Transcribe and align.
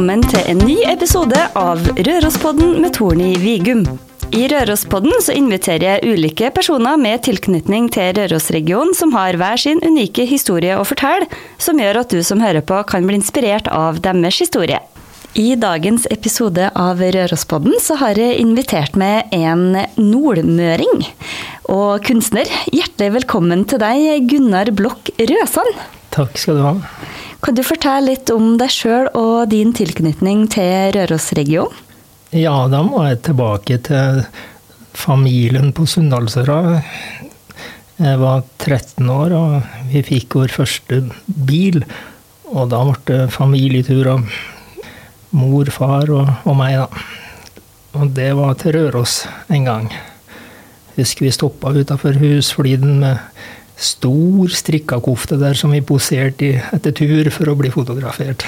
velkommen 0.00 0.22
til 0.32 0.46
en 0.48 0.60
ny 0.64 0.78
episode 0.88 1.36
av 1.60 1.80
Rørospodden 1.92 2.78
med 2.80 2.94
Torny 2.96 3.34
Vigum. 3.36 3.82
I 4.32 4.46
Rørospodden 4.48 5.12
så 5.20 5.34
inviterer 5.36 5.84
jeg 5.84 6.14
ulike 6.14 6.48
personer 6.56 6.96
med 6.96 7.20
tilknytning 7.26 7.90
til 7.92 8.14
Rørosregionen 8.16 8.96
som 8.96 9.12
har 9.12 9.36
hver 9.36 9.60
sin 9.60 9.82
unike 9.84 10.24
historie 10.24 10.78
å 10.78 10.86
fortelle, 10.88 11.28
som 11.60 11.76
gjør 11.76 12.00
at 12.00 12.16
du 12.16 12.22
som 12.24 12.40
hører 12.40 12.64
på 12.64 12.80
kan 12.88 13.04
bli 13.04 13.18
inspirert 13.20 13.68
av 13.68 14.00
deres 14.00 14.40
historie. 14.40 14.80
I 15.36 15.52
dagens 15.60 16.08
episode 16.08 16.72
av 16.72 17.04
Rørospodden 17.04 17.76
så 17.84 18.00
har 18.00 18.16
jeg 18.16 18.40
invitert 18.40 18.96
med 18.96 19.28
en 19.36 19.82
nordmøring 20.00 21.04
og 21.68 22.00
kunstner. 22.08 22.48
Hjertelig 22.72 23.18
velkommen 23.20 23.68
til 23.68 23.84
deg, 23.84 24.30
Gunnar 24.32 24.72
Blokk 24.72 25.12
Røsand. 25.20 25.84
Takk 26.16 26.40
skal 26.40 26.56
du 26.56 26.70
ha. 26.70 26.78
Kan 27.40 27.56
du 27.56 27.62
fortelle 27.64 28.12
litt 28.12 28.28
om 28.34 28.58
deg 28.60 28.68
sjøl 28.72 29.06
og 29.16 29.48
din 29.52 29.72
tilknytning 29.76 30.44
til 30.52 30.92
Rørosregionen? 30.96 31.86
Ja, 32.36 32.68
da 32.70 32.82
må 32.86 33.00
jeg 33.08 33.22
tilbake 33.26 33.80
til 33.82 34.20
familien 34.94 35.72
på 35.74 35.86
Sunndalsøra. 35.88 36.82
Jeg 38.00 38.20
var 38.20 38.44
13 38.60 39.08
år, 39.10 39.34
og 39.34 39.88
vi 39.90 40.04
fikk 40.06 40.36
vår 40.38 40.54
første 40.54 41.00
bil. 41.26 41.80
Og 42.52 42.68
da 42.70 42.84
ble 42.86 43.00
det 43.08 43.32
familietur 43.34 44.12
av 44.12 44.28
mor, 45.34 45.72
far 45.74 46.12
og, 46.12 46.30
og 46.44 46.56
meg, 46.60 46.76
da. 46.84 47.98
Og 47.98 48.14
det 48.14 48.30
var 48.38 48.54
til 48.60 48.76
Røros 48.76 49.24
en 49.50 49.66
gang. 49.66 49.90
Husker 50.94 51.26
vi 51.26 51.34
stoppa 51.34 51.72
utafor 51.74 52.20
Husfliden 52.20 53.00
med 53.02 53.18
stor 53.80 54.52
strikka 54.52 55.00
kofte 55.00 55.38
der 55.40 55.56
som 55.56 55.72
vi 55.72 55.80
poserte 55.84 56.46
i 56.46 56.58
etter 56.76 56.94
tur 56.96 57.30
for 57.32 57.50
å 57.50 57.56
bli 57.58 57.72
fotografert. 57.72 58.44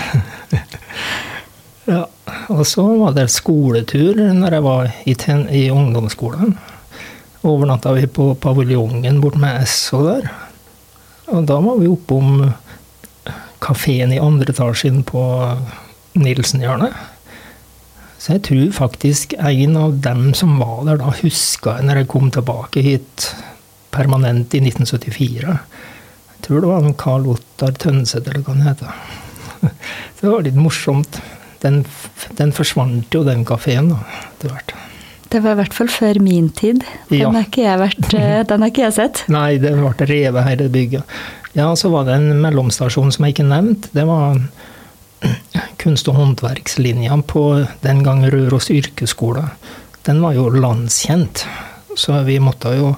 ja, 1.92 2.04
og 2.52 2.64
så 2.68 2.84
var 3.00 3.16
det 3.16 3.30
skoletur 3.32 4.20
når 4.36 4.58
jeg 4.58 4.66
var 4.66 4.90
i, 5.08 5.16
ten, 5.18 5.46
i 5.48 5.66
ungdomsskolen. 5.72 6.56
Overnatta 7.48 7.94
vi 7.96 8.06
på 8.06 8.32
paviljongen 8.38 9.22
bort 9.22 9.38
med 9.40 9.64
Esso 9.64 10.04
der. 10.06 10.28
Og 11.32 11.46
da 11.48 11.56
var 11.64 11.80
vi 11.80 11.88
oppom 11.90 12.44
kafeen 13.62 14.12
i 14.12 14.20
andre 14.20 14.52
etasjen 14.52 15.00
på 15.06 15.22
Nilsenhjørnet. 16.18 16.92
Så 18.22 18.36
jeg 18.36 18.44
tror 18.46 18.68
faktisk 18.76 19.32
en 19.34 19.78
av 19.80 19.96
dem 20.04 20.28
som 20.38 20.54
var 20.60 20.84
der 20.86 21.00
da, 21.00 21.10
huska 21.22 21.80
jeg 21.80 21.88
når 21.88 22.02
jeg 22.02 22.10
kom 22.12 22.28
tilbake 22.30 22.84
hit 22.84 23.32
permanent 23.94 24.54
i 24.56 24.60
1974. 24.64 25.56
Jeg 26.32 26.46
tror 26.46 26.60
det 26.64 26.70
var 26.72 26.82
en 26.88 26.96
Karl 26.98 27.26
Ottar 27.36 27.76
Tønseth, 27.78 28.26
eller 28.28 28.42
hva 28.42 28.56
han 28.56 28.66
heter. 28.66 28.94
Det 30.22 30.26
var 30.30 30.42
litt 30.46 30.58
morsomt. 30.58 31.20
Den, 31.62 31.84
den 32.38 32.50
forsvant 32.54 33.14
jo, 33.14 33.20
den 33.26 33.44
kafeen, 33.46 33.92
etter 33.94 34.50
hvert. 34.50 34.72
Det 35.32 35.40
var 35.44 35.54
i 35.54 35.58
hvert 35.62 35.74
fall 35.76 35.88
før 35.88 36.18
min 36.20 36.48
tid. 36.58 36.82
Den, 37.08 37.20
Ja. 37.20 37.30
har 37.32 37.46
ikke 37.46 37.76
vært, 37.80 38.08
eh, 38.18 38.40
den 38.50 38.64
har 38.64 38.72
ikke 38.72 38.84
jeg 38.88 38.96
sett. 38.98 39.22
Nei, 39.32 39.56
det 39.62 39.72
ble 39.78 40.08
revet 40.10 40.44
hele 40.48 40.66
bygget. 40.74 41.14
Ja, 41.54 41.68
så 41.78 41.90
var 41.92 42.08
det 42.08 42.16
en 42.18 42.40
mellomstasjon 42.42 43.12
som 43.14 43.24
jeg 43.28 43.36
ikke 43.36 43.46
nevnte. 43.48 43.90
Det 43.94 44.04
var 44.08 44.40
kunst- 45.82 46.08
og 46.10 46.18
håndverkslinja 46.18 47.16
på 47.30 47.44
den 47.86 48.02
gang 48.06 48.24
Røros 48.32 48.70
yrkesskole. 48.74 49.46
Den 50.06 50.20
var 50.24 50.34
jo 50.34 50.48
landskjent, 50.50 51.44
så 51.96 52.22
vi 52.26 52.38
måtte 52.42 52.72
jo 52.76 52.94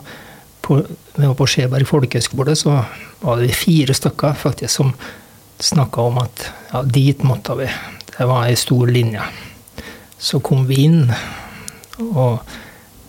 på, 0.64 0.80
på 1.14 1.46
Skjeberg 1.50 1.88
folkehøgskole, 1.88 2.56
så 2.56 2.80
var 3.20 3.40
det 3.40 3.54
fire 3.56 3.94
stykker 3.96 4.36
faktisk 4.40 4.72
som 4.72 4.94
snakka 5.62 6.08
om 6.10 6.20
at 6.22 6.48
ja, 6.72 6.82
dit 6.82 7.22
måtte 7.26 7.56
vi. 7.60 7.68
Det 8.14 8.28
var 8.30 8.48
ei 8.48 8.56
stor 8.58 8.90
linje. 8.90 9.22
Så 10.18 10.40
kom 10.44 10.64
vi 10.68 10.84
inn, 10.86 11.02
og 12.10 12.40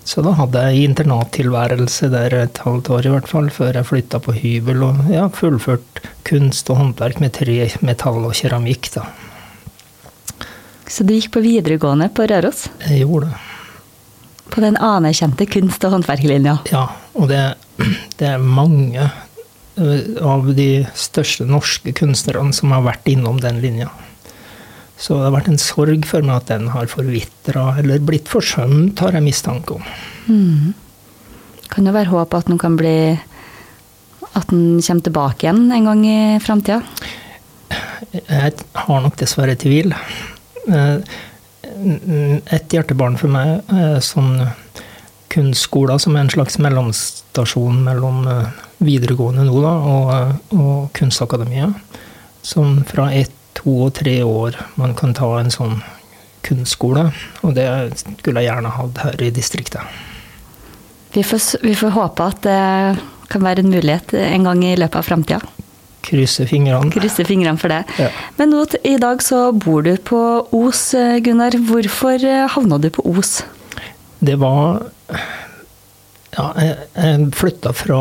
så 0.05 0.21
da 0.21 0.35
hadde 0.37 0.61
jeg 0.67 0.91
internattilværelse 0.91 2.11
der 2.13 2.35
et 2.43 2.59
halvt 2.61 2.91
år 2.93 3.07
i 3.07 3.13
hvert 3.15 3.29
fall, 3.29 3.47
før 3.53 3.79
jeg 3.79 3.89
flytta 3.89 4.19
på 4.21 4.35
hybel 4.37 4.83
og 4.85 5.07
ja, 5.09 5.25
fullført 5.33 6.03
kunst 6.27 6.69
og 6.69 6.77
håndverk 6.81 7.23
med 7.23 7.33
tre, 7.39 7.57
metall 7.85 8.21
og 8.21 8.35
keramikk. 8.37 8.91
da. 8.99 9.07
Så 10.85 11.07
du 11.07 11.15
gikk 11.15 11.31
på 11.33 11.41
videregående 11.41 12.11
på 12.13 12.27
Røros? 12.29 12.67
Jeg 12.85 13.01
gjorde 13.01 13.31
det. 13.31 13.54
På 14.53 14.61
den 14.61 14.77
anerkjente 14.77 15.47
kunst- 15.49 15.83
og 15.87 15.95
håndverklinja? 15.95 16.59
Ja, 16.71 16.87
og 17.17 17.29
det, 17.31 17.41
det 18.19 18.27
er 18.35 18.41
mange 18.41 19.07
eh, 19.07 20.03
av 20.21 20.51
de 20.57 20.85
største 20.97 21.47
norske 21.49 21.95
kunstnerne 21.97 22.53
som 22.55 22.73
har 22.75 22.85
vært 22.85 23.09
innom 23.11 23.41
den 23.43 23.61
linja. 23.63 23.89
Så 24.95 25.17
det 25.17 25.27
har 25.27 25.35
vært 25.35 25.51
en 25.51 25.59
sorg 25.59 26.05
for 26.07 26.23
meg 26.23 26.37
at 26.39 26.51
den 26.53 26.69
har 26.71 26.87
forvitra 26.87 27.67
eller 27.81 28.03
blitt 28.03 28.29
forsømt, 28.31 29.01
har 29.03 29.17
jeg 29.17 29.25
mistanke 29.25 29.75
om. 29.75 29.87
Mm. 30.29 30.73
Kan 31.73 31.87
det 31.87 31.95
være 31.95 32.13
håp 32.13 32.35
at 32.37 32.47
den 32.47 32.59
kan 32.61 32.77
bli 32.79 33.17
At 34.35 34.49
den 34.51 34.81
kommer 34.83 35.03
tilbake 35.03 35.45
igjen 35.45 35.71
en 35.71 35.85
gang 35.87 36.01
i 36.05 36.19
framtida? 36.43 36.81
Jeg 38.11 38.51
har 38.75 39.03
nok 39.03 39.15
dessverre 39.19 39.55
tvil. 39.59 39.93
Eh, 40.67 40.97
Et 41.65 42.73
hjertebarn 42.73 43.17
for 43.19 43.31
meg 43.31 43.61
er 43.73 43.99
sånn 44.03 44.45
kunstskoler 45.35 45.99
som 45.99 46.15
er 46.15 46.25
en 46.25 46.31
slags 46.31 46.57
mellomstasjon 46.63 47.81
mellom 47.83 48.23
eh, 48.29 48.61
videregående 48.85 49.43
nå 49.47 49.55
da, 49.63 49.73
og, 49.91 50.11
eh, 50.15 50.59
og 50.59 50.91
Kunstakademiet. 50.95 51.75
Som 52.45 52.83
fra 52.87 53.09
ett, 53.15 53.33
to 53.55 53.71
og 53.87 53.93
tre 53.95 54.19
år 54.23 54.57
man 54.75 54.93
kan 54.99 55.15
ta 55.15 55.29
en 55.39 55.51
sånn 55.53 55.79
kunstskole. 56.45 57.07
Og 57.47 57.55
det 57.57 57.67
skulle 58.03 58.43
jeg 58.43 58.51
gjerne 58.51 58.73
hatt 58.75 59.01
her 59.01 59.23
i 59.23 59.31
distriktet. 59.33 59.99
Vi 61.15 61.23
får, 61.23 61.63
vi 61.63 61.75
får 61.79 61.95
håpe 61.95 62.27
at 62.27 62.41
det 62.43 62.59
kan 63.31 63.45
være 63.45 63.63
en 63.63 63.71
mulighet 63.71 64.13
en 64.19 64.49
gang 64.49 64.63
i 64.67 64.75
løpet 64.77 64.99
av 64.99 65.07
framtida. 65.07 65.54
Krysse 66.05 66.45
fingrene. 66.49 66.91
Krysse 66.93 67.25
fingrene 67.27 67.57
for 67.61 67.73
det. 67.73 67.81
Ja. 68.01 68.09
Men 68.37 68.53
nå, 68.53 68.63
i 68.85 68.95
dag 69.01 69.23
så 69.25 69.47
bor 69.51 69.85
du 69.85 69.95
på 69.97 70.19
Os, 70.55 70.87
eh, 70.97 71.17
Gunnar. 71.25 71.57
Hvorfor 71.69 72.21
eh, 72.21 72.45
havna 72.55 72.79
du 72.81 72.89
på 72.93 73.05
Os? 73.15 73.39
Det 74.19 74.37
var 74.41 74.85
Ja, 76.35 76.49
jeg, 76.59 76.75
jeg 76.99 77.27
flytta 77.37 77.71
fra 77.71 77.99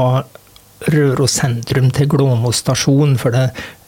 Røros 0.91 1.37
sentrum 1.39 1.93
til 1.95 2.09
Glåmo 2.11 2.51
stasjon, 2.53 3.15
for 3.21 3.31
det, 3.31 3.45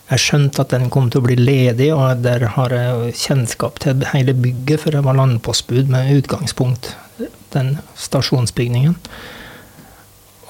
jeg 0.07 0.23
skjønte 0.23 0.63
at 0.63 0.71
den 0.71 0.87
kom 0.95 1.09
til 1.11 1.19
å 1.19 1.27
bli 1.27 1.35
ledig, 1.35 1.89
og 1.93 2.23
der 2.23 2.45
har 2.55 2.73
jeg 2.73 3.17
kjennskap 3.19 3.81
til 3.83 4.05
hele 4.13 4.37
bygget, 4.39 4.85
for 4.85 4.95
jeg 4.95 5.05
var 5.05 5.19
landpostbud 5.19 5.91
med 5.91 6.13
utgangspunkt 6.15 6.93
den 7.57 7.77
stasjonsbygningen. 7.99 8.95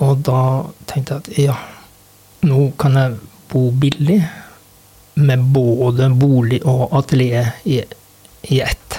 Og 0.05 0.21
da 0.29 0.43
tenkte 0.91 1.17
jeg 1.17 1.23
at 1.23 1.41
ja, 1.41 1.57
nå 2.45 2.69
kan 2.81 2.99
jeg 3.01 3.17
bo 3.53 3.71
billig, 3.71 4.21
med 5.17 5.45
både 5.55 6.11
bolig 6.13 6.61
og 6.69 6.93
atelier 6.97 7.55
i, 7.65 7.81
ett. 8.47 8.99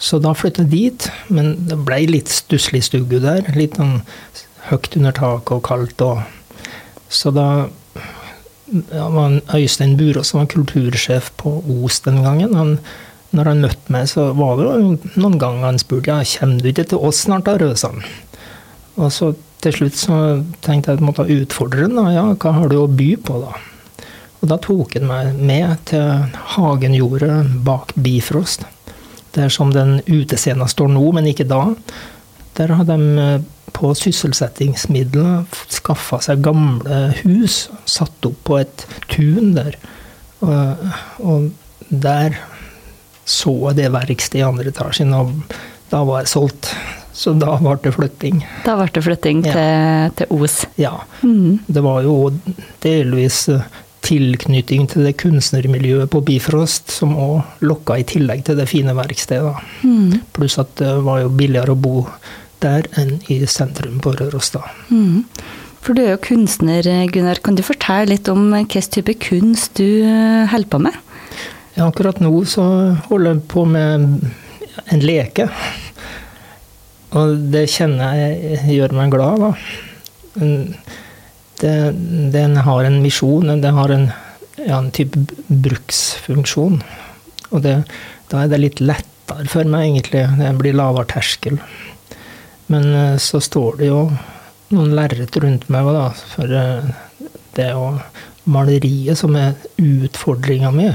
Så 0.00 0.20
da 0.22 0.34
flyttet 0.36 0.68
jeg 0.68 0.70
dit, 0.70 1.06
men 1.32 1.54
det 1.68 1.78
ble 1.84 2.02
litt 2.08 2.30
stusslig 2.32 2.82
stugge 2.86 3.20
der. 3.24 3.48
Litt 3.56 3.78
sånn 3.80 4.02
høyt 4.68 4.96
under 4.96 5.16
taket 5.16 5.54
og 5.56 5.64
kaldt. 5.66 6.04
Og, 6.04 6.20
så 7.08 7.32
da 7.34 7.48
ja, 8.70 9.08
var 9.12 9.40
Øystein 9.56 9.96
Burås 9.98 10.30
som 10.30 10.42
var 10.42 10.50
kultursjef 10.52 11.32
på 11.40 11.56
Os 11.80 12.00
den 12.06 12.22
gangen. 12.24 12.54
Han, 12.56 12.76
når 13.36 13.52
han 13.52 13.64
møtte 13.66 13.94
meg, 13.96 14.08
så 14.12 14.30
var 14.36 14.60
det 14.60 14.70
noen 15.16 15.38
ganger 15.40 15.68
han 15.72 15.80
spurte 15.82 16.12
ja, 16.12 16.20
kommer 16.38 16.62
du 16.62 16.70
ikke 16.70 16.88
til 16.92 17.04
oss 17.10 17.24
snart, 17.26 17.48
da, 17.48 17.58
Røsan? 17.60 18.04
Og 19.00 19.12
så 19.14 19.34
til 19.64 19.76
slutt 19.76 19.98
så 19.98 20.16
tenkte 20.64 20.90
jeg 20.90 20.98
at 20.98 21.02
jeg 21.02 21.06
måtte 21.08 21.26
utfordre 21.28 21.88
den. 21.88 21.98
Ja, 22.14 22.30
hva 22.32 22.54
har 22.56 22.70
du 22.70 22.78
å 22.80 22.88
by 22.88 23.10
på, 23.24 23.40
da? 23.42 23.56
Og 24.40 24.48
da 24.48 24.56
tok 24.62 24.96
han 24.96 25.08
meg 25.08 25.36
med 25.36 25.82
til 25.90 26.36
Hagenjordet 26.54 27.60
bak 27.66 27.92
Bifrost. 28.00 28.64
Der 29.36 29.52
som 29.52 29.74
den 29.74 30.00
utescena 30.08 30.66
står 30.70 30.90
nå, 30.94 31.04
men 31.14 31.28
ikke 31.30 31.48
da. 31.48 31.66
Der 32.58 32.72
har 32.74 32.88
de 32.88 32.96
eh, 33.20 33.42
på 33.76 33.92
sysselsettingsmidler 33.94 35.44
skaffa 35.70 36.18
seg 36.24 36.42
gamle 36.44 37.02
hus, 37.20 37.68
satt 37.88 38.26
opp 38.26 38.40
på 38.48 38.58
et 38.62 38.86
tun 39.12 39.52
der. 39.54 39.76
Og, 40.42 40.88
og 41.22 41.50
der 41.88 42.40
så 43.30 43.52
jeg 43.68 43.78
det 43.78 43.92
verkstedet 43.94 44.40
i 44.40 44.46
andre 44.46 44.72
etasjen, 44.72 45.12
og 45.14 45.36
da 45.92 46.02
var 46.06 46.24
jeg 46.24 46.32
solgt. 46.32 46.72
Så 47.20 47.34
da 47.36 47.52
ble 47.60 47.74
det 47.84 47.92
flytting. 47.92 48.40
Da 48.64 48.78
ble 48.80 48.88
det 48.94 49.02
flytting 49.04 49.42
Ja. 49.44 49.52
til, 49.52 50.16
til 50.22 50.34
Os. 50.40 50.58
Ja. 50.80 50.94
Mm. 51.22 51.58
Det 51.68 51.82
var 51.84 52.02
jo 52.06 52.14
delvis 52.80 53.42
eh, 53.52 53.66
tilknytning 54.06 54.86
til 54.88 55.04
det 55.04 55.16
kunstnermiljøet 55.20 56.08
på 56.10 56.22
Bifrost, 56.24 56.90
som 56.94 57.12
òg 57.20 57.42
lokka 57.66 57.98
i 58.00 58.06
tillegg 58.08 58.44
til 58.46 58.56
det 58.56 58.68
fine 58.70 58.94
verkstedet. 58.96 59.52
Mm. 59.84 60.20
Pluss 60.36 60.56
at 60.62 60.72
det 60.80 60.94
var 61.04 61.20
jo 61.26 61.32
billigere 61.36 61.74
å 61.76 61.80
bo 61.80 62.06
der 62.64 62.88
enn 63.00 63.18
i 63.32 63.42
sentrum 63.48 64.00
på 64.04 64.14
Røros, 64.16 64.50
da. 64.56 64.64
Mhm. 64.88 65.24
For 65.80 65.96
du 65.96 66.02
er 66.04 66.10
jo 66.12 66.18
kunstner, 66.26 66.84
Gunnar. 67.08 67.38
Kan 67.42 67.56
du 67.56 67.62
fortelle 67.64 68.10
litt 68.12 68.28
om 68.28 68.50
hvilken 68.52 68.88
type 68.92 69.14
kunst 69.24 69.78
du 69.80 70.02
eh, 70.04 70.44
holder 70.52 70.68
på 70.68 70.80
med? 70.84 70.96
Ja, 71.76 71.86
akkurat 71.88 72.20
nå 72.20 72.32
så 72.48 72.64
holder 73.08 73.34
jeg 73.38 73.44
på 73.48 73.64
med 73.64 74.18
en 74.92 75.00
leke. 75.00 75.46
Og 77.18 77.36
det 77.50 77.66
kjenner 77.72 78.14
jeg 78.18 78.76
gjør 78.76 78.94
meg 78.94 79.14
glad, 79.14 79.42
da. 79.42 79.52
Det, 81.60 81.74
den 82.32 82.56
har 82.64 82.86
en 82.86 83.00
misjon, 83.02 83.50
den 83.60 83.76
har 83.76 83.92
en, 83.92 84.06
ja, 84.60 84.78
en 84.78 84.92
type 84.94 85.18
bruksfunksjon. 85.48 86.78
Og 87.50 87.64
det, 87.66 87.80
da 88.30 88.44
er 88.44 88.52
det 88.52 88.62
litt 88.62 88.82
lettere 88.84 89.48
for 89.50 89.66
meg, 89.68 89.88
egentlig. 89.90 90.24
Det 90.38 90.54
blir 90.58 90.78
lavere 90.78 91.10
terskel. 91.10 91.58
Men 92.70 92.92
eh, 92.94 93.16
så 93.18 93.42
står 93.42 93.80
det 93.80 93.90
jo 93.90 94.04
noen 94.70 94.94
lerret 94.94 95.36
rundt 95.42 95.66
meg, 95.72 95.90
da, 95.96 96.08
for 96.32 96.54
eh, 96.54 96.90
det 97.56 97.66
er 97.66 97.74
jo 97.74 97.96
maleriet 98.50 99.18
som 99.18 99.34
er 99.38 99.58
utfordringa 99.82 100.70
mi. 100.74 100.88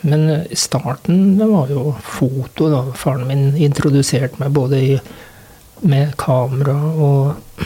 Men 0.00 0.44
starten 0.56 1.38
det 1.38 1.48
var 1.50 1.70
jo 1.72 1.94
foto. 2.02 2.70
da. 2.72 2.84
Faren 2.96 3.26
min 3.28 3.56
introduserte 3.56 4.40
meg 4.40 4.54
både 4.56 4.80
i, 4.80 4.98
med 5.80 6.16
kamera 6.20 6.76
og, 6.76 7.64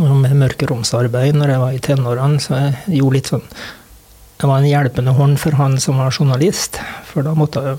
og 0.00 0.16
med 0.22 0.36
mørkeromsarbeid 0.38 1.38
når 1.38 1.54
jeg 1.54 1.62
var 1.64 1.76
i 1.76 1.84
tenårene. 1.88 2.42
Så 2.42 2.58
jeg 2.58 2.98
gjorde 3.00 3.18
litt 3.18 3.32
sånn 3.34 3.46
Jeg 4.34 4.50
var 4.50 4.58
en 4.58 4.66
hjelpende 4.68 5.14
hånd 5.14 5.38
for 5.40 5.56
han 5.58 5.78
som 5.80 6.00
var 6.02 6.14
journalist. 6.14 6.80
For 7.10 7.26
da 7.26 7.36
måtte 7.38 7.62
jeg 7.64 7.78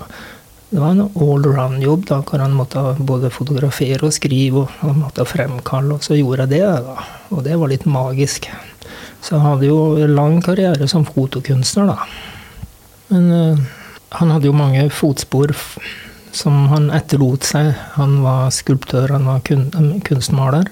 det 0.66 0.80
var 0.82 0.96
en 0.96 1.04
allround-jobb, 1.14 2.06
da, 2.08 2.16
hvor 2.26 2.42
han 2.42 2.56
måtte 2.58 2.80
både 2.98 3.30
fotografere 3.30 4.08
og 4.08 4.14
skrive 4.16 4.64
og 4.64 4.72
han 4.80 4.96
måtte 4.98 5.24
fremkalle. 5.24 5.94
Og 5.94 6.02
så 6.02 6.16
gjorde 6.18 6.42
jeg 6.42 6.56
det, 6.56 6.64
da. 6.88 7.04
Og 7.30 7.44
det 7.46 7.54
var 7.60 7.70
litt 7.70 7.86
magisk. 7.86 8.48
Så 9.22 9.36
jeg 9.36 9.44
hadde 9.44 9.68
jo 9.70 10.08
lang 10.10 10.40
karriere 10.42 10.88
som 10.90 11.06
fotokunstner, 11.06 11.92
da. 11.92 12.35
Men 13.12 13.30
uh, 13.32 13.64
han 14.18 14.32
hadde 14.34 14.48
jo 14.48 14.56
mange 14.56 14.86
fotspor 14.94 15.54
som 16.36 16.66
han 16.70 16.90
etterlot 16.94 17.46
seg. 17.48 17.72
Han 17.96 18.20
var 18.24 18.50
skulptør, 18.54 19.14
han 19.16 19.28
var 19.28 19.42
kun, 19.46 19.68
kunstmaler. 20.04 20.68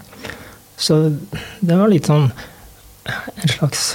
Så 0.76 1.16
det 1.60 1.78
var 1.78 1.90
litt 1.90 2.10
sånn 2.10 2.30
en 3.04 3.50
slags, 3.52 3.94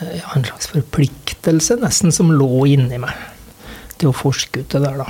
ja, 0.00 0.28
en 0.36 0.44
slags 0.44 0.70
forpliktelse, 0.72 1.78
nesten, 1.82 2.12
som 2.12 2.32
lå 2.32 2.66
inni 2.72 3.00
meg. 3.02 3.16
Til 3.96 4.12
å 4.12 4.16
forske 4.16 4.62
ut 4.62 4.72
det 4.74 4.82
der, 4.84 5.00
da. 5.00 5.08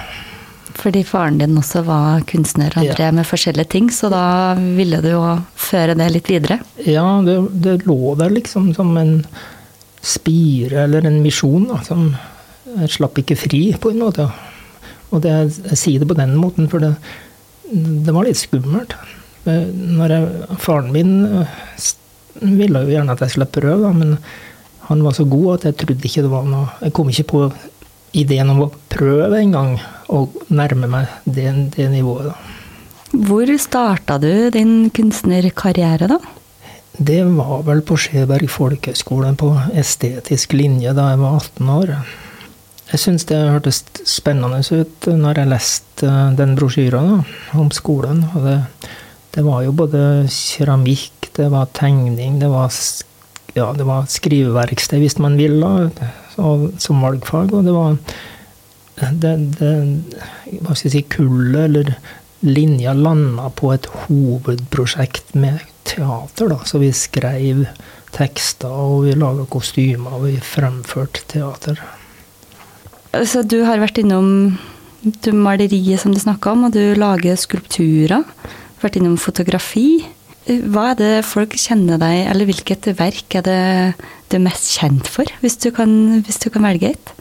Fordi 0.77 1.03
faren 1.09 1.39
din 1.41 1.57
også 1.59 1.83
var 1.87 2.25
kunstner 2.29 2.75
og 2.77 2.91
drev 2.93 3.09
ja. 3.09 3.15
med 3.17 3.27
forskjellige 3.27 3.73
ting, 3.73 3.89
så 3.95 4.11
da 4.13 4.55
ville 4.59 5.01
du 5.03 5.11
jo 5.15 5.23
føre 5.59 5.97
det 5.99 6.11
litt 6.13 6.31
videre? 6.31 6.61
Ja, 6.85 7.07
det, 7.27 7.39
det 7.65 7.79
lå 7.89 8.15
der 8.21 8.35
liksom 8.35 8.73
som 8.77 8.93
en 9.01 9.15
spire 10.05 10.85
eller 10.85 11.07
en 11.07 11.23
misjon 11.25 11.69
da, 11.71 11.81
som 11.87 12.11
slapp 12.91 13.19
ikke 13.23 13.39
fri, 13.39 13.61
på 13.81 13.93
en 13.93 14.03
måte. 14.03 14.27
Og 15.15 15.23
det, 15.25 15.33
jeg 15.71 15.79
sier 15.79 16.03
det 16.03 16.09
på 16.11 16.19
den 16.19 16.35
måten, 16.39 16.69
for 16.71 16.83
det, 16.83 16.95
det 17.71 18.15
var 18.15 18.27
litt 18.27 18.41
skummelt. 18.41 18.97
Når 19.47 20.13
jeg, 20.13 20.59
faren 20.59 20.91
min 20.95 21.13
eh, 21.25 21.61
ville 22.43 22.83
jo 22.83 22.93
gjerne 22.93 23.15
at 23.15 23.23
jeg 23.23 23.37
skulle 23.37 23.51
prøve, 23.55 23.79
da, 23.87 23.93
men 23.95 24.17
han 24.89 25.03
var 25.07 25.15
så 25.17 25.27
god 25.31 25.49
at 25.55 25.69
jeg 25.69 25.79
trodde 25.83 26.07
ikke 26.07 26.23
det 26.23 26.31
var 26.31 26.45
noe 26.47 26.69
Jeg 26.79 26.93
kom 26.95 27.09
ikke 27.11 27.31
på 27.31 27.41
ideen 28.17 28.51
om 28.53 28.67
å 28.67 28.73
prøve 28.91 29.41
engang 29.41 29.77
å 30.13 30.27
nærme 30.55 30.89
meg 30.91 31.11
det, 31.25 31.49
det 31.75 31.89
nivået. 31.93 32.31
da. 32.31 32.57
Hvor 33.27 33.51
starta 33.63 34.19
du 34.23 34.51
din 34.55 34.91
kunstnerkarriere, 34.95 36.09
da? 36.11 36.19
Det 36.97 37.23
var 37.25 37.65
vel 37.67 37.83
på 37.85 37.97
Skjeberg 38.01 38.49
folkehøgskole 38.49 39.35
på 39.37 39.51
estetisk 39.77 40.55
linje 40.57 40.95
da 40.97 41.11
jeg 41.13 41.21
var 41.21 41.35
18 41.43 41.73
år. 41.75 41.91
Jeg 42.87 43.03
syns 43.03 43.27
det 43.29 43.37
hørtes 43.37 43.83
spennende 44.09 44.63
ut 44.63 45.09
når 45.11 45.43
jeg 45.43 45.51
leste 45.51 46.13
den 46.39 46.55
brosjyra 46.57 47.03
om 47.59 47.69
skolen. 47.75 48.23
Og 48.33 48.47
det, 48.47 48.57
det, 49.37 49.45
var 49.45 49.67
jo 49.67 49.75
både 49.77 50.01
keramikk, 50.33 51.29
det 51.37 51.51
var 51.53 51.69
tegning, 51.77 52.41
det 52.41 52.49
var, 52.49 52.73
ja, 53.59 53.69
det 53.77 53.85
var 53.85 54.09
skriveverksted 54.09 55.03
hvis 55.03 55.19
man 55.21 55.37
ville, 55.37 55.91
som 56.37 57.05
valgfag. 57.05 57.53
Og 57.53 57.67
det 57.67 57.77
var 57.77 58.01
det, 59.21 59.37
det, 59.61 59.75
hva 60.63 60.73
skal 60.73 60.89
jeg 60.89 60.97
si, 60.97 61.07
kullet, 61.13 61.67
eller 61.67 61.97
linja, 62.47 62.97
landa 62.97 63.51
på 63.53 63.75
et 63.77 63.91
hovedprosjekt 64.07 65.37
med 65.37 65.61
teater, 65.87 66.51
da. 66.53 66.59
Så 66.69 66.81
vi 66.83 66.91
skrev 66.97 67.67
tekster, 68.17 68.73
og 68.73 69.07
vi 69.07 69.15
laga 69.19 69.47
kostymer, 69.51 70.19
og 70.19 70.27
vi 70.29 70.37
fremførte 70.43 71.25
teater. 71.31 71.81
Så 73.25 73.45
du 73.49 73.63
har 73.65 73.81
vært 73.81 74.01
innom 74.03 74.59
du 75.23 75.31
maleriet 75.37 76.03
som 76.03 76.15
du 76.15 76.21
snakka 76.21 76.53
om, 76.53 76.67
og 76.69 76.75
du 76.75 76.97
lager 76.99 77.39
skulpturer. 77.39 78.25
Vært 78.83 78.99
innom 78.99 79.17
fotografi. 79.21 80.05
Hva 80.47 80.93
er 80.93 80.99
det 80.99 81.13
folk 81.27 81.57
kjenner 81.59 81.99
deg, 82.01 82.27
eller 82.31 82.49
hvilket 82.49 82.91
verk 82.99 83.39
er 83.39 83.47
det 83.47 83.63
du 84.31 84.37
er 84.39 84.45
mest 84.45 84.77
kjent 84.77 85.09
for, 85.11 85.31
hvis 85.43 85.59
du 85.63 85.71
kan, 85.75 85.91
hvis 86.27 86.39
du 86.43 86.49
kan 86.55 86.67
velge 86.67 86.93
et? 86.95 87.15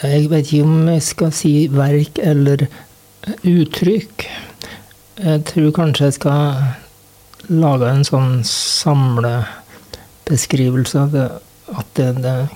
Jeg 0.00 0.30
vet 0.30 0.46
ikke 0.46 0.66
om 0.66 0.86
jeg 0.88 1.02
skal 1.04 1.32
si 1.34 1.54
verk 1.72 2.20
eller 2.24 2.64
uttrykk. 3.44 4.24
Jeg 5.20 5.42
tror 5.50 5.74
kanskje 5.76 6.06
jeg 6.08 6.16
skal 6.16 6.62
laga 7.50 7.90
en 7.90 8.04
sånn 8.06 8.44
samlebeskrivelse 8.46 10.98
av 11.02 11.16
at 11.20 11.86
det, 11.98 12.12
det, 12.22 12.48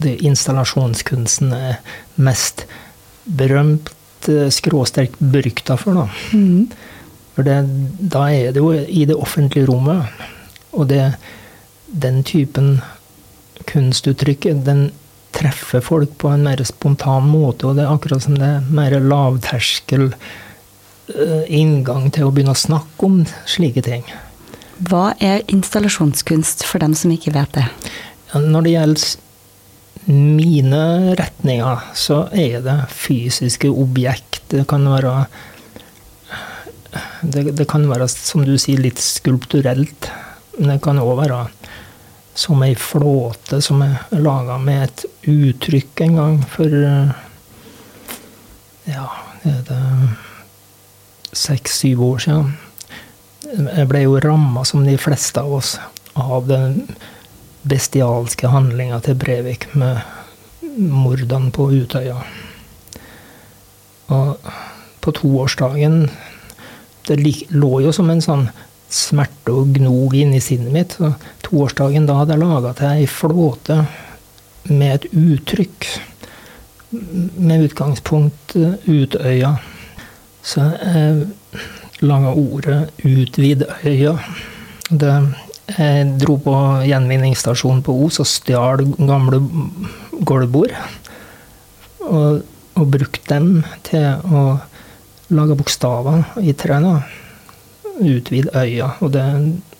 det 0.00 0.24
installasjonskunsten 0.26 1.52
er 1.56 1.76
mest 2.20 2.66
berømt, 3.24 3.90
eh, 4.28 4.48
skråsterkt 4.52 5.16
berykta 5.20 5.76
for. 5.80 5.94
Da. 6.00 6.06
Mm. 6.32 6.70
For 7.34 7.46
det, 7.46 7.58
da 8.12 8.26
er 8.32 8.52
det 8.52 8.60
jo 8.60 8.72
i 8.72 9.04
det 9.08 9.16
offentlige 9.16 9.68
rommet. 9.70 10.04
Og 10.72 10.88
det, 10.90 11.14
den 11.86 12.22
typen 12.26 12.80
kunstuttrykk, 13.70 14.50
den 14.64 14.90
treffer 15.36 15.80
folk 15.84 16.16
på 16.18 16.28
en 16.32 16.44
mer 16.46 16.62
spontan 16.66 17.28
måte. 17.30 17.68
Og 17.68 17.76
det 17.76 17.84
er 17.84 17.92
akkurat 17.92 18.22
som 18.24 18.38
det 18.38 18.48
er 18.48 18.72
mer 18.72 18.92
lavterskel 19.00 20.10
eh, 20.10 21.44
inngang 21.46 22.10
til 22.14 22.24
å 22.26 22.34
begynne 22.34 22.56
å 22.56 22.66
snakke 22.66 23.00
om 23.06 23.22
slike 23.48 23.82
ting. 23.86 24.04
Hva 24.88 25.10
er 25.20 25.42
installasjonskunst, 25.52 26.64
for 26.64 26.80
dem 26.80 26.94
som 26.96 27.12
ikke 27.12 27.34
vet 27.36 27.52
det? 27.58 27.66
Når 28.32 28.64
det 28.64 28.72
gjelder 28.72 29.08
mine 30.10 31.14
retninger, 31.18 31.84
så 31.94 32.22
er 32.32 32.62
det 32.64 32.78
fysiske 32.94 33.68
objekt. 33.68 34.40
Det 34.50 34.64
kan 34.70 34.86
være 34.88 35.26
det, 37.20 37.50
det 37.58 37.66
kan 37.68 37.84
være, 37.90 38.08
som 38.08 38.44
du 38.46 38.56
sier, 38.58 38.80
litt 38.80 38.98
skulpturelt. 39.02 40.10
Men 40.58 40.74
det 40.74 40.80
kan 40.84 40.98
òg 41.02 41.12
være 41.20 41.44
som 42.40 42.62
ei 42.64 42.74
flåte 42.78 43.60
som 43.62 43.82
er 43.84 43.98
laga 44.16 44.56
med 44.62 44.86
et 44.86 45.04
uttrykk 45.28 46.06
en 46.06 46.16
gang 46.20 46.38
for 46.48 46.72
Ja, 48.90 49.06
det 49.42 49.52
er 49.52 49.62
det 49.68 51.36
seks-syv 51.36 52.00
år 52.02 52.22
siden. 52.24 52.54
Ble 53.50 54.04
jo 54.04 54.18
ramma, 54.22 54.64
som 54.64 54.84
de 54.86 54.96
fleste 54.98 55.40
av 55.42 55.54
oss, 55.54 55.74
av 56.14 56.46
den 56.46 56.84
bestialske 57.62 58.48
handlinga 58.48 59.00
til 59.04 59.18
Brevik 59.20 59.66
med 59.74 60.00
mordene 60.78 61.50
på 61.54 61.66
Utøya. 61.72 62.20
Og 64.10 64.50
på 65.00 65.12
toårsdagen 65.16 66.10
Det 67.08 67.16
lå 67.50 67.80
jo 67.80 67.90
som 67.96 68.10
en 68.12 68.20
sånn 68.22 68.42
smerte 68.92 69.54
og 69.56 69.72
gnog 69.74 70.14
inni 70.14 70.38
sinnet 70.42 70.72
mitt. 70.74 70.92
Så 70.94 71.14
toårsdagen 71.46 72.06
da 72.06 72.20
hadde 72.20 72.36
jeg 72.36 72.42
laga 72.42 72.74
til 72.76 72.90
ei 72.90 73.06
flåte 73.10 73.78
med 74.68 74.92
et 74.94 75.06
uttrykk. 75.16 75.88
Med 77.40 77.64
utgangspunkt 77.66 78.54
Utøya. 78.86 79.56
Så 80.42 80.60
jeg 80.60 81.26
laga 82.00 82.32
ordet 82.32 82.90
'utvid 83.04 83.64
øya'. 83.84 84.18
Det, 84.90 85.34
jeg 85.78 86.18
dro 86.18 86.36
på 86.36 86.54
gjenvinningsstasjonen 86.86 87.82
på 87.82 87.94
Os 88.06 88.20
og 88.20 88.26
stjal 88.26 88.84
gamle 88.98 89.42
gulvbord. 90.24 90.74
Og, 92.00 92.42
og 92.74 92.90
brukte 92.90 93.34
dem 93.34 93.64
til 93.86 94.18
å 94.24 94.58
lage 95.30 95.56
bokstaver 95.58 96.24
i 96.42 96.52
tre. 96.52 96.80
Utvid 98.00 98.48
øya. 98.56 98.94
Og 99.00 99.12
det, 99.12 99.26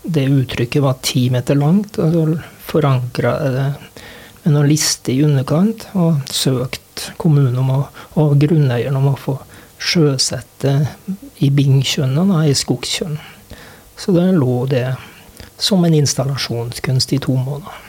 det, 0.05 0.29
uttrykket 0.29 0.85
var 0.85 1.01
ti 1.03 1.29
meter 1.33 1.59
langt. 1.59 1.99
Og 1.99 2.13
så 2.13 2.39
forankra 2.71 3.37
jeg 3.45 3.55
det 3.57 3.69
med 4.45 4.55
noen 4.55 4.71
liste 4.71 5.13
i 5.13 5.23
underkant, 5.25 5.89
og 6.01 6.21
søkt 6.33 7.11
kommunen 7.21 7.59
om 7.61 7.73
å, 7.75 7.81
og 8.21 8.39
grunneieren 8.41 8.97
om 8.97 9.11
å 9.11 9.19
få 9.21 9.35
sjøsette 9.81 10.75
i 11.41 11.51
bingkjønnet, 11.55 12.35
i 12.51 12.57
Skogskjønn. 12.57 13.17
Så 14.01 14.13
da 14.17 14.27
lå 14.33 14.65
det 14.71 14.87
som 15.61 15.85
en 15.85 15.95
installasjonskunst 15.97 17.13
i 17.17 17.21
to 17.21 17.37
måneder. 17.37 17.87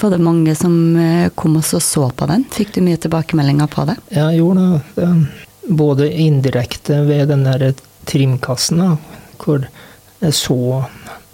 Var 0.00 0.10
det 0.10 0.18
mange 0.18 0.54
som 0.58 0.74
eh, 0.98 1.30
kom 1.38 1.56
og 1.60 1.64
så 1.64 2.08
på 2.10 2.26
den? 2.26 2.44
Fikk 2.50 2.74
du 2.74 2.82
mye 2.82 2.98
tilbakemeldinger 2.98 3.70
på 3.70 3.86
det? 3.86 3.94
Ja, 4.10 4.26
jeg 4.32 4.42
gjorde 4.42 4.80
det. 4.96 5.10
Både 5.64 6.10
indirekte 6.10 6.98
ved 7.06 7.30
den 7.30 7.46
der 7.46 7.70
trimkassen, 8.10 8.82
hvor 9.40 9.62
jeg 10.20 10.34
så 10.36 10.82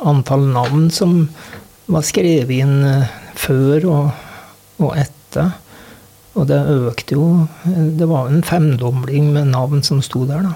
antall 0.06 0.44
navn 0.52 0.90
som 0.94 1.24
var 1.90 2.04
skrevet 2.06 2.52
inn 2.60 2.84
eh, 2.86 3.08
før 3.40 3.88
og, 3.90 4.22
og 4.84 4.94
etter. 5.00 5.56
Og 6.38 6.46
det 6.46 6.58
økte 6.62 7.16
jo 7.16 7.46
Det 7.98 8.06
var 8.06 8.28
en 8.28 8.44
femdobling 8.46 9.32
med 9.34 9.50
navn 9.50 9.82
som 9.82 10.02
sto 10.02 10.24
der, 10.28 10.46
da. 10.46 10.54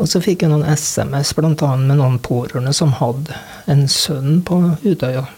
Og 0.00 0.08
så 0.10 0.22
fikk 0.24 0.42
jeg 0.42 0.50
noen 0.50 0.66
SMS, 0.66 1.30
bl.a. 1.36 1.52
med 1.78 2.00
noen 2.00 2.18
pårørende 2.18 2.72
som 2.74 2.94
hadde 2.98 3.36
en 3.70 3.84
sønn 3.86 4.40
på 4.42 4.58
Utøya. 4.82 5.28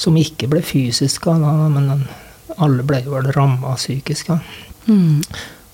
Som 0.00 0.16
ikke 0.18 0.48
ble 0.50 0.62
fysisk 0.66 1.20
skada, 1.20 1.52
men 1.70 2.08
alle 2.56 2.82
ble 2.82 3.02
vel 3.06 3.28
ramma 3.36 3.76
psykisk. 3.76 4.32
Mm. 4.88 5.20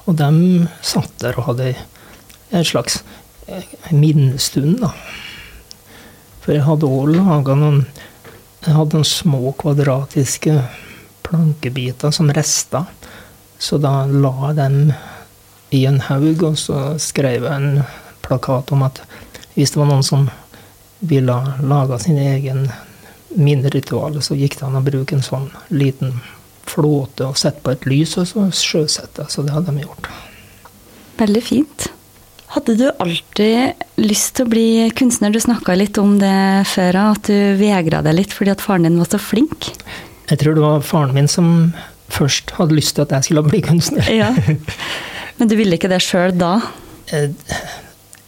Og 0.04 0.18
de 0.18 0.66
satt 0.84 1.14
der 1.22 1.38
og 1.40 1.48
hadde 1.52 1.70
en 2.50 2.66
slags 2.66 3.00
eh, 3.46 3.64
minnestund, 3.94 4.82
da. 4.82 4.92
For 6.42 6.56
jeg 6.56 6.66
hadde 6.68 6.88
òg 6.88 7.10
laga 7.12 7.56
noen 7.60 7.82
Jeg 8.64 8.74
hadde 8.74 8.98
noen 8.98 9.06
små 9.06 9.52
kvadratiske 9.54 10.52
plankebiter 11.28 12.10
som 12.14 12.32
rester. 12.32 12.88
Så 13.58 13.78
da 13.82 14.06
la 14.06 14.34
jeg 14.48 14.58
dem 14.58 14.78
i 15.74 15.84
en 15.88 16.00
haug, 16.08 16.42
og 16.42 16.58
så 16.58 16.94
skrev 17.02 17.44
jeg 17.44 17.54
en 17.54 17.82
plakat 18.24 18.72
om 18.72 18.84
at 18.86 19.02
hvis 19.54 19.74
det 19.74 19.80
var 19.80 19.90
noen 19.90 20.06
som 20.06 20.28
ville 20.98 21.36
lage 21.66 21.98
sin 22.02 22.18
egen 22.18 22.68
minneritual, 23.36 24.20
så 24.22 24.36
gikk 24.38 24.58
det 24.58 24.66
an 24.68 24.78
å 24.78 24.84
bruke 24.84 25.16
en 25.16 25.24
sånn 25.24 25.48
liten 25.74 26.20
flåte 26.68 27.26
og 27.28 27.38
sette 27.40 27.62
på 27.64 27.74
et 27.74 27.86
lys, 27.88 28.16
og 28.20 28.28
så 28.30 28.48
sjøsette. 28.54 29.28
Så 29.30 29.44
det 29.44 29.54
hadde 29.54 29.74
de 29.74 29.86
gjort. 29.86 30.10
Veldig 31.18 31.44
fint. 31.44 31.88
Hadde 32.48 32.78
du 32.80 32.86
alltid 32.88 33.82
lyst 34.00 34.38
til 34.38 34.46
å 34.46 34.52
bli 34.52 34.68
kunstner? 34.96 35.32
Du 35.34 35.40
snakka 35.42 35.74
litt 35.76 35.98
om 36.00 36.16
det 36.20 36.64
før, 36.70 36.96
at 37.12 37.28
du 37.28 37.58
vegra 37.60 38.00
deg 38.04 38.16
litt 38.16 38.32
fordi 38.32 38.54
at 38.54 38.64
faren 38.64 38.88
din 38.88 39.00
var 39.00 39.10
så 39.10 39.20
flink. 39.20 39.68
Jeg 40.28 40.40
tror 40.42 40.56
det 40.56 40.64
var 40.64 40.84
faren 40.84 41.14
min 41.16 41.30
som 41.30 41.72
først 42.12 42.54
hadde 42.58 42.76
lyst 42.76 42.96
til 42.96 43.06
at 43.06 43.14
jeg 43.16 43.28
skulle 43.28 43.44
bli 43.48 43.62
kunstner. 43.64 44.08
Ja. 44.12 44.32
Men 45.38 45.50
du 45.50 45.56
ville 45.58 45.78
ikke 45.78 45.90
det 45.90 46.02
sjøl 46.04 46.34
da? 46.36 46.58
Jeg, 47.12 47.34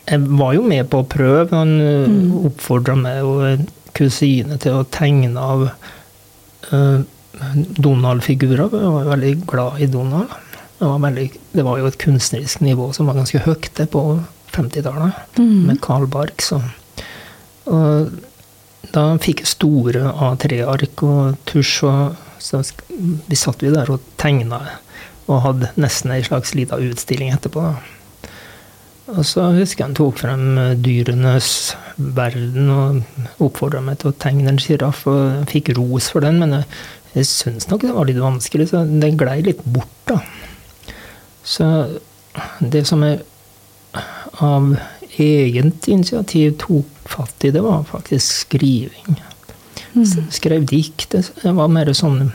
jeg, 0.07 0.21
var 0.41 0.55
jo 0.57 0.65
med 0.67 0.89
på 0.93 1.03
å 1.03 1.09
prøve. 1.09 1.49
Han 1.53 1.77
mm. 1.81 2.35
oppfordra 2.51 2.97
meg 2.99 3.25
og 3.27 3.47
en 3.49 3.67
kusine 3.97 4.61
til 4.63 4.79
å 4.79 4.87
tegne 4.93 5.33
av 5.41 5.67
uh, 6.71 7.01
Donald-figurer. 7.81 8.71
Jeg 8.71 8.95
var 8.95 9.11
veldig 9.15 9.35
glad 9.51 9.83
i 9.83 9.91
Donald. 9.91 10.33
Det 10.81 10.89
var, 10.89 11.01
veldig, 11.03 11.27
det 11.53 11.65
var, 11.67 11.81
jo 11.81 11.89
et 11.91 11.99
kunstnerisk 12.01 12.63
nivå 12.65 12.89
som 12.97 13.11
var 13.11 13.19
ganske 13.19 13.43
høyt 13.45 13.69
det 13.77 13.91
på 13.93 14.05
50-tallet, 14.55 15.19
mm. 15.37 15.59
med 15.69 15.81
Carl 15.85 16.07
Barks. 16.11 16.55
Og, 16.57 17.03
og, 17.69 18.15
da 18.95 19.05
fikk 19.23 19.45
jeg 19.45 19.53
store 19.53 20.11
A3-ark 20.11 21.05
og 21.07 21.39
tusj, 21.49 21.85
og 21.87 22.19
så 22.43 22.63
vi 23.29 23.39
satt 23.39 23.63
vi 23.63 23.73
der 23.75 23.91
og 23.93 24.05
tegna 24.21 24.61
og 25.31 25.43
hadde 25.45 25.71
nesten 25.79 26.13
ei 26.15 26.23
slags 26.27 26.55
lita 26.59 26.79
utstilling 26.81 27.31
etterpå. 27.35 27.63
Da. 27.63 28.31
Og 29.11 29.27
så 29.27 29.49
husker 29.57 29.83
jeg 29.83 29.89
han 29.89 29.97
tok 29.99 30.19
frem 30.21 30.45
dyrenes 30.83 31.51
verden 31.99 32.71
og 32.75 33.43
oppfordra 33.43 33.83
meg 33.85 34.01
til 34.01 34.11
å 34.11 34.19
tegne 34.23 34.53
en 34.53 34.61
sjiraff, 34.63 35.07
og 35.11 35.51
fikk 35.51 35.73
ros 35.79 36.11
for 36.13 36.27
den, 36.27 36.41
men 36.43 36.61
jeg, 36.61 36.69
jeg 37.15 37.31
syns 37.31 37.71
nok 37.71 37.87
det 37.87 37.95
var 37.97 38.11
litt 38.11 38.23
vanskelig, 38.23 38.71
så 38.71 38.85
det 38.87 39.15
glei 39.19 39.41
litt 39.47 39.63
bort, 39.67 39.97
da. 40.11 40.21
Så 41.47 41.67
det 42.61 42.85
som 42.87 43.03
jeg 43.07 43.23
av 44.41 44.75
eget 45.19 45.89
initiativ 45.91 46.55
tok 46.63 47.00
fatt 47.21 47.45
i, 47.45 47.53
det 47.55 47.63
var 47.65 47.85
faktisk 47.89 48.27
skriving. 48.47 49.11
Mm. 49.93 50.05
Skrev 50.31 50.67
dikt. 50.71 51.11
Det 51.13 51.53
var 51.57 51.69
mer 51.73 51.93
sånn 51.97 52.33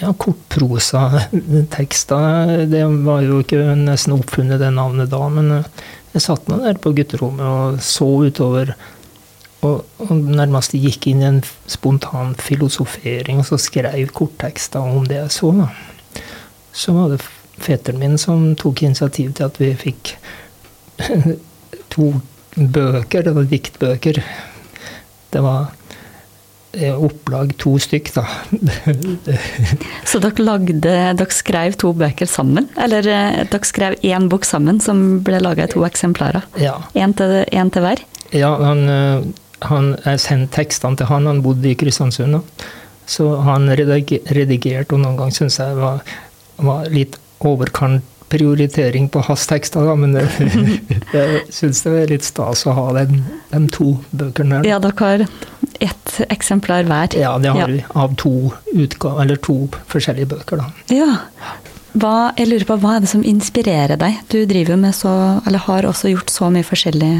ja, 0.00 0.12
kortprosatekster. 0.12 2.66
Det 2.70 2.84
var 3.04 3.20
jo 3.24 3.40
ikke 3.42 3.74
nesten 3.78 4.12
oppfunnet 4.16 4.60
det 4.62 4.70
navnet 4.76 5.10
da, 5.12 5.28
men 5.32 5.46
jeg 6.14 6.22
satt 6.24 6.48
meg 6.50 6.58
der 6.64 6.76
på 6.82 6.94
gutterommet 6.96 7.46
og 7.46 7.66
så 7.84 8.08
utover. 8.26 8.66
Og, 9.60 9.76
og 10.00 10.10
nærmest 10.16 10.72
gikk 10.72 11.06
inn 11.10 11.20
i 11.20 11.28
en 11.28 11.42
spontan 11.68 12.34
filosofering, 12.40 13.38
og 13.42 13.46
så 13.50 13.56
skrev 13.60 14.08
korttekster 14.16 14.80
om 14.80 15.04
det 15.08 15.18
jeg 15.18 15.30
så. 15.36 15.48
Da. 15.58 15.66
Så 16.72 16.92
var 16.96 17.06
det 17.12 17.20
fetteren 17.60 18.00
min 18.00 18.18
som 18.18 18.56
tok 18.56 18.82
initiativ 18.86 19.28
til 19.36 19.44
at 19.50 19.60
vi 19.60 19.76
fikk 19.76 20.16
to 21.92 22.04
bøker. 22.56 23.24
Det 23.26 23.34
var 23.36 23.50
diktbøker. 23.50 24.22
Det 25.30 25.42
var 25.44 25.68
eh, 26.72 26.94
opplag 26.94 27.54
to 27.60 27.76
stykk, 27.82 28.12
da. 28.16 28.24
Så 30.10 30.20
dere 30.22 30.46
lagde 30.46 30.80
Dere 30.82 31.28
skrev 31.34 31.78
to 31.80 31.92
bøker 31.96 32.30
sammen? 32.30 32.68
Eller 32.80 33.06
eh, 33.06 33.42
dere 33.50 33.68
skrev 33.68 33.98
én 34.06 34.28
bok 34.32 34.48
sammen 34.48 34.80
som 34.82 35.20
ble 35.26 35.42
laga 35.42 35.68
i 35.68 35.72
to 35.72 35.84
eksemplarer? 35.86 36.46
Ja. 36.60 36.78
Én 36.94 37.14
til, 37.16 37.40
til, 37.46 37.86
hver? 37.86 38.04
Ja, 38.34 38.54
han, 38.62 38.84
eh, 38.90 39.24
han, 39.70 39.94
jeg 40.04 40.22
sendte 40.26 40.60
tekstene 40.60 40.98
til 40.98 41.10
han. 41.10 41.30
Han 41.30 41.42
bodde 41.46 41.70
i 41.70 41.78
Kristiansund. 41.78 42.42
Så 43.10 43.26
han 43.42 43.66
redigerte, 43.74 44.94
og 44.94 45.00
noen 45.02 45.16
ganger 45.18 45.34
syntes 45.34 45.58
jeg 45.58 45.74
var, 45.74 46.04
var 46.62 46.90
litt 46.94 47.16
overkant 47.42 48.06
prioritering 48.30 49.08
på 49.12 49.22
hans 49.26 49.46
tekster, 49.50 49.86
da, 49.86 49.96
men 49.98 50.14
jeg 51.16 51.42
syns 51.52 51.82
det 51.86 51.94
er 52.02 52.12
litt 52.12 52.26
stas 52.26 52.64
å 52.68 52.74
ha 52.76 52.86
den, 53.00 53.24
de 53.50 53.62
to 53.74 53.94
bøkene. 54.10 54.62
Ja, 54.68 54.78
dere 54.82 54.94
har 55.00 55.26
ett 55.80 56.14
eksemplar 56.28 56.86
hver? 56.88 57.16
Ja, 57.18 57.34
det 57.42 57.54
har 57.56 57.64
ja. 57.64 57.68
vi. 57.72 57.82
Av 57.98 58.14
to, 58.20 58.52
utgav, 58.72 59.20
eller 59.22 59.40
to 59.42 59.64
forskjellige 59.90 60.32
bøker, 60.34 60.62
da. 60.62 60.70
Ja. 60.94 61.10
Hva, 61.90 62.30
jeg 62.38 62.52
lurer 62.52 62.68
på, 62.68 62.76
hva 62.78 62.96
er 62.96 63.04
det 63.04 63.10
som 63.10 63.24
inspirerer 63.26 63.98
deg? 63.98 64.20
Du 64.30 64.44
driver 64.46 64.78
med 64.78 64.94
så, 64.94 65.12
eller 65.42 65.64
har 65.66 65.88
også 65.88 66.12
gjort 66.12 66.30
så 66.30 66.50
mye 66.54 66.66
forskjellig 66.66 67.14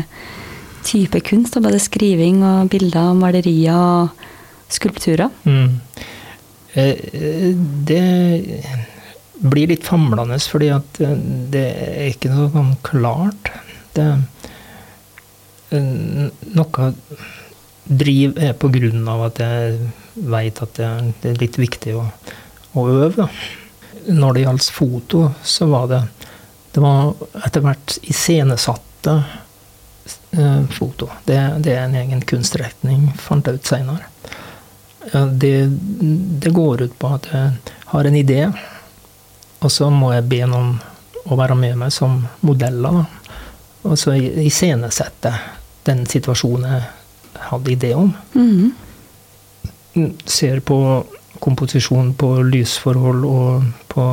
type 0.87 1.21
kunst. 1.26 1.59
Både 1.59 1.81
skriving 1.83 2.45
og 2.47 2.71
bilder, 2.71 3.11
malerier 3.19 3.75
og 3.75 4.71
skulpturer. 4.71 5.33
Mm. 5.43 5.81
Eh, 6.79 7.50
det 7.88 8.05
blir 9.40 9.70
litt 9.70 9.87
famlende, 9.88 10.38
fordi 10.38 10.70
at 10.75 11.00
eh, 11.04 11.16
det 11.52 11.66
er 11.70 12.12
ikke 12.12 12.32
noe 12.32 12.50
sånn 12.52 12.75
klart. 12.87 13.50
Det, 13.97 14.06
eh, 15.76 16.28
noe 16.56 16.92
driv 17.90 18.37
er 18.38 18.54
på 18.61 18.70
grunn 18.70 19.09
av 19.11 19.26
at 19.30 19.40
jeg 19.42 19.90
veit 20.30 20.61
at 20.62 20.78
det, 20.78 21.32
er 21.32 21.40
litt 21.40 21.59
viktig 21.59 21.97
å, 21.99 22.04
å 22.76 22.87
øve. 22.92 23.28
Når 24.11 24.37
det 24.37 24.47
gjaldt 24.47 24.73
foto, 24.73 25.28
så 25.44 25.68
var 25.70 25.90
det 25.90 26.02
Det 26.70 26.78
var 26.80 27.16
etter 27.42 27.64
hvert 27.64 27.97
iscenesatte 28.06 29.14
eh, 30.38 30.61
foto. 30.70 31.09
Det, 31.25 31.38
det, 31.66 31.73
er 31.75 31.88
en 31.88 31.97
egen 31.99 32.20
kunstretning, 32.23 33.09
fant 33.18 33.42
jeg 33.42 33.59
ut 33.59 33.66
seinere. 33.66 34.06
Det, 35.35 35.66
det 36.44 36.52
går 36.54 36.85
ut 36.85 36.94
på 37.00 37.11
at 37.11 37.26
jeg 37.32 37.75
har 37.90 38.06
en 38.06 38.18
idé 38.20 38.44
og 39.61 39.73
så 39.73 39.90
må 39.93 40.12
jeg 40.14 40.29
be 40.31 40.40
noen 40.49 40.75
å 41.29 41.37
være 41.37 41.57
med 41.59 41.79
meg 41.83 41.93
som 41.93 42.23
modeller. 42.47 43.02
Og 43.85 43.97
så 43.99 44.17
iscenesette 44.17 45.33
den 45.88 46.05
situasjonen 46.09 46.67
jeg 46.71 46.83
hadde 47.50 47.73
idé 47.73 47.95
om. 47.97 48.12
Mm. 48.35 48.73
Ser 50.29 50.61
på 50.64 50.79
komposisjon 51.40 52.12
på 52.19 52.35
lysforhold 52.45 53.25
og 53.25 53.69
på, 53.88 54.07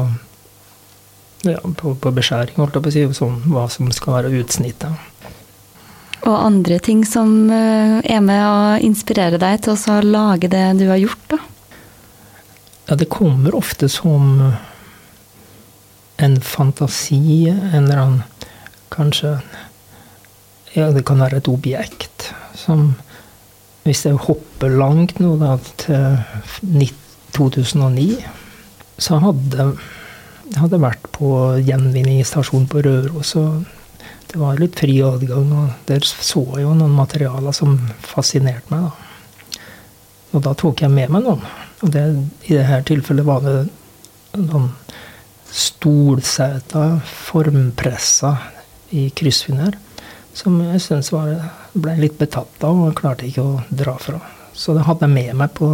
ja, 1.47 1.59
på, 1.59 1.93
på 1.95 2.13
beskjæring, 2.15 2.55
holdt 2.59 2.77
jeg 2.77 2.85
på 2.85 2.91
å 2.91 2.95
si, 2.95 3.05
sånn, 3.19 3.41
hva 3.51 3.67
som 3.71 3.91
skal 3.95 4.19
være 4.19 4.39
utsnittet. 4.41 5.07
Og 6.27 6.33
andre 6.33 6.79
ting 6.83 7.03
som 7.07 7.49
eh, 7.53 7.99
er 8.03 8.23
med 8.23 8.41
å 8.43 8.79
inspirere 8.83 9.39
deg 9.39 9.61
til 9.63 9.75
å 9.75 9.99
lage 10.03 10.49
det 10.51 10.63
du 10.79 10.87
har 10.89 10.99
gjort, 10.99 11.27
da? 11.35 11.39
Ja, 12.87 12.95
det 12.95 13.09
kommer 13.11 13.55
ofte 13.55 13.89
som 13.91 14.39
en 16.17 16.37
fantasi, 16.41 17.49
en 17.49 17.83
eller 17.83 18.03
annen 18.03 18.23
Kanskje 18.93 19.37
Ja, 20.73 20.91
det 20.93 21.05
kan 21.07 21.21
være 21.21 21.41
et 21.41 21.49
objekt 21.51 22.31
som 22.57 22.95
Hvis 23.85 24.05
jeg 24.05 24.19
hopper 24.27 24.73
langt 24.73 25.19
nå, 25.23 25.35
da, 25.39 25.55
til 25.79 26.89
2009, 27.37 28.17
så 28.99 29.19
hadde 29.23 29.69
jeg 30.47 30.61
hadde 30.61 30.79
vært 30.79 31.07
på 31.15 31.29
gjenvinningsstasjonen 31.67 32.67
på 32.71 32.81
Røros, 32.85 33.33
og 33.39 33.65
det 34.31 34.39
var 34.39 34.59
litt 34.59 34.77
fri 34.79 34.97
adgang, 35.03 35.51
og 35.55 35.87
der 35.89 36.03
så 36.07 36.43
jeg 36.55 36.63
jo 36.63 36.73
noen 36.75 36.95
materialer 36.95 37.55
som 37.55 37.77
fascinerte 38.03 38.71
meg. 38.71 38.87
da. 38.87 39.59
Og 40.35 40.43
da 40.43 40.53
tok 40.57 40.83
jeg 40.83 40.93
med 40.93 41.11
meg 41.13 41.25
noen. 41.25 41.43
Og 41.83 41.91
det, 41.93 42.03
I 42.47 42.57
dette 42.57 42.79
tilfellet 42.89 43.27
var 43.27 43.43
det 43.45 43.57
noen 44.39 44.71
stolseter, 45.51 46.99
formpressa, 47.05 48.35
i 48.95 49.09
kryssfinner, 49.11 49.75
som 50.37 50.59
jeg 50.61 50.81
syns 50.83 51.09
ble 51.11 51.95
litt 51.99 52.17
betatt 52.19 52.63
av 52.63 52.85
og 52.85 52.95
klarte 52.95 53.27
ikke 53.27 53.43
å 53.43 53.57
dra 53.67 53.97
fra. 53.99 54.21
Så 54.57 54.73
det 54.77 54.85
hadde 54.87 55.07
jeg 55.07 55.13
med 55.13 55.41
meg 55.41 55.51
på, 55.57 55.69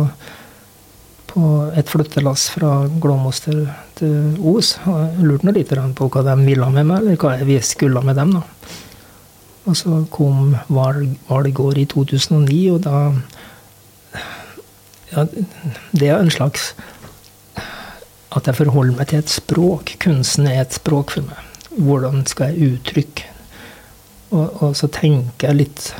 på 1.30 1.50
et 1.78 1.92
flyttelass 1.92 2.48
fra 2.56 2.72
Glåmos 3.04 3.44
til, 3.46 3.66
til 4.00 4.40
Os. 4.54 4.76
Og 4.90 4.98
jeg 4.98 5.28
lurte 5.30 5.54
litt 5.56 5.76
på 6.00 6.10
hva 6.10 6.26
de 6.26 6.36
ville 6.42 6.72
med 6.74 6.90
meg, 6.90 7.04
eller 7.04 7.22
hva 7.22 7.38
vi 7.46 7.60
skulle 7.64 8.04
med 8.04 8.20
dem. 8.20 8.34
da. 8.40 8.44
Og 9.64 9.78
så 9.80 10.02
kom 10.12 10.58
valg, 10.68 11.14
valgår 11.30 11.80
i 11.80 11.88
2009, 11.94 12.60
og 12.74 12.82
da 12.84 12.98
ja, 15.14 15.28
Det 15.94 16.10
er 16.10 16.18
en 16.18 16.32
slags 16.34 16.74
At 18.34 18.48
jeg 18.50 18.58
forholder 18.58 18.98
meg 18.98 19.10
til 19.12 19.22
et 19.22 19.30
språk. 19.32 19.96
Kunsten 20.02 20.48
er 20.50 20.64
et 20.64 20.74
språk 20.74 21.14
for 21.16 21.28
meg. 21.28 21.70
Hvordan 21.74 22.26
skal 22.30 22.54
jeg 22.54 22.76
uttrykke? 22.78 23.30
Og, 24.34 24.64
og 24.64 24.76
så 24.78 24.90
tenker 24.90 25.52
jeg 25.52 25.60
litt 25.60 25.92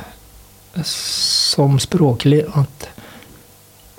som 0.90 1.76
språklig 1.78 2.40
at 2.58 2.88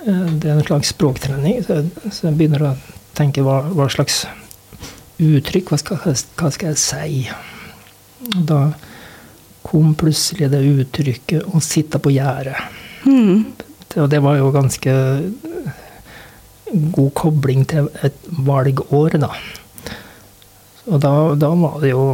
eh, 0.03 0.31
det 0.35 0.49
er 0.49 0.57
en 0.57 0.65
slags 0.67 0.91
språktrening. 0.91 1.61
Så 1.63 1.79
jeg, 1.79 2.11
så 2.11 2.27
jeg 2.27 2.39
begynner 2.39 2.67
å 2.67 2.73
tenke 3.15 3.45
hva, 3.45 3.61
hva 3.71 3.87
slags 3.91 4.25
uttrykk, 5.21 5.71
hva 5.71 5.79
skal, 5.79 6.01
hva 6.35 6.51
skal 6.51 6.73
jeg 6.73 6.81
si? 6.81 7.21
Da 8.35 8.73
kom 9.65 9.95
plutselig 9.97 10.51
det 10.51 10.61
uttrykket 10.61 11.47
'å 11.47 11.61
sitte 11.63 11.99
på 11.99 12.11
gjerdet'. 12.13 12.59
Mm. 13.05 13.53
Og 13.95 14.09
det 14.09 14.19
var 14.19 14.37
jo 14.37 14.51
ganske 14.51 14.91
god 16.71 17.11
kobling 17.17 17.65
til 17.69 17.89
et 18.05 18.17
valgår, 18.45 19.19
da. 19.21 19.31
Og 20.85 21.01
da, 21.01 21.13
da 21.39 21.49
var 21.57 21.79
det 21.81 21.91
jo 21.93 22.05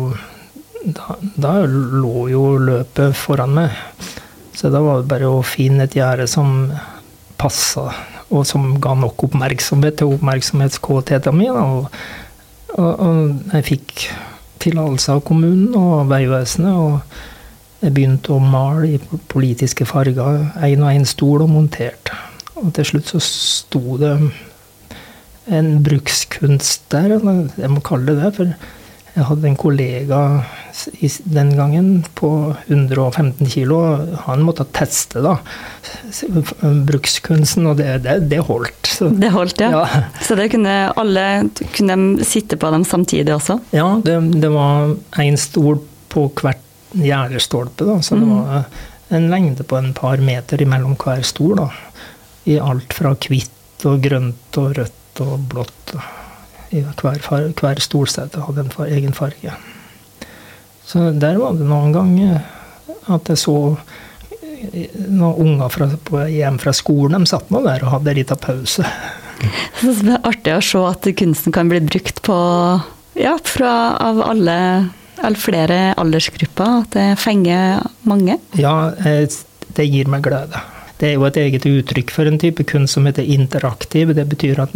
da, 0.81 1.17
da, 1.36 1.53
lå 1.67 2.27
jo 2.31 2.46
løpet 2.62 3.15
foran 3.17 3.55
meg. 3.58 3.75
Så 4.55 4.72
da 4.74 4.81
var 4.84 5.01
det 5.01 5.12
bare 5.12 5.29
å 5.29 5.43
finne 5.46 5.86
et 5.88 5.96
gjerde 5.98 6.27
som 6.29 6.72
passa, 7.41 7.89
og 8.29 8.46
som 8.48 8.75
ga 8.81 8.96
nok 8.98 9.27
oppmerksomhet 9.27 10.00
til 10.00 10.15
oppmerksomhetskåtheten 10.15 11.38
min. 11.38 11.58
Og, 11.58 11.88
og, 12.77 12.91
og 12.91 13.53
jeg 13.58 13.67
fikk 13.67 14.08
tillatelse 14.62 15.17
av 15.17 15.24
kommunen 15.27 15.75
og 15.77 16.10
Vegvesenet. 16.12 16.74
og 16.75 17.29
jeg 17.81 17.96
begynte 17.96 18.36
å 18.36 18.41
male 18.43 18.91
i 18.93 19.20
politiske 19.31 19.88
farger, 19.89 20.51
én 20.62 20.84
og 20.86 20.91
én 20.93 21.08
stol 21.10 21.41
og 21.41 21.50
montert. 21.50 22.12
Og 22.60 22.74
til 22.75 22.88
slutt 22.88 23.13
så 23.13 23.22
sto 23.24 23.98
det 24.01 24.15
en 25.51 25.72
brukskunst 25.84 26.91
der, 26.93 27.17
jeg 27.17 27.72
må 27.72 27.81
kalle 27.86 28.13
det 28.13 28.22
det. 28.22 28.31
For 28.36 28.53
jeg 29.12 29.27
hadde 29.27 29.50
en 29.50 29.58
kollega 29.60 30.20
den 31.36 31.50
gangen 31.58 31.88
på 32.15 32.29
115 32.67 33.50
kilo. 33.51 33.79
Han 34.27 34.46
måtte 34.48 34.65
teste 34.72 35.24
da, 35.24 35.36
brukskunsten, 36.88 37.67
og 37.67 37.81
det, 37.81 37.89
det, 38.05 38.17
det 38.31 38.39
holdt. 38.48 38.88
Så, 38.88 39.10
det 39.12 39.34
holdt, 39.36 39.63
ja. 39.63 39.84
ja. 39.84 40.03
Så 40.24 40.38
det 40.39 40.48
kunne 40.53 40.75
alle 40.96 41.25
kunne 41.75 41.98
sitte 42.27 42.60
på 42.60 42.72
dem 42.72 42.88
samtidig 42.88 43.36
også? 43.36 43.60
Ja, 43.75 43.98
det, 44.05 44.15
det 44.39 44.53
var 44.53 44.96
én 45.20 45.39
stol 45.39 45.81
på 46.12 46.29
hvert 46.39 46.63
gjerdestolpe. 46.96 47.88
Da. 47.88 48.00
Så 48.03 48.15
det 48.15 48.27
mm. 48.27 48.34
var 48.39 48.63
en 49.12 49.29
lengde 49.31 49.67
på 49.67 49.75
en 49.75 49.91
par 49.95 50.23
meter 50.23 50.63
mellom 50.67 50.95
hver 50.99 51.23
stol. 51.28 51.60
Da. 51.60 51.67
I 52.49 52.58
alt 52.62 52.93
fra 52.97 53.13
hvitt 53.13 53.86
og 53.89 54.01
grønt 54.04 54.58
og 54.62 54.77
rødt 54.77 55.21
og 55.25 55.45
blått. 55.51 55.95
I 56.71 56.82
hver, 56.86 57.19
far, 57.21 57.49
hver 57.58 57.82
stolsete 57.84 58.45
hadde 58.45 58.65
en 58.65 58.73
far, 58.73 58.89
egen 58.89 59.13
farge. 59.13 59.56
Så 60.88 61.12
der 61.15 61.38
var 61.39 61.58
det 61.58 61.67
noen 61.67 61.93
ganger 61.95 62.41
at 63.12 63.30
jeg 63.32 63.39
så 63.39 63.58
noen 65.10 65.41
unger 65.41 65.69
fra, 65.73 65.88
på, 66.06 66.21
hjem 66.30 66.60
fra 66.62 66.73
skolen, 66.75 67.23
de 67.23 67.30
satt 67.30 67.49
nå 67.54 67.63
der 67.65 67.84
og 67.86 67.95
hadde 67.97 68.15
litt 68.17 68.34
av 68.34 68.41
pause. 68.43 68.86
Så 69.82 69.95
det 70.06 70.13
er 70.13 70.27
artig 70.30 70.54
å 70.54 70.62
se 70.62 70.82
at 70.86 71.08
kunsten 71.17 71.56
kan 71.56 71.69
bli 71.71 71.80
brukt 71.82 72.21
på 72.21 72.36
ja, 73.17 73.34
fra, 73.41 73.71
av 73.97 74.21
alle 74.21 74.58
eller 75.21 75.38
flere 75.41 75.80
aldersgrupper? 76.01 76.84
At 76.84 76.93
det 76.95 77.08
fenger 77.21 77.82
mange? 78.10 78.38
Ja, 78.58 78.91
eh, 79.06 79.25
det 79.77 79.88
gir 79.89 80.10
meg 80.12 80.25
glede. 80.25 80.62
Det 81.01 81.09
er 81.09 81.17
jo 81.17 81.25
et 81.25 81.39
eget 81.41 81.65
uttrykk 81.65 82.13
for 82.13 82.29
en 82.29 82.37
type 82.41 82.63
kunst 82.69 82.93
som 82.93 83.07
heter 83.09 83.25
interaktiv. 83.25 84.13
Det 84.13 84.27
betyr 84.29 84.61
at 84.61 84.75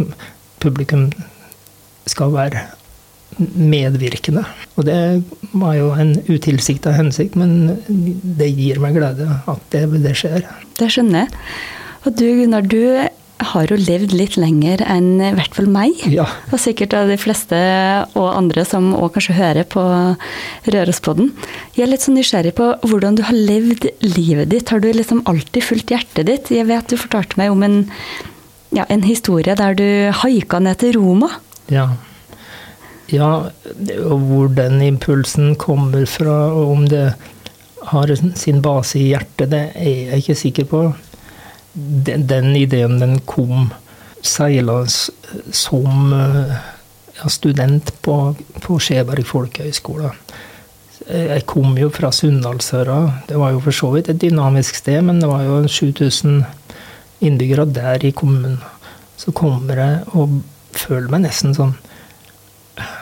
publikum 0.62 1.12
skal 2.10 2.32
være 2.34 2.64
medvirkende. 3.38 4.42
Og 4.76 4.86
det 4.88 4.98
var 5.52 5.76
jo 5.78 5.92
en 5.94 6.14
utilsikta 6.26 6.94
hensikt, 6.96 7.36
men 7.38 7.76
det 7.86 8.48
gir 8.56 8.80
meg 8.82 8.98
glede 8.98 9.28
at 9.46 9.68
det, 9.74 9.84
det 10.02 10.16
skjer. 10.18 10.46
Det 10.78 10.90
skjønner 10.92 11.24
jeg. 11.24 11.46
Og 12.06 12.18
du 12.18 12.26
Gunnar, 12.40 12.66
du 12.66 12.82
har 13.52 13.70
jo 13.70 13.78
levd 13.78 14.14
litt 14.16 14.36
lenger 14.40 14.82
enn 14.86 15.20
i 15.22 15.32
hvert 15.36 15.56
fall 15.56 15.68
meg. 15.70 15.98
Ja. 16.12 16.26
Og 16.50 16.60
sikkert 16.62 16.94
av 16.96 17.10
de 17.10 17.18
fleste 17.20 17.58
og 18.16 18.28
andre 18.30 18.64
som 18.68 18.92
òg 18.96 19.14
kanskje 19.16 19.36
hører 19.38 19.68
på 19.70 19.84
Rørospodden. 20.72 21.32
Jeg 21.76 21.86
er 21.86 21.92
litt 21.92 22.06
sånn 22.06 22.18
nysgjerrig 22.18 22.54
på 22.58 22.70
hvordan 22.86 23.18
du 23.18 23.24
har 23.28 23.36
levd 23.36 23.88
livet 24.04 24.50
ditt. 24.52 24.72
Har 24.72 24.82
du 24.82 24.90
liksom 24.92 25.22
alltid 25.30 25.66
fulgt 25.66 25.94
hjertet 25.94 26.28
ditt? 26.30 26.50
Jeg 26.54 26.68
vet 26.68 26.90
du 26.90 26.98
fortalte 27.00 27.40
meg 27.40 27.54
om 27.54 27.64
en, 27.66 27.78
ja, 28.76 28.86
en 28.88 29.06
historie 29.06 29.56
der 29.58 29.78
du 29.78 29.86
haika 30.22 30.60
ned 30.62 30.82
til 30.82 30.98
Roma. 30.98 31.30
Ja. 31.72 31.88
ja. 33.12 33.32
Og 34.06 34.28
hvor 34.28 34.52
den 34.54 34.82
impulsen 34.84 35.54
kommer 35.60 36.06
fra, 36.10 36.46
og 36.52 36.76
om 36.76 36.86
det 36.90 37.08
har 37.86 38.10
sin 38.34 38.62
base 38.62 38.98
i 38.98 39.10
hjertet, 39.12 39.50
det 39.52 39.64
er 39.78 39.90
jeg 40.12 40.24
ikke 40.24 40.40
sikker 40.40 40.70
på 40.70 40.80
den, 41.76 42.26
den, 42.26 42.54
ideen 42.56 42.98
den 43.00 43.18
kom 43.28 43.70
seilende 44.24 44.88
som 45.52 46.12
eh, 46.12 46.54
ja, 47.18 47.28
student 47.28 47.92
på, 48.02 48.34
på 48.64 48.78
Skjeberg 48.80 49.26
folkehøgskole. 49.28 50.12
Jeg 51.06 51.44
kom 51.46 51.76
jo 51.78 51.90
fra 51.94 52.08
Sunndalsøra. 52.10 52.98
Det 53.28 53.36
var 53.38 53.52
jo 53.54 53.60
for 53.62 53.76
så 53.76 53.92
vidt 53.92 54.08
et 54.10 54.18
dynamisk 54.24 54.80
sted, 54.80 55.04
men 55.06 55.20
det 55.22 55.28
var 55.30 55.44
jo 55.46 55.60
7000 55.68 56.40
innbyggere 57.22 57.68
der 57.70 58.06
i 58.08 58.14
kommunen. 58.16 58.58
Så 59.16 59.32
kommer 59.36 59.78
jeg 59.78 60.00
og 60.16 60.40
føler 60.76 61.12
meg 61.12 61.24
nesten 61.24 61.54
sånn 61.56 61.76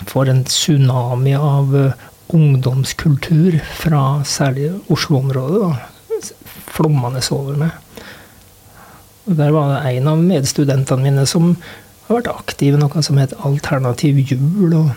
For 0.06 0.28
en 0.30 0.44
tsunami 0.46 1.32
av 1.34 1.72
eh, 1.74 2.02
ungdomskultur 2.34 3.56
fra 3.80 4.02
særlig 4.26 4.70
Oslo-området. 4.92 5.72
Flommende 6.74 7.22
over 7.34 7.58
meg. 7.58 7.83
Og 9.24 9.36
Der 9.36 9.54
var 9.54 9.72
det 9.72 9.96
en 9.96 10.08
av 10.08 10.20
medstudentene 10.20 11.02
mine 11.02 11.24
som 11.26 11.54
har 12.06 12.18
vært 12.18 12.32
aktiv 12.34 12.74
i 12.76 12.80
noe 12.80 13.02
som 13.02 13.18
het 13.20 13.32
Alternativ 13.40 14.20
jul. 14.20 14.74
og 14.74 14.92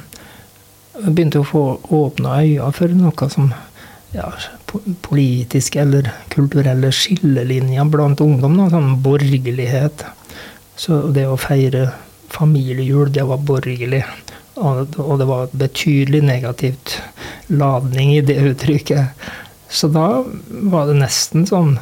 Begynte 1.07 1.43
å 1.43 1.47
få 1.47 1.63
åpna 1.93 2.41
øya 2.43 2.71
for 2.75 2.91
noe 2.91 3.29
som 3.31 3.53
ja, 4.15 4.27
politiske 5.05 5.79
eller 5.81 6.11
kulturelle 6.33 6.91
skillelinjer 6.91 7.87
blant 7.91 8.21
ungdom. 8.23 8.57
Da, 8.59 8.69
sånn 8.73 8.97
borgerlighet. 9.05 10.03
Så 10.77 11.07
det 11.15 11.27
å 11.27 11.39
feire 11.39 11.91
familiejul, 12.33 13.11
det 13.13 13.25
var 13.29 13.39
borgerlig. 13.47 14.03
Og 14.57 15.19
det 15.19 15.27
var 15.29 15.53
betydelig 15.53 16.23
negativt 16.25 16.97
ladning 17.47 18.15
i 18.15 18.23
det 18.25 18.39
uttrykket. 18.41 19.29
Så 19.69 19.89
da 19.91 20.23
var 20.71 20.89
det 20.89 20.97
nesten 20.99 21.45
sånn 21.47 21.77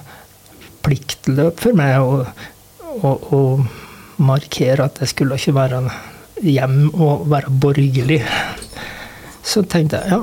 pliktløp 0.85 1.61
for 1.63 1.77
meg 1.77 1.97
å, 1.99 2.21
å, 3.01 3.13
å 3.35 3.41
markere 4.23 4.85
at 4.85 5.01
jeg 5.01 5.11
skulle 5.11 5.39
ikke 5.39 5.55
være 5.57 5.81
hjem 6.45 6.89
og 6.93 7.25
være 7.31 7.51
borgerlig. 7.63 8.21
Så 9.45 9.61
tenkte 9.69 9.99
jeg 10.01 10.15
ja, 10.15 10.21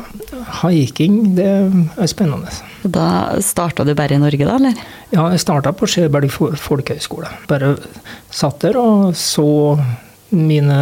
haiking 0.63 1.19
det 1.37 1.47
er 1.47 2.09
spennende. 2.11 2.51
Da 2.83 3.39
starta 3.45 3.87
du 3.87 3.95
bare 3.99 4.17
i 4.17 4.23
Norge, 4.23 4.49
da? 4.49 4.57
eller? 4.59 4.81
Ja, 5.13 5.29
jeg 5.31 5.45
starta 5.45 5.71
på 5.77 5.87
Skjeberg 5.91 6.33
folkehøgskole. 6.33 7.31
Bare 7.51 7.77
satt 8.35 8.65
der 8.65 8.81
og 8.81 9.13
så 9.19 9.47
mine 10.33 10.81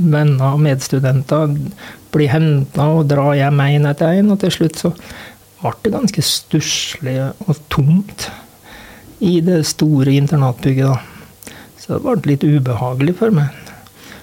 venner 0.00 0.52
og 0.52 0.60
medstudenter 0.64 1.56
bli 2.12 2.28
henta 2.30 2.90
og 2.96 3.08
dra 3.10 3.32
hjem 3.38 3.64
én 3.64 3.88
etter 3.88 4.20
én, 4.20 4.30
og 4.32 4.40
til 4.42 4.52
slutt 4.54 4.78
så 4.80 4.92
ble 5.60 5.74
det 5.84 5.92
ganske 5.94 6.24
stusslig 6.24 7.16
og 7.46 7.58
tomt 7.72 8.30
i 9.20 9.40
det 9.44 9.62
store 9.68 10.12
internatbygget. 10.16 10.86
da. 10.86 11.54
Så 11.78 11.96
det 11.96 12.02
ble 12.04 12.32
litt 12.32 12.44
ubehagelig 12.44 13.16
for 13.20 13.34
meg. 13.34 13.56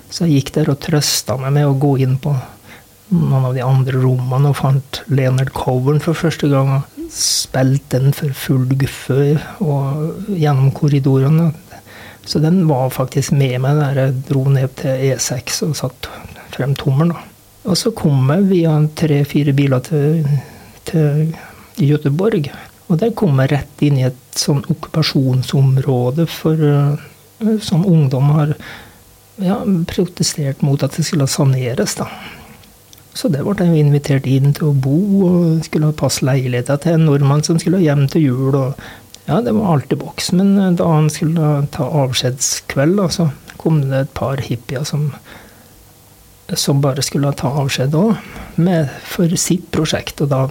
Så 0.10 0.26
jeg 0.26 0.42
gikk 0.42 0.54
der 0.56 0.72
og 0.72 0.80
trøsta 0.84 1.36
meg 1.40 1.54
med 1.58 1.68
å 1.68 1.78
gå 1.78 1.98
inn 2.02 2.16
på 2.22 2.34
noen 3.08 3.46
av 3.48 3.56
de 3.56 3.64
andre 3.64 4.02
rommene 4.02 4.52
og 4.52 4.60
fant 4.60 5.02
Leonard 5.08 5.54
Cohen 5.56 6.02
for 6.04 6.18
første 6.18 6.50
gang. 6.52 6.74
og 6.80 7.10
Spilte 7.14 8.02
den 8.02 8.16
for 8.16 8.34
full 8.36 8.66
guffe 8.80 9.38
og 9.64 10.30
gjennom 10.34 10.74
korridorene. 10.76 11.52
Så 12.28 12.42
den 12.44 12.66
var 12.68 12.90
faktisk 12.92 13.32
med 13.32 13.62
meg 13.64 13.80
da 13.80 13.92
jeg 13.96 14.18
dro 14.28 14.44
ned 14.52 14.74
til 14.82 15.14
E6 15.14 15.62
og 15.70 15.78
satt 15.80 16.10
frem 16.52 16.76
tommelen. 16.76 17.16
Og 17.68 17.76
så 17.80 17.92
kom 17.96 18.28
jeg 18.32 18.48
via 18.50 18.74
tre-fire 18.96 19.54
biler 19.56 19.84
til, 19.84 20.28
til 20.88 21.36
Göteborg. 21.80 22.50
Og 22.88 23.00
der 23.02 23.14
kom 23.18 23.40
jeg 23.42 23.52
rett 23.52 23.84
inn 23.84 24.00
i 24.00 24.08
et 24.08 24.40
sånn 24.40 24.64
okkupasjonsområde 24.72 26.28
for, 26.32 26.56
eh, 26.56 27.56
som 27.64 27.86
ungdom 27.86 28.32
har 28.38 28.54
ja, 29.44 29.60
protestert 29.90 30.64
mot 30.66 30.84
at 30.84 30.96
det 30.96 31.06
skulle 31.06 31.28
saneres. 31.28 31.96
da. 32.00 32.08
Så 33.18 33.32
der 33.34 33.44
ble 33.44 33.66
jeg 33.66 33.82
invitert 33.82 34.30
inn 34.30 34.54
til 34.54 34.70
å 34.70 34.78
bo, 34.78 34.96
og 35.28 35.66
skulle 35.66 35.92
passe 35.98 36.26
leiligheter 36.26 36.80
til 36.82 36.98
en 36.98 37.08
nordmann 37.10 37.44
som 37.44 37.60
skulle 37.60 37.82
hjem 37.84 38.08
til 38.14 38.30
jul. 38.30 38.56
og 38.56 38.76
ja, 39.28 39.42
det 39.42 39.52
var 39.52 39.74
alt 39.74 39.92
i 39.92 40.00
boks. 40.00 40.32
Men 40.32 40.56
eh, 40.60 40.72
da 40.80 40.88
han 40.88 41.10
skulle 41.12 41.68
ta 41.76 41.90
avskjedskveld, 42.06 43.04
så 43.12 43.30
kom 43.58 43.82
det 43.90 44.06
et 44.06 44.14
par 44.16 44.40
hippier 44.40 44.86
som, 44.88 45.10
som 46.54 46.82
bare 46.82 47.04
skulle 47.04 47.34
ta 47.36 47.52
avskjed 47.60 47.98
òg, 47.98 48.16
for 49.04 49.36
sitt 49.36 49.68
prosjekt. 49.76 50.22
Og 50.24 50.32
da 50.32 50.46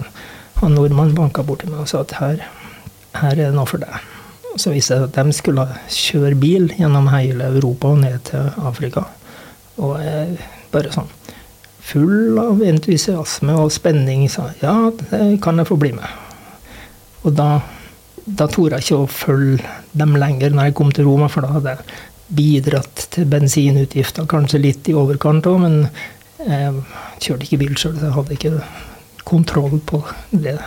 han 0.61 0.73
nordmannen 0.73 1.15
banka 1.17 1.43
borti 1.45 1.69
meg 1.69 1.83
og 1.83 1.91
sa 1.91 2.01
at 2.03 2.15
her, 2.17 2.43
her 3.19 3.33
er 3.33 3.47
det 3.49 3.55
noe 3.55 3.69
for 3.69 3.81
deg. 3.81 4.13
Så 4.57 4.73
viste 4.73 4.97
det 4.97 5.11
at 5.11 5.19
de 5.27 5.35
skulle 5.37 5.67
kjøre 5.93 6.37
bil 6.41 6.71
gjennom 6.73 7.11
hele 7.13 7.51
Europa 7.53 7.93
og 7.93 8.01
ned 8.01 8.23
til 8.31 8.49
Afrika. 8.65 9.05
Og 9.77 9.99
jeg 10.01 10.39
bare 10.73 10.93
sånn 10.93 11.11
full 11.87 12.39
av 12.41 12.59
entusiasme 12.67 13.53
og 13.55 13.71
spenning 13.71 14.25
sa 14.31 14.49
ja, 14.59 14.89
det 14.97 15.37
kan 15.43 15.61
jeg 15.61 15.69
få 15.69 15.77
bli 15.79 15.93
med. 15.95 16.07
Og 17.23 17.35
da, 17.37 17.61
da 18.25 18.49
torde 18.51 18.77
jeg 18.77 18.87
ikke 18.87 18.99
å 19.05 19.11
følge 19.11 19.77
dem 19.97 20.17
lenger 20.19 20.51
når 20.53 20.69
jeg 20.69 20.77
kom 20.79 20.91
til 20.95 21.07
Roma, 21.07 21.29
for 21.31 21.45
da 21.45 21.53
hadde 21.55 21.77
jeg 21.77 22.01
bidratt 22.37 23.07
til 23.15 23.29
bensinutgifter, 23.31 24.27
kanskje 24.27 24.59
litt 24.65 24.89
i 24.91 24.97
overkant 24.97 25.47
òg, 25.47 25.61
men 25.63 25.77
jeg 26.43 26.73
kjørte 27.23 27.47
ikke 27.47 27.61
bil 27.63 27.79
sjøl, 27.79 27.95
så 27.95 28.09
jeg 28.09 28.17
hadde 28.17 28.35
ikke 28.35 28.53
kontroll 29.27 29.79
på 29.85 30.01
det. 30.31 30.57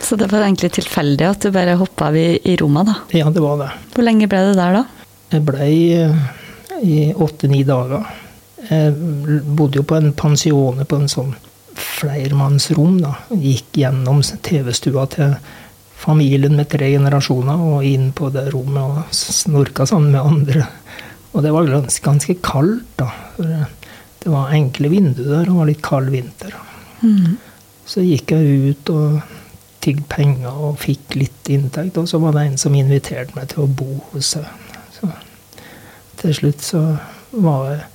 Så 0.00 0.16
det 0.16 0.30
var 0.32 0.46
egentlig 0.46 0.70
tilfeldig 0.78 1.26
at 1.26 1.44
du 1.44 1.52
bare 1.52 1.76
hoppa 1.80 2.08
av 2.08 2.16
i, 2.16 2.38
i 2.48 2.56
Roma, 2.60 2.84
da? 2.86 2.94
Ja, 3.16 3.28
det 3.34 3.42
var 3.44 3.58
det. 3.60 3.68
Hvor 3.94 4.06
lenge 4.06 4.28
ble 4.30 4.40
du 4.48 4.54
der, 4.56 4.78
da? 4.80 5.10
Jeg 5.34 5.44
ble 5.44 5.68
i 6.84 6.98
åtte-ni 7.12 7.64
dager. 7.68 8.06
Jeg 8.68 8.94
bodde 9.58 9.80
jo 9.80 9.86
på 9.86 9.98
en 9.98 10.12
pansione 10.16 10.86
på 10.88 11.00
en 11.00 11.10
sånn 11.10 11.34
flermannsrom. 11.78 13.00
da. 13.02 13.14
Gikk 13.34 13.80
gjennom 13.82 14.22
TV-stua 14.22 15.06
til 15.12 15.34
familien 15.98 16.54
med 16.56 16.70
tre 16.70 16.92
generasjoner 16.94 17.64
og 17.72 17.86
inn 17.86 18.12
på 18.16 18.30
det 18.34 18.48
rommet 18.54 18.82
og 18.84 19.14
snorka 19.14 19.86
sammen 19.86 20.14
med 20.14 20.22
andre. 20.22 20.66
Og 21.34 21.44
det 21.44 21.52
var 21.54 21.68
ganske 22.04 22.38
kaldt, 22.44 22.86
da. 22.96 23.10
For 23.36 23.50
det 24.22 24.32
var 24.32 24.54
enkle 24.54 24.90
vinduer 24.92 25.50
og 25.50 25.60
var 25.60 25.70
litt 25.70 25.84
kald 25.84 26.10
vinter. 26.14 26.54
Mm. 27.02 27.36
Så 27.88 28.04
gikk 28.04 28.34
jeg 28.34 28.72
ut 28.72 28.90
og 28.92 29.20
tigg 29.84 30.02
penger 30.10 30.52
og 30.52 30.80
fikk 30.82 31.16
litt 31.16 31.52
inntekt. 31.52 31.96
Og 32.00 32.08
så 32.10 32.20
var 32.22 32.36
det 32.36 32.46
en 32.46 32.58
som 32.60 32.76
inviterte 32.76 33.36
meg 33.38 33.50
til 33.52 33.64
å 33.64 33.70
bo 33.80 34.00
hos 34.12 34.34
seg. 34.34 34.48
Så 34.98 35.08
til 36.20 36.34
slutt 36.36 36.64
så 36.64 36.82
var 37.30 37.70
jeg 37.70 37.86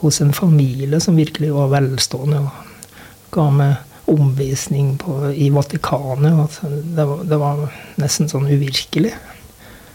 hos 0.00 0.20
en 0.20 0.32
familie 0.36 1.00
som 1.00 1.16
virkelig 1.16 1.52
var 1.54 1.72
velstående, 1.72 2.44
og 2.44 3.34
ga 3.34 3.46
meg 3.50 4.10
omvisning 4.10 4.98
på, 5.00 5.16
i 5.32 5.48
Vatikanet. 5.52 6.34
Altså, 6.44 6.68
det, 6.68 7.06
var, 7.08 7.22
det, 7.24 7.38
var, 7.40 7.62
nesten 8.00 8.28
sånn 8.28 8.50
uvirkelig. 8.50 9.14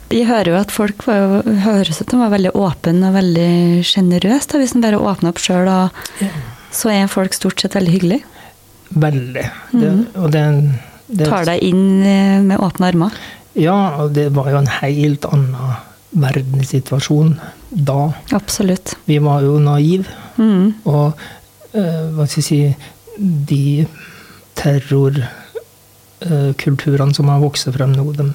Vi 0.10 0.24
hører 0.26 0.50
jo 0.50 0.58
at 0.58 0.74
folk 0.74 1.06
var, 1.06 1.44
høres 1.46 2.02
ut 2.02 2.10
som 2.10 2.24
var 2.24 2.34
veldig 2.34 2.56
åpne 2.58 3.12
og 3.12 3.18
veldig 3.20 3.52
sjenerøse. 3.86 4.58
Hvis 4.58 4.74
en 4.74 4.86
bare 4.86 4.98
åpner 4.98 5.30
opp 5.30 5.42
sjøl, 5.44 5.70
ja. 5.70 6.32
så 6.74 6.94
er 6.96 7.12
folk 7.12 7.38
stort 7.38 7.62
sett 7.62 7.78
veldig 7.78 7.94
hyggelige. 7.94 8.39
Veldig. 8.90 9.52
Det, 9.72 9.90
mm. 9.90 10.06
og 10.18 10.32
det, 10.34 10.72
det, 11.08 11.28
Tar 11.30 11.46
deg 11.50 11.64
inn 11.66 12.02
eh, 12.02 12.42
med 12.46 12.58
åpne 12.58 12.88
armer? 12.90 13.12
Ja, 13.60 13.96
og 14.04 14.14
det 14.16 14.36
var 14.36 14.50
jo 14.52 14.58
en 14.62 14.68
helt 14.80 15.26
annen 15.30 15.56
verdenssituasjon 16.10 17.40
da. 17.70 18.14
Absolutt. 18.34 18.98
Vi 19.06 19.20
var 19.22 19.42
jo 19.46 19.60
naive. 19.62 20.06
Mm. 20.38 20.74
Og 20.90 21.14
uh, 21.76 22.06
hva 22.16 22.26
skal 22.26 22.42
jeg 22.42 22.48
si 22.48 22.76
De 23.20 23.86
terrorkulturene 24.58 27.12
uh, 27.12 27.16
som 27.16 27.28
har 27.30 27.40
vokst 27.44 27.74
frem 27.76 27.92
nå, 27.94 28.12
de, 28.16 28.34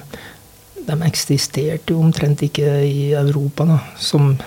de, 0.85 0.95
eksisterte 1.07 1.93
jo 1.93 1.99
omtrent 2.05 2.41
ikke 2.45 2.67
i 2.85 3.13
Europa. 3.17 3.65
Da, 3.69 3.77
som 3.97 4.37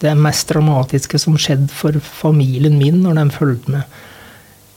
det 0.00 0.14
mest 0.16 0.48
dramatiske 0.52 1.18
som 1.20 1.36
skjedde 1.40 1.72
for 1.74 1.92
familien 2.04 2.78
min 2.80 3.02
når 3.04 3.14
de 3.18 3.24
fulgte 3.34 3.70
med 3.74 3.82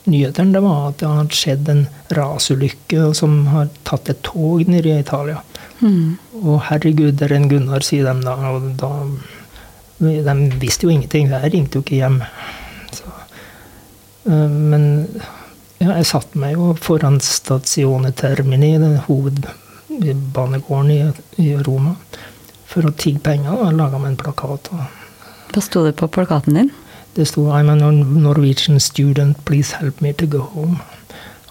nyhetene, 0.10 0.54
det 0.54 0.62
var 0.64 0.90
at 0.90 1.00
det 1.00 1.10
hadde 1.10 1.38
skjedd 1.38 1.70
en 1.72 1.84
rasulykke 2.18 3.12
som 3.18 3.38
har 3.54 3.70
tatt 3.88 4.12
et 4.12 4.24
tog 4.26 4.64
nede 4.68 4.92
i 4.92 5.00
Italia. 5.00 5.42
Mm. 5.84 6.18
Og 6.44 6.60
herregud, 6.70 7.14
det 7.20 7.30
er 7.30 7.38
en 7.38 7.50
Gunnar, 7.52 7.86
sier 7.86 8.08
de 8.10 8.26
da. 8.26 8.36
Og 8.54 8.74
da 8.80 8.92
De 10.04 10.36
visste 10.60 10.88
jo 10.88 10.92
ingenting. 10.92 11.30
Jeg 11.32 11.54
ringte 11.54 11.80
jo 11.80 11.84
ikke 11.86 12.02
hjem. 12.02 12.18
Så, 12.92 13.08
uh, 14.28 14.50
men 14.52 14.84
ja, 15.80 15.94
jeg 15.94 16.10
satte 16.10 16.40
meg 16.40 16.58
jo 16.58 16.74
foran 16.80 17.22
Stazione 17.24 18.12
Termini, 18.12 18.74
den 18.82 18.98
hovedbanegården 19.06 20.92
i, 20.92 21.00
i 21.44 21.56
Roma, 21.64 21.96
for 22.68 22.90
å 22.90 22.96
tigge 22.98 23.24
penger. 23.24 23.56
og 23.56 23.78
Laga 23.78 24.02
meg 24.02 24.14
en 24.14 24.20
plakat. 24.26 24.72
Hva 25.54 25.64
sto 25.64 25.86
det 25.88 25.96
på 26.00 26.10
plakaten 26.12 26.60
din? 26.60 26.72
Det 27.14 27.28
sto 27.30 27.46
'I'm 27.52 27.70
a 27.70 27.92
Norwegian 28.02 28.80
student, 28.80 29.46
please 29.46 29.76
help 29.80 30.02
me 30.02 30.14
to 30.14 30.26
go 30.26 30.40
home'. 30.56 30.82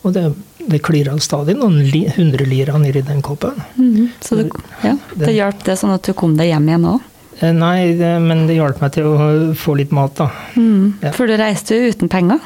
Og 0.02 0.12
det, 0.12 0.32
det 0.66 0.82
klirra 0.82 1.14
stadig 1.22 1.54
noen 1.58 1.78
li, 1.86 2.08
hundrelira 2.16 2.78
nedi 2.78 3.04
den 3.06 3.22
koppen. 3.22 3.54
Mm, 3.76 4.08
så 4.20 4.40
det, 4.40 4.48
ja, 4.82 4.96
det 5.14 5.34
hjalp 5.36 5.62
det 5.64 5.78
sånn 5.78 5.94
at 5.94 6.02
du 6.02 6.12
kom 6.18 6.34
deg 6.38 6.50
hjem 6.50 6.66
igjen 6.72 6.88
òg? 6.96 7.04
Eh, 7.38 7.52
nei, 7.54 7.94
det, 7.98 8.10
men 8.22 8.44
det 8.48 8.58
hjalp 8.58 8.82
meg 8.82 8.92
til 8.96 9.06
å 9.06 9.28
få 9.58 9.76
litt 9.78 9.94
mat, 9.94 10.16
da. 10.18 10.28
Mm, 10.58 10.98
ja. 11.02 11.14
For 11.14 11.30
du 11.30 11.36
reiste 11.38 11.78
jo 11.78 11.94
uten 11.94 12.10
penger? 12.10 12.42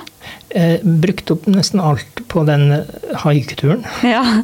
Jeg 0.53 0.81
brukte 0.85 1.37
opp 1.37 1.49
nesten 1.49 1.81
alt 1.81 2.23
på 2.29 2.45
den 2.49 2.69
haiketuren. 3.25 3.85
Ja. 4.05 4.23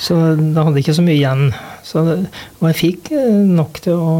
Så 0.00 0.16
da 0.16 0.64
hadde 0.64 0.78
jeg 0.78 0.86
ikke 0.86 0.96
så 0.96 1.02
mye 1.04 1.18
igjen. 1.18 1.50
Så, 1.84 2.02
og 2.08 2.62
jeg 2.70 2.76
fikk 2.78 3.10
eh, 3.12 3.40
nok 3.44 3.82
til 3.84 4.00
å, 4.00 4.14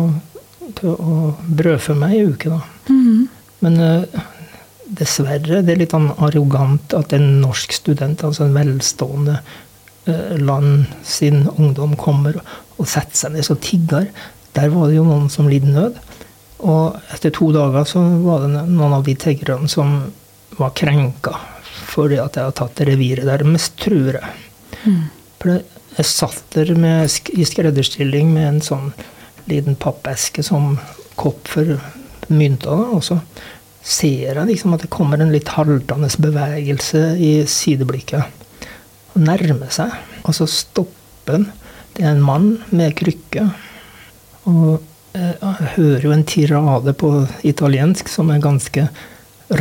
til 0.76 0.92
å 0.92 1.30
brødfø 1.48 1.96
meg 1.96 2.18
i 2.18 2.24
uke, 2.28 2.52
da. 2.52 2.58
Mm. 2.92 3.28
Men 3.64 3.80
uh, 3.80 4.20
dessverre, 5.00 5.62
det 5.64 5.74
er 5.74 5.82
litt 5.82 5.94
sånn 5.94 6.10
arrogant 6.18 6.94
at 6.96 7.14
en 7.16 7.40
norsk 7.42 7.74
student, 7.76 8.24
altså 8.26 8.46
en 8.46 8.56
velstående 8.56 9.38
uh, 9.40 10.36
land 10.40 10.90
sin 11.06 11.44
ungdom, 11.56 11.96
kommer 12.00 12.40
og 12.40 12.88
setter 12.88 13.24
seg 13.24 13.36
ned 13.36 13.52
og 13.52 13.60
tigger. 13.64 14.08
Der 14.56 14.72
var 14.72 14.88
det 14.88 14.98
jo 14.98 15.06
noen 15.06 15.28
som 15.32 15.48
lidde 15.50 15.70
nød. 15.74 16.00
Og 16.60 16.98
etter 17.14 17.32
to 17.32 17.50
dager 17.56 17.86
så 17.88 18.02
var 18.24 18.44
det 18.44 18.64
noen 18.68 18.98
av 18.98 19.06
de 19.06 19.14
tiggerne 19.16 19.70
som 19.70 20.10
var 20.58 20.74
krenka 20.76 21.38
fordi 21.90 22.20
at 22.22 22.36
jeg 22.36 22.46
hadde 22.46 22.58
tatt 22.60 22.80
reviret 22.86 23.26
deres, 23.26 23.64
tror 23.80 24.18
jeg. 24.20 24.34
Mm. 24.84 25.00
Jeg 25.96 26.06
satt 26.06 26.44
der 26.54 26.70
med, 26.78 27.10
i 27.34 27.46
skredderstilling 27.48 28.30
med 28.30 28.46
en 28.46 28.60
sånn 28.62 28.92
liten 29.50 29.74
pappeske 29.80 30.44
som 30.46 30.76
kopp 31.18 31.50
for 31.50 31.80
mynta. 32.32 32.74
Og 32.96 33.02
så 33.06 33.20
ser 33.82 34.36
jeg 34.36 34.48
liksom 34.48 34.76
at 34.76 34.84
det 34.84 34.92
kommer 34.92 35.20
en 35.20 35.32
litt 35.34 35.50
haltende 35.56 36.10
bevegelse 36.22 37.02
i 37.18 37.32
sideblikket. 37.48 38.24
Og 39.14 39.24
nærmer 39.26 39.72
seg. 39.74 39.94
Og 40.24 40.36
så 40.36 40.48
stopper 40.50 41.38
han. 41.38 41.48
Det 41.96 42.04
er 42.06 42.14
en 42.14 42.24
mann 42.24 42.52
med 42.70 42.94
krykke. 42.98 43.48
Og 44.50 44.78
jeg 45.10 45.72
hører 45.74 46.04
jo 46.06 46.12
en 46.14 46.28
tirade 46.28 46.94
på 46.94 47.10
italiensk 47.46 48.08
som 48.08 48.30
er 48.30 48.42
ganske 48.42 48.86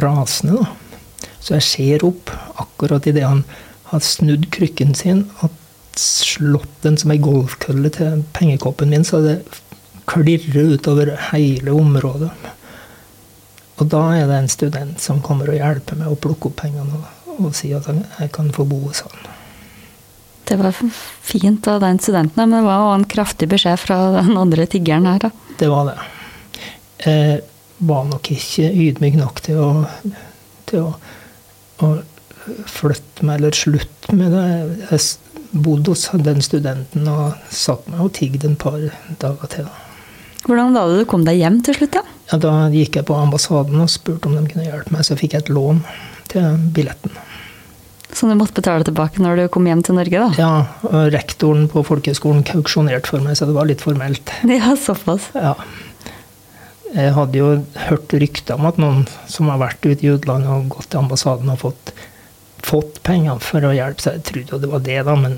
rasende. 0.02 0.62
da. 0.62 1.30
Så 1.40 1.56
jeg 1.56 1.66
ser 1.66 2.06
opp 2.06 2.32
akkurat 2.62 3.08
idet 3.10 3.26
han 3.26 3.44
har 3.90 4.04
snudd 4.06 4.50
krykken 4.54 4.94
sin 4.96 5.24
og 5.42 5.56
slått 6.00 6.84
den 6.84 6.98
som 7.00 7.12
ei 7.12 7.20
golfkølle 7.20 7.90
til 7.96 8.22
pengekoppen 8.36 8.92
min, 8.94 9.04
så 9.08 9.22
det 9.24 9.40
klirrer 10.10 10.76
utover 10.76 11.16
hele 11.32 11.74
området. 11.76 12.30
Og 13.80 13.88
da 13.88 14.02
er 14.18 14.28
det 14.28 14.38
en 14.38 14.52
student 14.52 15.02
som 15.02 15.22
kommer 15.24 15.52
og 15.52 15.60
hjelper 15.60 16.00
meg 16.00 16.12
å 16.12 16.20
plukke 16.20 16.52
opp 16.52 16.58
pengene 16.62 17.00
og, 17.00 17.36
og 17.38 17.54
sier 17.56 17.80
at 17.80 18.20
jeg 18.20 18.32
kan 18.36 18.52
få 18.56 18.66
bo 18.68 18.82
hos 18.88 19.04
han. 19.06 19.30
Det 20.50 20.58
var 20.58 20.74
fint 20.74 21.68
av 21.70 21.82
den 21.84 22.00
studenten, 22.02 22.36
men 22.42 22.58
det 22.58 22.66
var 22.66 22.88
òg 22.88 22.96
en 22.98 23.10
kraftig 23.12 23.48
beskjed 23.52 23.78
fra 23.80 24.00
den 24.18 24.34
andre 24.40 24.66
tiggeren 24.68 25.06
her. 25.06 25.22
Da. 25.22 25.56
Det 25.60 25.70
var 25.70 25.92
det. 25.92 25.98
Jeg 27.06 27.42
var 27.88 28.08
nok 28.10 28.32
ikke 28.34 28.72
ydmyk 28.74 29.20
nok 29.20 29.44
til 29.46 29.60
å, 29.62 29.70
til 30.68 30.88
å, 30.88 30.96
å 31.86 31.92
flytte 32.68 33.28
meg 33.28 33.40
eller 33.40 33.56
slutte 33.56 34.16
med 34.18 34.34
det. 34.34 34.48
Jeg 34.90 35.62
bodde 35.68 35.94
hos 35.94 36.08
den 36.26 36.42
studenten 36.46 37.08
og 37.14 37.38
satt 37.54 37.86
meg 37.94 38.02
og 38.08 38.12
tigget 38.18 38.50
en 38.50 38.58
par 38.60 38.82
dager 39.22 39.54
til. 39.54 39.70
Hvordan 40.46 40.76
var 40.76 40.88
det 40.90 41.02
du 41.02 41.10
kom 41.10 41.26
deg 41.28 41.40
hjem 41.42 41.60
til 41.66 41.76
slutt, 41.76 41.98
da? 41.98 42.04
Ja, 42.32 42.38
da 42.42 42.54
gikk 42.72 43.00
jeg 43.00 43.08
på 43.10 43.18
ambassaden 43.18 43.82
og 43.82 43.90
spurte 43.92 44.30
om 44.30 44.38
de 44.38 44.46
kunne 44.48 44.68
hjelpe 44.68 44.94
meg, 44.94 45.04
så 45.08 45.18
fikk 45.20 45.36
jeg 45.36 45.46
et 45.46 45.52
lån 45.52 45.82
til 46.32 46.62
billetten. 46.76 47.18
Som 48.16 48.32
du 48.32 48.38
måtte 48.40 48.58
betale 48.58 48.86
tilbake 48.88 49.22
når 49.22 49.38
du 49.38 49.44
kom 49.54 49.68
hjem 49.70 49.84
til 49.86 49.98
Norge, 50.00 50.24
da? 50.24 50.30
Ja, 50.40 50.54
og 50.88 51.12
rektoren 51.14 51.68
på 51.70 51.84
folkehøgskolen 51.86 52.46
kauksjonerte 52.48 53.12
for 53.12 53.26
meg, 53.26 53.38
så 53.38 53.46
det 53.50 53.58
var 53.58 53.70
litt 53.70 53.84
formelt. 53.86 54.34
Ja, 54.50 54.74
såpass. 54.80 55.30
Ja. 55.38 55.54
Jeg 56.90 57.14
hadde 57.14 57.38
jo 57.38 57.50
hørt 57.86 58.16
rykter 58.18 58.58
om 58.58 58.66
at 58.66 58.80
noen 58.82 59.04
som 59.30 59.52
har 59.54 59.60
vært 59.62 59.86
ute 59.86 60.02
i 60.02 60.10
utlandet 60.10 60.50
og 60.50 60.72
gått 60.74 60.90
til 60.90 61.04
ambassaden 61.04 61.52
og 61.54 61.60
fått, 61.62 61.92
fått 62.66 62.98
penger 63.06 63.38
for 63.46 63.68
å 63.68 63.76
hjelpe, 63.76 64.02
seg, 64.02 64.18
jeg 64.18 64.26
trodde 64.32 64.56
jo 64.56 64.62
det 64.64 64.72
var 64.72 64.88
det, 64.88 64.98
da, 65.06 65.18
men 65.20 65.38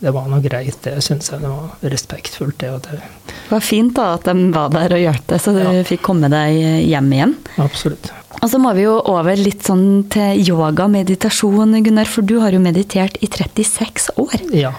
det 0.00 0.12
var 0.14 0.28
noe 0.30 0.40
greit. 0.40 0.78
Det 0.82 0.94
syns 1.04 1.28
jeg 1.30 1.40
det 1.42 1.48
var 1.50 1.90
respektfullt. 1.92 2.56
Det, 2.58 2.70
det, 2.86 3.00
det 3.28 3.50
var 3.50 3.60
fint 3.64 3.92
da 3.96 4.14
at 4.16 4.24
de 4.30 4.46
var 4.54 4.70
der 4.72 4.94
og 4.96 5.02
hjalp 5.02 5.26
deg, 5.28 5.40
så 5.44 5.52
du 5.56 5.60
Ja. 5.60 5.82
fikk 5.84 6.02
komme 6.06 6.30
deg 6.32 6.56
hjem 6.88 7.10
igjen. 7.12 7.34
absolutt. 7.58 8.10
Og 8.40 8.48
så 8.48 8.58
må 8.62 8.72
vi 8.74 8.84
jo 8.86 8.94
over 9.10 9.36
litt 9.36 9.62
sånn 9.66 10.06
til 10.08 10.38
yoga, 10.48 10.86
meditasjon, 10.88 11.74
Gunnar, 11.84 12.06
for 12.08 12.22
du 12.22 12.38
har 12.40 12.52
jo 12.56 12.60
meditert 12.62 13.18
i 13.20 13.26
36 13.28 14.10
år. 14.16 14.38
Ja. 14.56 14.72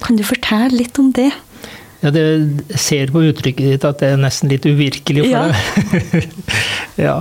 Kan 0.00 0.16
du 0.16 0.22
fortelle 0.24 0.70
litt 0.78 0.98
om 0.98 1.10
det? 1.12 1.30
Ja, 2.00 2.10
det 2.10 2.24
ser 2.80 3.08
på 3.12 3.22
uttrykket 3.24 3.64
ditt 3.74 3.84
at 3.88 3.98
det 4.00 4.10
er 4.12 4.16
nesten 4.20 4.48
litt 4.52 4.64
uvirkelig 4.68 5.24
for 5.24 5.30
Ja. 5.30 5.44
deg. 5.52 6.26
ja. 7.06 7.14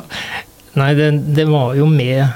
Nei, 0.75 0.93
det, 0.97 1.11
det 1.35 1.45
var 1.47 1.75
jo 1.77 1.85
med 1.87 2.27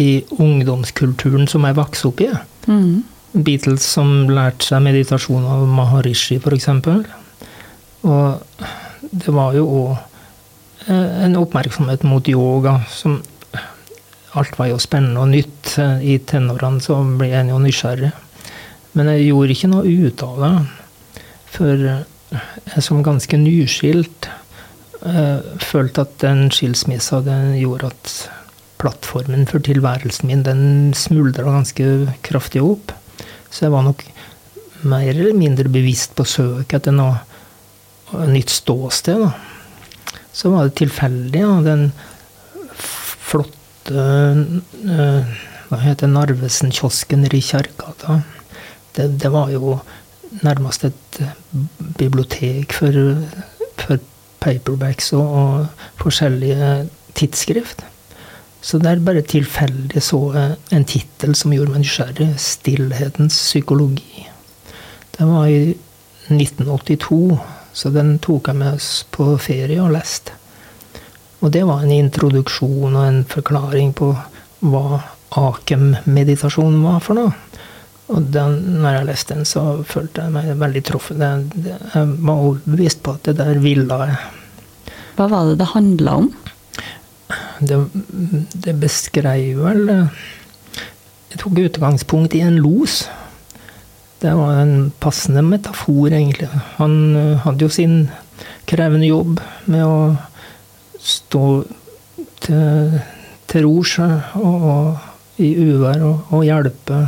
i 0.00 0.22
ungdomskulturen 0.38 1.48
som 1.48 1.64
jeg 1.66 1.76
vokste 1.78 2.08
opp 2.10 2.20
i. 2.24 2.28
Mm. 2.68 3.04
Beatles 3.32 3.84
som 3.96 4.28
lærte 4.30 4.68
seg 4.68 4.84
meditasjon 4.84 5.46
av 5.50 5.64
Maharishi, 5.68 6.38
f.eks. 6.40 6.68
Og 8.06 8.60
det 9.10 9.34
var 9.34 9.56
jo 9.56 9.66
òg 9.80 9.96
en 10.86 11.34
oppmerksomhet 11.40 12.04
mot 12.06 12.28
yoga 12.30 12.78
som 12.92 13.18
Alt 14.36 14.58
var 14.58 14.68
jo 14.68 14.76
spennende 14.76 15.22
og 15.22 15.30
nytt. 15.32 15.70
I 15.80 16.18
tenårene 16.28 16.82
så 16.84 16.98
ble 17.16 17.30
jeg 17.30 17.48
jo 17.48 17.60
nysgjerrig. 17.62 18.10
Men 18.92 19.08
jeg 19.14 19.30
gjorde 19.30 19.54
ikke 19.54 19.70
noe 19.72 19.94
ut 20.08 20.24
av 20.26 20.42
det. 20.42 20.50
For 21.54 21.84
jeg 21.86 22.84
som 22.84 23.00
ganske 23.06 23.38
nyskilt 23.40 24.28
eh, 24.28 25.40
følte 25.64 26.04
at 26.04 26.18
den 26.20 26.50
skilsmissa 26.52 27.22
den 27.24 27.54
gjorde 27.56 27.94
at 27.94 28.16
plattformen 28.80 29.46
for 29.48 29.64
tilværelsen 29.64 30.28
min 30.28 30.44
den 30.44 30.92
smuldra 30.92 31.48
ganske 31.48 32.12
kraftig 32.26 32.60
opp. 32.64 32.92
Så 33.56 33.64
jeg 33.64 33.72
var 33.72 33.86
nok 33.86 34.02
mer 34.84 35.08
eller 35.08 35.32
mindre 35.32 35.70
bevisst 35.72 36.12
på 36.18 36.26
søk 36.28 36.74
etter 36.76 36.92
noe 36.92 38.26
nytt 38.28 38.52
ståsted. 38.52 39.22
Da. 39.24 40.18
Så 40.36 40.52
var 40.52 40.68
det 40.68 40.76
tilfeldig, 40.82 41.40
Da. 41.40 41.54
den 41.64 41.86
flotte 42.76 43.96
eh, 43.96 45.36
Hva 45.66 45.78
heter 45.82 46.12
Narvesen-kiosken 46.12 47.24
i 47.26 47.40
Kjerkegata. 47.42 48.20
Det, 48.94 49.08
det 49.24 49.32
var 49.32 49.48
jo 49.50 49.78
nærmest 50.44 50.84
et 50.86 51.18
bibliotek 51.96 52.76
for, 52.76 53.00
for 53.80 54.04
paperbacks 54.44 55.10
og, 55.16 55.26
og 55.40 56.04
forskjellige 56.04 56.86
tidsskrift. 57.18 57.82
Så 58.66 58.80
det 58.82 58.90
er 58.90 59.02
bare 59.06 59.22
tilfeldig 59.22 60.00
så 60.02 60.18
en 60.34 60.86
tittel 60.90 61.36
som 61.38 61.52
gjorde 61.54 61.76
meg 61.76 61.84
nysgjerrig. 61.84 62.32
'Stillhetens 62.34 63.36
psykologi'. 63.38 64.26
Det 65.14 65.26
var 65.26 65.46
i 65.46 65.76
1982, 66.28 67.38
så 67.72 67.92
den 67.94 68.18
tok 68.18 68.48
jeg 68.50 68.58
med 68.58 68.74
oss 68.74 69.06
på 69.14 69.28
ferie 69.38 69.78
og 69.82 69.94
leste. 69.94 70.34
Og 71.40 71.52
det 71.54 71.62
var 71.68 71.84
en 71.84 71.94
introduksjon 71.94 72.96
og 72.96 73.04
en 73.04 73.22
forklaring 73.30 73.92
på 73.94 74.10
hva 74.66 75.02
Akem-meditasjon 75.36 76.80
var 76.82 76.98
for 77.04 77.18
noe. 77.18 77.34
Og 78.08 78.26
den, 78.34 78.58
når 78.82 78.98
jeg 78.98 79.08
leste 79.12 79.34
den, 79.34 79.46
så 79.46 79.62
følte 79.86 80.26
jeg 80.26 80.34
meg 80.34 80.50
veldig 80.58 80.82
truffet. 80.86 81.22
Jeg 81.22 82.10
var 82.18 82.34
overbevist 82.34 83.02
på 83.02 83.14
at 83.14 83.30
det 83.30 83.36
der 83.38 83.62
ville 83.62 84.00
jeg. 84.02 84.18
Hva 85.16 85.30
var 85.30 85.50
det 85.50 85.58
det 85.62 85.70
handla 85.74 86.18
om? 86.22 86.30
Det, 87.60 87.78
det 88.52 88.74
beskrev 88.80 89.62
vel 89.62 89.86
Jeg 89.88 91.40
tok 91.40 91.60
utgangspunkt 91.62 92.34
i 92.36 92.42
en 92.44 92.58
los. 92.60 93.06
Det 94.20 94.32
var 94.32 94.60
en 94.62 94.92
passende 95.00 95.42
metafor, 95.44 96.08
egentlig. 96.08 96.48
Han 96.78 97.16
eh, 97.16 97.42
hadde 97.44 97.66
jo 97.66 97.72
sin 97.72 98.06
krevende 98.68 99.10
jobb 99.10 99.42
med 99.68 99.84
å 99.84 100.16
stå 101.02 101.42
til, 102.46 102.96
til 103.50 103.68
og 103.68 104.96
i 105.42 105.50
uvær 105.60 106.00
og, 106.06 106.32
og 106.32 106.46
hjelpe 106.46 107.02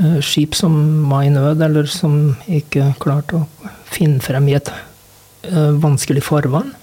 eh, 0.00 0.18
skip 0.24 0.56
som 0.58 0.74
var 1.10 1.26
i 1.26 1.30
nød, 1.30 1.62
eller 1.62 1.86
som 1.90 2.34
ikke 2.50 2.90
klarte 3.02 3.40
å 3.44 3.70
finne 3.86 4.20
frem 4.24 4.50
i 4.50 4.56
et 4.58 4.72
eh, 4.72 5.72
vanskelig 5.82 6.24
farvann. 6.26 6.74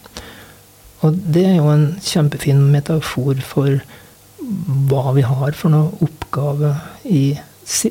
Og 1.04 1.20
det 1.36 1.44
er 1.50 1.58
jo 1.58 1.70
en 1.72 1.88
kjempefin 2.04 2.62
metafor 2.72 3.42
for 3.44 3.82
hva 4.90 5.14
vi 5.16 5.24
har 5.28 5.56
for 5.56 5.74
noe 5.74 5.92
oppgave 6.04 6.74
i, 7.08 7.36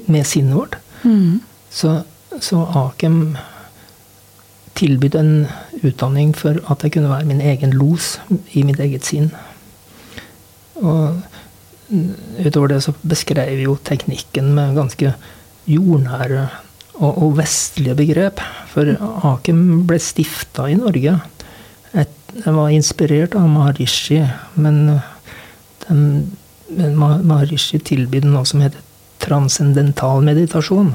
med 0.07 0.29
sinnet 0.29 0.57
vårt. 0.57 0.79
Mm. 1.05 1.41
Så, 1.73 2.03
så 2.41 2.63
Akem 2.87 3.37
tilbød 4.79 5.17
en 5.21 5.33
utdanning 5.83 6.33
for 6.37 6.61
at 6.73 6.85
jeg 6.85 6.95
kunne 6.95 7.13
være 7.13 7.29
min 7.29 7.43
egen 7.45 7.75
los 7.77 8.17
i 8.57 8.65
mitt 8.67 8.81
eget 8.81 9.07
sinn. 9.09 9.31
Og 10.81 11.21
utover 12.41 12.73
det 12.73 12.83
så 12.87 12.95
beskrev 13.05 13.57
vi 13.59 13.67
jo 13.69 13.77
teknikken 13.85 14.53
med 14.57 14.77
ganske 14.79 15.15
jordnære 15.69 16.47
og, 16.95 17.13
og 17.13 17.37
vestlige 17.39 17.97
begrep. 17.99 18.41
For 18.73 18.97
Akem 19.35 19.85
ble 19.89 20.01
stifta 20.01 20.69
i 20.71 20.79
Norge. 20.81 21.19
Den 22.33 22.57
var 22.57 22.73
inspirert 22.73 23.35
av 23.37 23.49
Maharishi, 23.53 24.23
men 24.55 25.01
den, 25.87 26.05
men 26.73 26.97
Maharishi 26.97 27.79
tilbød 27.79 28.25
noe 28.31 28.49
som 28.49 28.65
heter 28.65 28.81
transcendental 29.23 30.25
meditasjon. 30.27 30.95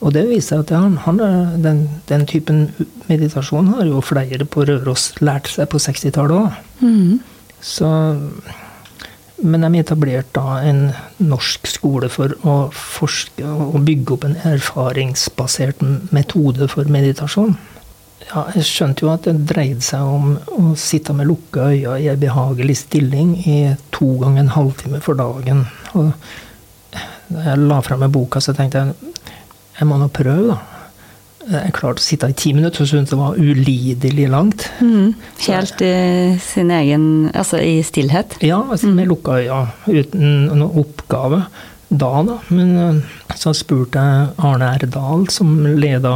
Og 0.00 0.14
det 0.16 0.24
viser 0.30 0.62
at 0.62 0.72
han, 0.72 0.96
han 1.04 1.20
er, 1.20 1.56
den, 1.60 1.82
den 2.08 2.24
typen 2.28 2.70
meditasjon 3.10 3.74
har 3.74 3.88
jo 3.88 4.00
flere 4.04 4.46
på 4.48 4.64
Røros 4.68 5.10
lært 5.20 5.50
seg 5.52 5.68
på 5.72 5.80
60-tallet 5.82 6.36
òg. 6.38 6.56
Mm. 6.80 7.20
Så 7.60 7.90
Men 9.40 9.64
de 9.64 9.80
etablerte 9.80 10.36
da 10.36 10.58
en 10.68 10.90
norsk 11.24 11.64
skole 11.68 12.10
for 12.12 12.34
å 12.44 12.56
forske 12.76 13.44
og 13.48 13.78
bygge 13.86 14.12
opp 14.12 14.26
en 14.28 14.36
erfaringsbasert 14.44 15.80
metode 16.12 16.68
for 16.68 16.84
meditasjon. 16.84 17.54
Ja, 18.30 18.44
jeg 18.54 18.66
skjønte 18.68 19.04
jo 19.04 19.10
at 19.10 19.26
det 19.26 19.40
dreide 19.50 19.82
seg 19.82 20.06
om 20.06 20.34
å 20.54 20.74
sitte 20.78 21.14
med 21.16 21.26
lukka 21.26 21.70
øyne 21.72 21.96
i 21.98 22.06
en 22.12 22.20
behagelig 22.20 22.76
stilling 22.84 23.32
i 23.42 23.58
to 23.94 24.12
ganger 24.20 24.44
en 24.44 24.52
halvtime 24.54 25.00
for 25.02 25.18
dagen. 25.18 25.64
Og 25.98 26.12
da 27.30 27.46
jeg 27.48 27.62
la 27.64 27.80
frem 27.82 28.02
meg 28.04 28.12
boka, 28.14 28.42
så 28.42 28.54
tenkte 28.54 28.84
jeg 28.84 29.16
jeg 29.80 29.88
må 29.88 29.96
nå 29.96 30.10
prøve, 30.12 30.52
da. 30.52 30.58
Jeg 31.50 31.72
klarte 31.72 32.02
å 32.02 32.04
sitte 32.04 32.28
i 32.30 32.34
ti 32.36 32.50
minutter 32.52 32.84
og 32.84 32.90
syntes 32.90 33.14
det 33.14 33.18
var 33.18 33.38
ulidelig 33.40 34.26
langt. 34.30 34.66
Mm. 34.84 35.14
Helt 35.46 35.80
i 35.82 35.94
sin 36.44 36.68
egen 36.70 37.06
Altså 37.32 37.58
i 37.64 37.80
stillhet. 37.82 38.36
Ja, 38.44 38.60
altså 38.60 38.92
med 38.92 39.08
lukka 39.10 39.40
øyne, 39.40 39.72
uten 39.88 40.28
noen 40.50 40.66
oppgave 40.68 41.40
da, 41.90 42.12
da. 42.22 42.36
Men 42.54 42.76
eh, 42.78 43.00
så 43.40 43.54
spurte 43.56 44.04
jeg 44.04 44.30
Arne 44.46 44.68
R. 44.76 44.86
Dahl, 44.94 45.26
som 45.32 45.56
leda 45.64 46.12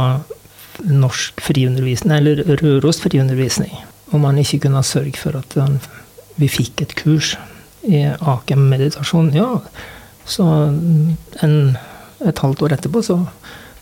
norsk 0.83 1.41
friundervisning, 1.41 2.13
eller 2.17 2.43
Røros 2.61 2.99
friundervisning, 3.03 3.71
om 4.13 4.23
han 4.27 4.37
ikke 4.41 4.59
kunne 4.65 4.83
sørge 4.83 5.17
for 5.17 5.37
at 5.39 5.53
han, 5.59 5.79
vi 6.37 6.47
fikk 6.51 6.81
et 6.83 6.95
kurs 6.99 7.35
i 7.87 8.03
Akem 8.19 8.65
meditasjon. 8.69 9.31
Ja, 9.35 9.59
så 10.25 10.43
en, 11.45 11.77
et 12.25 12.39
halvt 12.41 12.61
år 12.65 12.73
etterpå 12.75 13.03
så, 13.05 13.19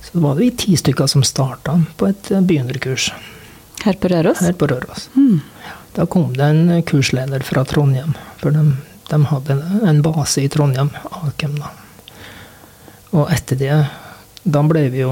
så 0.03 0.19
var 0.21 0.35
det 0.35 0.43
vi 0.43 0.51
ti 0.65 0.75
stykker 0.77 1.07
som 1.07 1.23
starta 1.23 1.77
på 1.97 2.09
et 2.11 2.31
eh, 2.31 2.41
begynnerkurs 2.43 3.09
Her 3.83 3.93
på 3.99 4.09
Røros. 4.11 4.39
her 4.45 4.53
på 4.59 4.67
Røros. 4.71 5.09
Mm. 5.15 5.39
Da 5.95 6.05
kom 6.09 6.31
det 6.33 6.45
en 6.49 6.83
kursleder 6.87 7.43
fra 7.45 7.63
Trondheim, 7.69 8.13
for 8.41 8.51
de, 8.55 8.63
de 9.09 9.19
hadde 9.29 9.55
en- 9.57 9.87
en 9.89 10.01
base 10.05 10.41
i 10.43 10.47
Trondheim, 10.49 10.89
Akem. 11.11 11.55
da. 11.59 11.71
Og 13.13 13.29
etter 13.31 13.55
det, 13.59 13.75
da 14.43 14.61
ble 14.65 14.87
vi 14.89 15.03
jo 15.03 15.11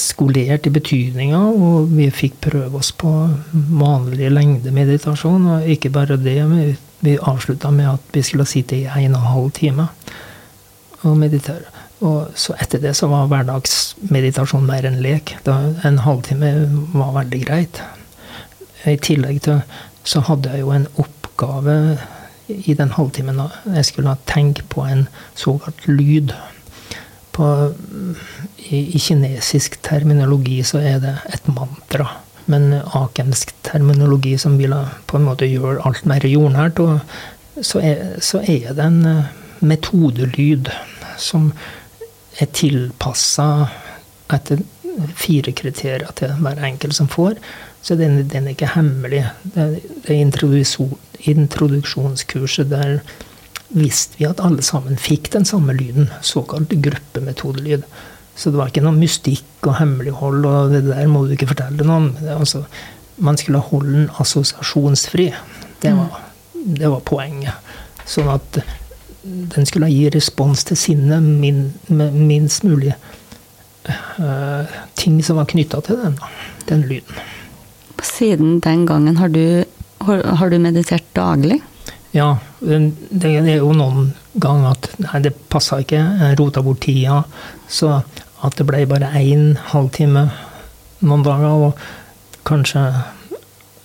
skolert 0.00 0.66
i 0.66 0.72
betydninga, 0.74 1.40
og 1.54 1.92
vi 1.94 2.08
fikk 2.14 2.40
prøve 2.48 2.80
oss 2.80 2.90
på 2.96 3.12
vanlig 3.52 4.30
lengdemeditasjon. 4.32 5.46
Og 5.56 5.70
ikke 5.76 5.92
bare 5.94 6.18
det, 6.20 6.38
men 6.50 6.76
vi 7.04 7.18
avslutta 7.20 7.70
med 7.74 7.90
at 7.96 8.14
vi 8.16 8.22
skulle 8.24 8.48
sitte 8.48 8.78
i 8.78 8.86
en 8.88 9.16
og 9.16 9.22
en 9.22 9.32
halv 9.34 9.50
time 9.58 9.88
og 11.04 11.16
meditere. 11.20 11.68
Og 12.04 12.32
så 12.38 12.56
etter 12.60 12.82
det 12.82 12.94
så 12.98 13.08
var 13.08 13.28
hverdagsmeditasjon 13.30 14.66
mer 14.66 14.86
en 14.88 15.00
lek. 15.04 15.36
Da, 15.46 15.58
en 15.86 16.00
halvtime 16.04 16.52
var 16.94 17.14
veldig 17.20 17.40
greit. 17.44 17.80
I 18.84 18.98
tillegg 19.00 19.44
til 19.46 19.62
så 20.04 20.20
hadde 20.26 20.52
jeg 20.52 20.64
jo 20.64 20.72
en 20.74 20.88
oppgave 21.00 21.76
i 22.48 22.74
den 22.76 22.92
halvtimen. 22.92 23.40
Jeg 23.72 23.88
skulle 23.88 24.16
tenke 24.28 24.66
på 24.68 24.84
en 24.84 25.06
såkalt 25.34 25.86
lyd. 25.88 26.34
På, 27.34 27.46
i, 28.70 28.78
I 28.94 29.00
kinesisk 29.02 29.80
terminologi 29.82 30.60
så 30.66 30.78
er 30.78 31.00
det 31.02 31.14
et 31.34 31.48
mantra. 31.50 32.08
Men 32.46 32.74
akensk 32.76 33.54
terminologi 33.64 34.36
som 34.38 34.58
vil 34.60 34.74
på 35.08 35.18
en 35.18 35.26
måte 35.26 35.48
gjøre 35.48 35.82
alt 35.88 36.04
mer 36.08 36.26
jordnært, 36.28 36.82
så 37.62 37.80
er, 37.80 38.20
så 38.22 38.42
er 38.42 38.74
det 38.74 38.84
en 38.84 39.00
eh, 39.08 39.32
metodelyd 39.64 40.68
som 41.20 41.52
er 42.42 42.50
tilpassa 42.52 43.68
etter 44.34 44.62
fire 45.18 45.52
kriterier 45.56 46.10
til 46.18 46.34
hver 46.42 46.60
enkelt 46.66 46.96
som 46.96 47.08
får. 47.10 47.38
Så 47.84 47.96
den, 47.98 48.28
den 48.30 48.46
er 48.46 48.54
ikke 48.54 48.74
hemmelig. 48.74 49.24
Det, 49.54 49.82
det 50.06 50.14
introduksjonskurset 51.34 52.70
der 52.70 52.98
visste 53.74 54.18
vi 54.20 54.26
at 54.28 54.42
alle 54.44 54.62
sammen 54.62 54.98
fikk 55.00 55.32
den 55.34 55.46
samme 55.48 55.74
lyden, 55.76 56.10
såkalt 56.22 56.72
gruppemetodelyd. 56.84 57.86
Så 58.34 58.50
det 58.50 58.58
var 58.58 58.70
ikke 58.70 58.82
noe 58.82 58.96
mystikk 58.96 59.66
og 59.68 59.76
hemmelighold, 59.78 60.46
og 60.46 60.74
det 60.74 60.84
der 60.88 61.10
må 61.10 61.24
du 61.26 61.34
ikke 61.34 61.50
fortelle 61.52 61.86
noen. 61.86 62.12
Altså, 62.34 62.64
man 63.22 63.38
skulle 63.38 63.62
holde 63.62 63.92
den 63.92 64.08
assosiasjonsfri. 64.22 65.28
Det 65.82 65.92
var, 65.94 66.22
det 66.54 66.90
var 66.90 67.04
poenget. 67.06 67.74
Sånn 68.06 68.30
at 68.32 68.58
den 69.24 69.66
skulle 69.66 69.88
gi 69.88 70.08
respons 70.12 70.66
til 70.68 70.78
sinnet 70.78 71.22
min, 71.22 71.68
med 71.88 72.16
minst 72.28 72.66
mulig 72.66 72.92
uh, 73.88 74.74
ting 74.98 75.20
som 75.24 75.38
var 75.40 75.48
knytta 75.50 75.80
til 75.86 76.02
den, 76.02 76.18
den 76.68 76.84
lyden. 76.90 77.22
Siden 78.04 78.58
den 78.64 78.84
gangen 78.86 79.16
har 79.16 79.32
du, 79.32 79.64
har 80.04 80.50
du 80.50 80.58
meditert 80.60 81.06
daglig? 81.16 81.62
Ja, 82.14 82.36
det 82.60 83.24
er 83.26 83.56
jo 83.56 83.72
noen 83.74 84.12
ganger 84.38 84.76
at 84.76 84.88
nei, 85.02 85.20
det 85.24 85.34
passa 85.50 85.80
ikke. 85.82 85.98
Jeg 85.98 86.38
rota 86.38 86.62
bort 86.62 86.84
tida. 86.84 87.24
Så 87.66 87.90
at 88.44 88.58
det 88.58 88.66
ble 88.68 88.84
bare 88.86 89.10
én 89.18 89.56
halvtime 89.72 90.28
noen 91.04 91.24
dager, 91.26 91.68
og 91.68 92.46
kanskje 92.46 92.84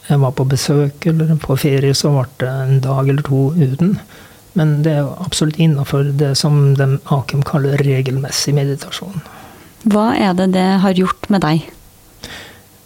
jeg 0.10 0.22
var 0.22 0.34
på 0.38 0.46
besøk 0.50 1.06
eller 1.10 1.36
på 1.42 1.58
ferie, 1.60 1.96
så 1.98 2.12
ble 2.14 2.28
det 2.42 2.50
en 2.50 2.82
dag 2.86 3.10
eller 3.10 3.26
to 3.26 3.50
uten. 3.58 3.98
Men 4.58 4.80
det 4.86 4.96
er 5.00 5.10
absolutt 5.26 5.60
innafor 5.62 6.12
det 6.20 6.34
som 6.38 6.74
de 6.78 6.98
Akem 7.14 7.44
kaller 7.46 7.82
regelmessig 7.86 8.56
meditasjon. 8.58 9.22
Hva 9.90 10.12
er 10.18 10.34
det 10.38 10.52
det 10.58 10.68
har 10.84 10.98
gjort 10.98 11.30
med 11.34 11.46
deg? 11.46 11.68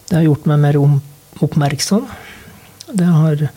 Det 0.10 0.19
har 0.19 0.27
gjort 0.27 0.47
meg 0.51 0.60
mer 0.62 0.79
oppmerksom. 1.43 2.08
Det 2.93 3.08
har 3.08 3.47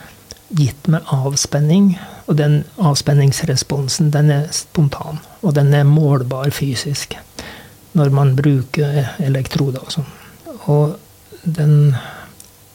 gitt 0.55 0.89
meg 0.93 1.07
avspenning. 1.15 1.95
Og 2.27 2.39
den 2.39 2.63
avspenningsresponsen, 2.79 4.13
den 4.15 4.31
er 4.35 4.47
spontan. 4.55 5.21
Og 5.43 5.55
den 5.59 5.73
er 5.75 5.89
målbar 5.89 6.51
fysisk. 6.55 7.17
Når 7.97 8.13
man 8.13 8.35
bruker 8.37 9.17
elektroder 9.25 9.83
og 9.83 9.95
sånn. 9.95 10.11
Og 10.67 10.97
den 11.43 11.95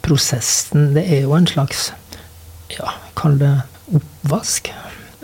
prosessen, 0.01 0.93
det 0.95 1.05
er 1.05 1.25
jo 1.27 1.35
en 1.37 1.49
slags 1.49 1.91
ja, 2.71 2.95
kall 3.19 3.35
det 3.37 3.51
oppvask 3.91 4.71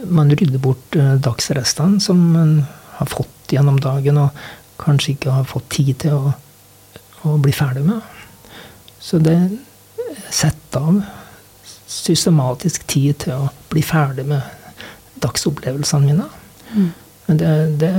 man 0.06 0.30
rydder 0.30 0.60
bort 0.62 0.96
eh, 0.96 1.14
dagsrestene 1.14 2.02
som 2.02 2.20
man 2.34 2.66
har 2.98 3.10
fått 3.10 3.54
gjennom 3.54 3.80
dagen, 3.82 4.20
og 4.20 4.36
kanskje 4.82 5.16
ikke 5.16 5.34
har 5.40 5.48
fått 5.50 5.70
tid 5.74 5.94
til 6.04 6.18
å, 6.18 6.34
å 7.26 7.38
bli 7.42 7.54
ferdig 7.56 7.86
med. 7.88 8.02
Så 9.00 9.22
det 9.24 9.38
setter 10.34 10.84
av 10.84 11.02
systematisk 11.88 12.88
tid 12.88 13.17
til 13.23 13.34
å 13.38 13.50
bli 13.71 13.84
ferdig 13.86 14.28
med 14.28 14.43
dagsopplevelsene 15.23 16.06
mine. 16.06 16.28
Mm. 16.73 16.91
Men 17.28 17.41
det, 17.41 17.54
det, 17.82 17.93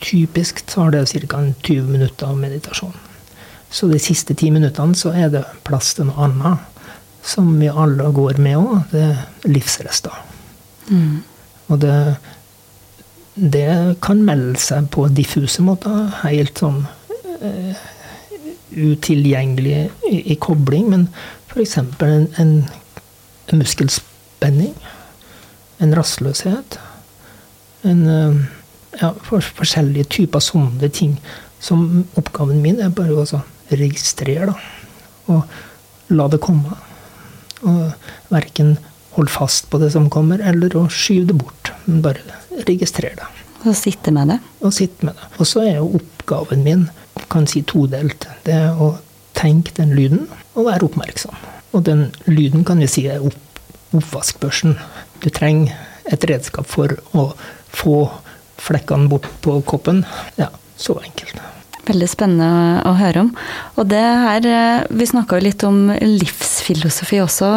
typisk 0.00 0.62
tar 0.66 0.90
det 0.94 1.06
ca. 1.10 1.42
20 1.62 1.82
minutter 1.82 2.26
av 2.26 2.38
meditasjon. 2.38 2.94
Så 3.70 3.88
de 3.90 3.98
siste 4.00 4.34
ti 4.38 4.50
minuttene 4.50 4.96
så 4.96 5.12
er 5.12 5.32
det 5.32 5.44
plass 5.66 5.92
til 5.98 6.08
noe 6.08 6.28
annet, 6.28 6.84
som 7.22 7.50
vi 7.60 7.68
alle 7.68 8.06
går 8.14 8.38
med 8.40 8.56
òg. 8.56 8.76
Det 8.92 9.04
er 9.04 9.50
livsrester. 9.50 10.14
Mm. 10.88 11.20
Og 11.68 11.80
det, 11.82 11.96
det 13.34 13.68
kan 14.04 14.22
melde 14.24 14.56
seg 14.62 14.88
på 14.94 15.08
diffuse 15.12 15.64
måter. 15.66 16.08
Helt 16.22 16.62
sånn 16.62 16.84
uh, 16.88 17.82
utilgjengelig 18.72 19.88
i, 20.08 20.22
i, 20.32 20.38
kobling. 20.40 20.88
Men 20.94 21.08
f.eks. 21.50 21.76
En, 21.82 22.28
en, 22.40 22.54
en 23.48 23.62
muskelspenning. 23.62 24.74
En 25.78 25.94
rastløshet. 25.96 26.78
En 27.86 28.04
uh, 28.06 28.40
ja, 28.98 29.12
for, 29.26 29.44
forskjellige 29.60 30.10
typer 30.18 30.42
sånne 30.42 30.90
ting. 30.94 31.16
Som 31.62 32.04
oppgaven 32.18 32.62
min 32.62 32.82
er 32.82 32.94
bare 32.94 33.16
å 33.18 33.42
registrere, 33.74 34.52
da. 34.52 34.58
Og 35.28 36.14
la 36.14 36.28
det 36.32 36.40
komme. 36.42 36.76
Og 37.66 38.30
verken 38.32 38.76
holde 39.16 39.34
fast 39.34 39.66
på 39.72 39.80
det 39.82 39.90
som 39.94 40.06
kommer, 40.12 40.40
eller 40.40 40.76
å 40.78 40.86
skyve 40.92 41.32
det 41.32 41.38
bort. 41.40 41.72
Men 41.86 42.04
bare 42.04 42.38
registrere 42.68 43.18
det. 43.18 43.28
Og 43.66 43.74
sitte 43.74 44.12
med 44.14 44.30
det? 44.30 44.38
Og 44.62 44.72
sitte 44.74 45.08
med 45.08 45.18
det. 45.18 45.28
Og 45.36 45.48
så 45.50 45.64
er 45.66 45.80
jo 45.80 45.90
oppgaven 45.98 46.62
min 46.66 46.86
kan 47.28 47.46
si 47.50 47.64
todelt. 47.66 48.28
Det 48.46 48.54
er 48.54 48.78
å 48.78 48.94
tenke 49.36 49.74
den 49.76 49.94
lyden 49.96 50.26
og 50.54 50.68
være 50.68 50.86
oppmerksom. 50.88 51.34
Og 51.76 51.84
den 51.84 52.08
lyden 52.26 52.64
kan 52.64 52.80
vi 52.80 52.88
si 52.90 53.04
er 53.10 53.24
opp, 53.24 53.36
oppvaskbørsen. 53.96 54.78
Du 55.22 55.28
trenger 55.34 55.76
et 56.08 56.24
redskap 56.30 56.68
for 56.68 56.96
å 57.12 57.30
få 57.74 58.00
flekkene 58.58 59.10
bort 59.10 59.28
på 59.44 59.58
koppen. 59.68 60.02
Ja, 60.40 60.50
så 60.80 60.98
enkelt. 61.02 61.40
Veldig 61.88 62.08
spennende 62.10 62.82
å 62.88 62.94
høre 62.98 63.24
om. 63.24 63.30
Og 63.80 63.88
det 63.88 64.02
her 64.02 64.44
eh, 64.44 64.86
Vi 64.92 65.06
snakka 65.08 65.38
jo 65.38 65.46
litt 65.46 65.64
om 65.64 65.88
livsfilosofi 65.92 67.22
også 67.24 67.48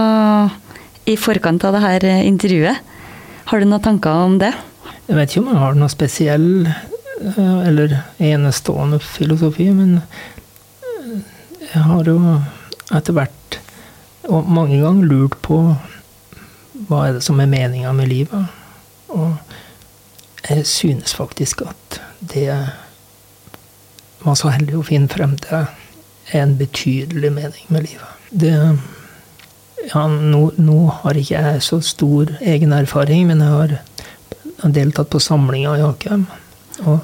i 1.12 1.17
forkant 1.19 1.65
av 1.67 1.76
det 1.76 1.82
her 1.84 2.06
intervjuet. 2.21 2.80
Har 3.52 3.60
du 3.60 3.67
noen 3.67 3.84
tanker 3.84 4.24
om 4.28 4.38
det? 4.39 4.54
Jeg 5.10 5.17
vet 5.17 5.34
ikke 5.34 5.41
om 5.43 5.52
jeg 5.52 5.60
har 5.60 5.76
noe 5.76 5.91
spesiell 5.91 6.47
eh, 6.69 7.60
eller 7.67 7.97
enestående 8.24 9.02
filosofi, 9.04 9.67
men 9.76 9.97
eh, 10.00 11.17
jeg 11.74 11.84
har 11.89 12.08
jo 12.08 12.17
etter 12.91 13.17
hvert 13.17 13.41
og 14.32 14.48
mange 14.48 14.80
ganger 14.80 15.10
lurt 15.10 15.36
på 15.44 15.58
hva 16.88 17.02
er 17.08 17.17
det 17.17 17.26
som 17.26 17.39
er 17.44 17.50
meninga 17.52 17.91
med 17.96 18.08
livet. 18.08 18.48
Og 19.12 19.36
jeg 20.48 20.65
synes 20.67 21.15
faktisk 21.17 21.65
at 21.67 22.00
det 22.32 22.54
var 24.22 24.38
så 24.39 24.54
heldig 24.54 24.80
å 24.80 24.88
finne 24.88 25.12
frem 25.12 25.36
til 25.41 25.67
en 26.38 26.56
betydelig 26.58 27.32
mening 27.34 27.67
med 27.74 27.89
livet. 27.89 28.17
Det 28.32 28.56
ja, 29.91 30.06
nå, 30.08 30.41
nå, 30.62 30.80
har 31.02 31.17
ikke 31.17 31.41
jeg 31.41 31.63
så 31.65 31.82
stor 31.84 32.32
egen 32.39 32.74
erfaring, 32.76 33.26
men 33.28 33.41
jeg 33.41 33.52
har 34.62 34.74
deltatt 34.78 35.10
på 35.12 35.20
samlinga 35.20 35.76
i 35.80 35.86
Akem. 35.86 36.28
Og 36.86 37.02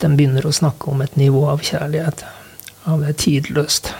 de 0.00 0.12
begynner 0.16 0.46
å 0.48 0.54
snakke 0.54 0.90
om 0.90 1.02
et 1.04 1.18
nivå 1.20 1.44
av 1.52 1.62
kjærlighet. 1.64 2.24
Av 2.88 3.04
det 3.04 3.12
er 3.12 3.18
tidløst. 3.20 3.92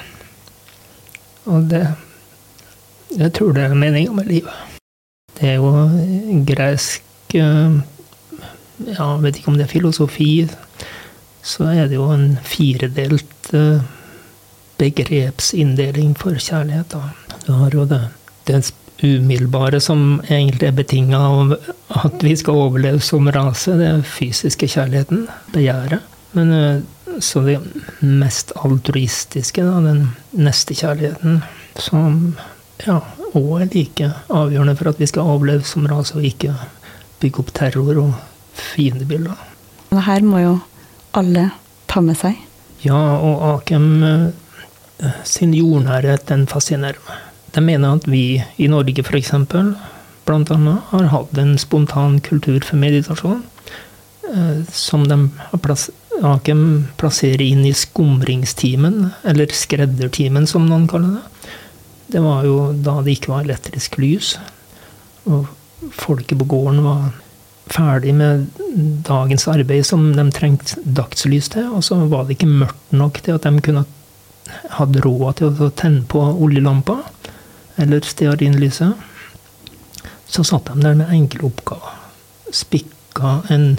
Og 1.45 1.69
det 1.71 1.85
Jeg 3.19 3.33
tror 3.35 3.55
det 3.57 3.65
er 3.67 3.75
meninga 3.75 4.13
med 4.15 4.29
livet. 4.31 4.53
Det 5.41 5.55
er 5.55 5.57
jo 5.59 6.43
gresk 6.47 7.35
eh, 7.39 7.81
Ja, 8.87 9.07
vet 9.21 9.37
ikke 9.41 9.53
om 9.53 9.59
det 9.59 9.67
er 9.67 9.73
filosofi. 9.73 10.49
Så 11.43 11.67
er 11.69 11.89
det 11.89 11.99
jo 11.99 12.07
en 12.15 12.39
firedelt 12.45 13.51
eh, 13.57 13.83
begrepsinndeling 14.81 16.15
for 16.19 16.39
kjærlighet. 16.39 16.95
da. 16.95 17.37
Du 17.47 17.53
har 17.53 17.75
jo 17.75 17.85
det, 17.85 18.01
det 18.49 18.63
umiddelbare 19.03 19.81
som 19.81 20.21
egentlig 20.29 20.69
er 20.69 20.77
betinga 20.77 21.19
av 21.19 21.55
at 22.05 22.25
vi 22.25 22.35
skal 22.37 22.63
overleve 22.67 23.01
som 23.05 23.29
rase. 23.33 23.77
Det 23.81 23.89
er 23.89 24.07
fysiske 24.07 24.69
kjærligheten, 24.69 25.27
begjæret. 25.53 26.05
Men 26.37 26.53
eh, 26.53 27.21
så 27.21 27.43
det 27.45 27.59
mest 28.01 28.53
altruistiske, 28.57 29.65
da, 29.67 29.81
den 29.85 30.05
nestekjærligheten, 30.33 31.41
som 31.81 32.37
ja, 32.87 32.99
òg 33.37 33.61
er 33.61 33.71
like 33.75 34.11
avgjørende 34.29 34.77
for 34.79 34.91
at 34.93 35.01
vi 35.01 35.09
skal 35.11 35.29
overleve 35.35 35.67
som 35.69 35.87
rase, 35.91 36.17
og 36.19 36.25
ikke 36.27 36.55
bygge 37.21 37.43
opp 37.43 37.53
terror 37.57 37.99
og 38.01 38.13
fiendebilder. 38.57 39.37
Det 39.91 40.05
her 40.07 40.23
må 40.25 40.41
jo 40.43 40.55
alle 41.19 41.51
ta 41.91 42.01
med 42.05 42.19
seg. 42.21 42.39
Ja, 42.85 42.97
og 43.21 43.43
Akem 43.59 43.89
eh, 44.07 45.23
sin 45.27 45.53
jordnærhet, 45.57 46.29
den 46.31 46.47
fascinerer 46.49 47.01
meg. 47.09 47.27
De 47.53 47.61
mener 47.65 47.99
at 47.99 48.07
vi 48.09 48.41
i 48.63 48.69
Norge 48.71 49.03
f.eks. 49.03 49.33
bl.a. 49.51 50.77
har 50.93 51.09
hatt 51.13 51.41
en 51.43 51.57
spontan 51.59 52.21
kultur 52.25 52.61
for 52.65 52.79
meditasjon. 52.79 53.43
eh, 54.31 54.63
som 54.73 55.09
de 55.09 55.19
har 55.51 55.59
plass, 55.65 55.91
Akem 56.23 56.87
plasserer 57.01 57.43
inn 57.43 57.65
i 57.65 57.73
skumringstimen, 57.75 59.11
eller 59.25 59.53
skreddertimen 59.57 60.47
som 60.47 60.67
noen 60.69 60.87
kaller 60.89 61.19
det. 61.19 61.40
Det 62.11 62.21
var 62.25 62.45
jo 62.47 62.71
da 62.75 63.01
det 63.05 63.17
ikke 63.17 63.33
var 63.33 63.47
elektrisk 63.47 63.99
lys. 64.03 64.35
Og 65.31 65.47
folket 65.95 66.39
på 66.41 66.49
gården 66.51 66.83
var 66.85 67.11
ferdig 67.71 68.15
med 68.19 68.49
dagens 69.07 69.47
arbeid 69.51 69.87
som 69.87 70.11
de 70.17 70.25
trengte 70.35 70.81
dagslys 70.83 71.51
til, 71.55 71.69
og 71.71 71.85
så 71.87 72.01
var 72.11 72.27
det 72.27 72.39
ikke 72.39 72.51
mørkt 72.51 72.95
nok 72.95 73.21
til 73.23 73.39
at 73.39 73.47
de 73.47 73.63
kunne 73.63 73.87
hatt 74.75 74.99
råd 75.05 75.39
til 75.39 75.55
å 75.55 75.71
tenne 75.79 76.03
på 76.11 76.23
oljelampa 76.43 76.99
eller 77.81 78.05
stearinlyset. 78.05 79.07
Så 80.31 80.45
satt 80.47 80.71
de 80.71 80.83
der 80.83 80.99
med 80.99 81.11
enkle 81.15 81.47
oppgaver. 81.49 81.97
Spikka 82.55 83.41
en 83.51 83.79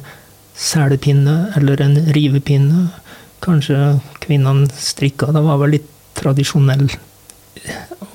selpinne 0.56 1.52
eller 1.60 1.84
en 1.84 1.98
rivepinne. 2.16 2.90
Kanskje 3.44 4.00
kvinnene 4.24 4.70
strikka. 4.76 5.32
Det 5.36 5.44
var 5.44 5.60
vel 5.62 5.76
litt 5.78 5.88
tradisjonell 6.20 6.90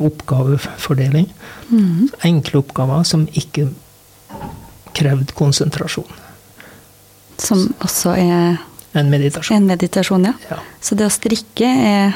oppgavefordeling. 0.03 1.29
Mm. 1.71 2.09
Enkle 2.27 2.61
oppgaver 2.63 3.05
som 3.09 3.27
ikke 3.37 3.69
krevde 4.97 5.35
konsentrasjon. 5.37 6.09
Som 7.39 7.67
også 7.85 8.15
er 8.17 8.57
En 8.97 9.11
meditasjon. 9.13 9.57
en 9.59 9.67
meditasjon, 9.69 10.25
ja. 10.25 10.33
Ja. 10.51 10.59
Så 10.81 10.97
det 10.97 11.05
å 11.07 11.13
strikke 11.13 11.67
er 11.69 12.15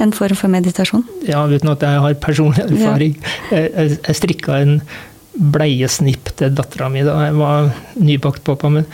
en 0.00 0.12
form 0.12 0.36
for 0.36 0.48
meditasjon? 0.52 1.04
ja, 1.28 1.42
uten 1.48 1.68
at 1.72 1.82
jeg 1.84 2.00
har 2.00 2.14
personlig 2.20 2.64
erfaring. 2.64 3.18
Jeg, 3.50 3.70
jeg, 3.74 3.98
jeg 4.06 4.16
strikka 4.16 4.60
en 4.62 4.80
bleiesnipp 5.36 6.32
til 6.36 6.54
dattera 6.56 6.88
mi 6.88 7.02
da 7.04 7.18
jeg 7.26 7.36
var 7.36 7.70
nybakt 8.00 8.44
pappa, 8.44 8.70
men 8.72 8.86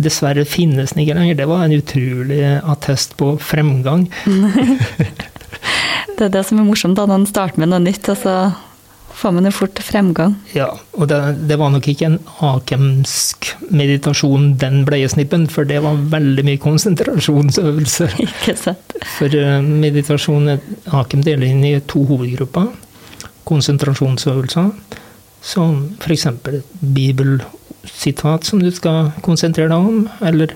dessverre 0.00 0.46
finnes 0.48 0.94
den 0.94 1.02
ikke 1.04 1.16
lenger. 1.18 1.36
Det 1.36 1.48
var 1.50 1.66
en 1.66 1.76
utrolig 1.76 2.40
attest 2.64 3.16
på 3.20 3.34
fremgang. 3.44 4.06
Det 6.16 6.28
er 6.28 6.34
det 6.34 6.44
som 6.46 6.60
er 6.60 6.66
morsomt, 6.66 6.98
da, 6.98 7.06
når 7.06 7.22
man 7.22 7.30
starter 7.30 7.62
med 7.62 7.72
noe 7.72 7.82
nytt, 7.82 8.08
og 8.12 8.18
så 8.20 8.34
får 9.22 9.32
man 9.36 9.46
jo 9.46 9.52
fort 9.54 9.80
fremgang. 9.84 10.34
Ja, 10.56 10.68
og 10.96 11.08
det, 11.10 11.18
det 11.48 11.58
var 11.60 11.72
nok 11.72 11.86
ikke 11.88 12.08
en 12.08 12.18
akemsk 12.44 13.52
meditasjon, 13.70 14.52
den 14.60 14.82
bleiesnippen, 14.88 15.46
for 15.52 15.68
det 15.68 15.82
var 15.84 16.00
veldig 16.12 16.44
mye 16.48 16.60
konsentrasjonsøvelser. 16.62 18.16
Ikke 18.26 18.56
sant? 18.58 18.96
For 19.16 19.34
eh, 19.36 19.58
meditasjon 19.62 20.56
Akem 20.98 21.24
deler 21.26 21.48
inn 21.48 21.64
i 21.68 21.76
to 21.88 22.04
hovedgrupper. 22.08 22.70
Konsentrasjonsøvelser, 23.48 24.70
som 25.42 25.78
f.eks. 25.98 26.26
et 26.30 26.72
bibelsitat 26.80 28.46
som 28.46 28.62
du 28.62 28.70
skal 28.74 29.12
konsentrere 29.26 29.72
deg 29.72 29.92
om, 29.92 30.04
eller 30.22 30.54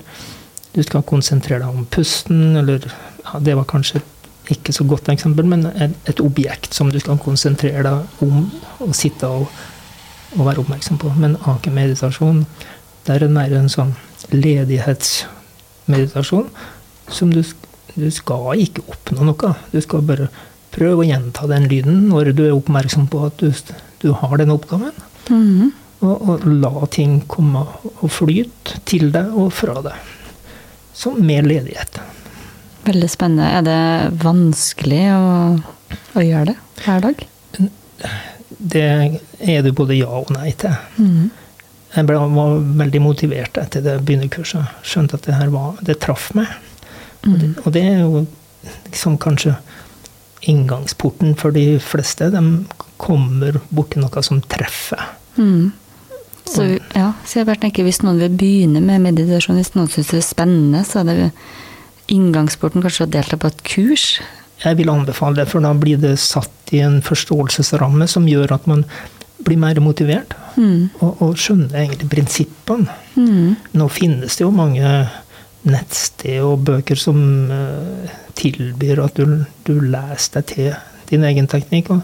du 0.75 0.83
skal 0.85 1.05
konsentrere 1.07 1.63
deg 1.63 1.81
om 1.81 1.87
pusten, 1.91 2.55
eller 2.59 2.83
ja, 2.87 3.39
Det 3.43 3.57
var 3.59 3.67
kanskje 3.67 3.99
ikke 4.55 4.73
så 4.75 4.83
godt 4.87 5.09
eksempel, 5.11 5.45
men 5.49 5.61
et, 5.75 6.19
objekt 6.23 6.73
som 6.75 6.91
du 6.91 6.99
skal 7.01 7.17
konsentrere 7.21 7.83
deg 7.85 7.99
om 8.25 8.35
og 8.85 8.93
sitte 8.95 9.25
og, 9.27 9.43
og 10.37 10.45
være 10.47 10.61
oppmerksom 10.63 10.97
på. 11.01 11.07
Men 11.19 11.31
Akem 11.49 11.73
meditasjon, 11.77 12.39
det 13.07 13.13
er 13.15 13.21
mer 13.31 13.51
en 13.57 13.69
sånn 13.71 13.93
ledighetsmeditasjon 14.33 16.47
som 17.13 17.27
du, 17.31 17.43
du 17.95 18.11
skal 18.11 18.59
ikke 18.63 18.81
oppnå 18.91 19.21
noe. 19.29 19.49
Du 19.71 19.79
skal 19.83 20.01
bare 20.07 20.27
prøve 20.75 20.99
å 21.03 21.07
gjenta 21.07 21.47
den 21.49 21.63
lyden 21.71 21.95
når 22.11 22.23
du 22.37 22.43
er 22.47 22.57
oppmerksom 22.57 23.05
på 23.11 23.17
at 23.29 23.35
du, 23.41 23.49
du 24.03 24.09
har 24.21 24.35
den 24.41 24.55
oppgaven. 24.55 24.95
Mhm. 25.29 25.67
Og, 26.05 26.17
og 26.29 26.35
la 26.45 26.85
ting 26.93 27.13
komme 27.25 27.63
og 27.89 28.11
flyte 28.13 28.77
til 28.85 29.09
deg 29.15 29.27
og 29.33 29.49
fra 29.57 29.81
deg. 29.81 29.97
Som 30.93 31.25
med 31.25 31.49
ledighet. 31.49 31.97
Veldig 32.87 33.09
spennende. 33.11 33.49
Er 33.51 33.65
det 33.67 33.81
vanskelig 34.23 35.03
å, 35.15 35.25
å 36.15 36.23
gjøre 36.23 36.53
det 36.53 36.57
hver 36.85 37.03
dag? 37.03 37.25
Det 38.57 38.87
er 38.87 39.65
det 39.65 39.75
både 39.75 39.97
ja 39.97 40.09
og 40.09 40.31
nei 40.33 40.53
til. 40.57 40.73
Mm. 40.97 41.27
Jeg 41.97 42.07
ble, 42.07 42.19
var 42.35 42.57
veldig 42.81 43.01
motivert 43.03 43.59
etter 43.59 43.83
det 43.83 43.97
begynnerkurset. 44.07 44.79
Skjønte 44.87 45.19
at 45.19 45.27
det 45.27 45.37
her 45.37 45.51
var, 45.53 45.77
det 45.85 45.99
traff 46.03 46.29
meg. 46.37 46.51
Og 47.27 47.35
det, 47.41 47.49
og 47.65 47.73
det 47.75 47.83
er 47.83 47.99
jo 48.03 48.21
liksom 48.85 49.17
kanskje 49.19 49.55
inngangsporten 50.47 51.35
for 51.39 51.55
de 51.55 51.79
fleste. 51.83 52.29
De 52.31 52.43
kommer 53.01 53.59
borti 53.69 53.99
noe 53.99 54.23
som 54.23 54.41
treffer. 54.47 55.03
Mm. 55.37 55.71
Så, 56.47 56.63
ja, 56.95 57.11
så 57.27 57.41
jeg 57.41 57.47
bare 57.49 57.59
tenker 57.59 57.83
hvis 57.83 57.99
noen 58.05 58.21
vil 58.21 58.35
begynne 58.39 58.79
med 58.83 59.03
meditasjon, 59.03 59.57
hvis 59.59 59.73
noen 59.75 59.89
syns 59.91 60.13
det 60.13 60.21
er 60.21 60.27
spennende, 60.29 60.83
så 60.87 61.01
er 61.01 61.09
det 61.09 61.31
inngangsporten 62.13 62.83
kanskje 62.85 63.05
å 63.07 63.11
delta 63.11 63.37
på 63.39 63.47
et 63.51 63.61
kurs? 63.67 64.07
Jeg 64.63 64.79
vil 64.79 64.89
anbefale 64.89 65.41
det, 65.43 65.47
for 65.51 65.61
da 65.61 65.73
blir 65.77 65.99
det 66.01 66.15
satt 66.19 66.73
i 66.73 66.79
en 66.81 67.01
forståelsesramme 67.05 68.07
som 68.09 68.25
gjør 68.27 68.55
at 68.55 68.65
man 68.69 68.85
blir 69.45 69.59
mer 69.61 69.79
motivert, 69.83 70.33
Mm. 70.57 70.89
og, 71.05 71.19
og 71.21 71.35
skjønner 71.37 71.75
egentlig 71.83 72.07
prinsippene. 72.09 72.89
Mm. 73.13 73.51
Nå 73.77 73.85
finnes 73.93 74.33
det 74.39 74.41
jo 74.41 74.49
mange 74.49 74.81
nettsted 75.69 76.39
og 76.41 76.63
bøker 76.65 76.97
som 76.97 77.19
uh, 77.51 78.09
tilbyr 78.37 79.03
at 79.03 79.19
du, 79.21 79.43
du 79.67 79.75
leser 79.83 80.39
deg 80.39 80.47
til 80.49 80.71
din 81.11 81.27
egen 81.29 81.45
teknikk. 81.51 81.91
og 81.93 82.01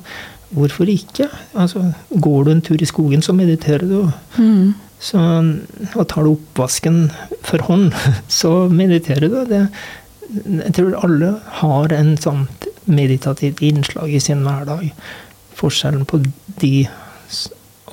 Hvorfor 0.54 0.86
ikke? 0.94 1.32
Altså, 1.58 1.82
går 2.14 2.46
du 2.46 2.52
en 2.54 2.62
tur 2.62 2.78
i 2.78 2.86
skogen, 2.86 3.26
så 3.26 3.34
mediterer 3.34 3.88
du. 3.90 4.12
Mhm. 4.38 4.74
Så, 5.04 5.20
og 5.20 6.06
tar 6.08 6.24
du 6.24 6.34
oppvasken 6.38 7.10
for 7.44 7.66
hånd, 7.68 7.92
så 8.40 8.54
mediterer 8.72 9.28
du. 9.28 9.42
Det, 9.50 9.66
jeg 10.32 10.76
tror 10.78 11.00
alle 11.04 11.34
har 11.60 11.96
en 11.96 12.16
sånn 12.18 12.46
meditativt 12.88 13.62
innslag 13.64 14.14
i 14.16 14.22
sin 14.24 14.46
hverdag. 14.48 14.90
Forskjellen 15.60 16.08
på 16.10 16.24
de 16.62 16.76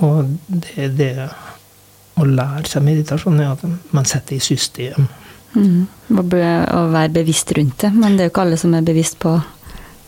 og 0.00 0.30
det, 0.48 0.86
det 0.96 1.12
å 2.20 2.24
lære 2.24 2.68
seg 2.68 2.84
meditasjon, 2.84 3.40
er 3.40 3.52
at 3.52 3.64
man 3.94 4.06
setter 4.08 4.36
i 4.36 4.44
system. 4.44 5.08
Mm. 5.56 5.86
Å 6.14 6.24
være 6.92 7.10
bevisst 7.20 7.52
rundt 7.56 7.82
det. 7.84 7.90
Men 7.96 8.16
det 8.16 8.24
er 8.24 8.30
jo 8.30 8.34
ikke 8.34 8.46
alle 8.46 8.60
som 8.60 8.76
er 8.76 8.86
bevisst 8.86 9.18
på 9.20 9.34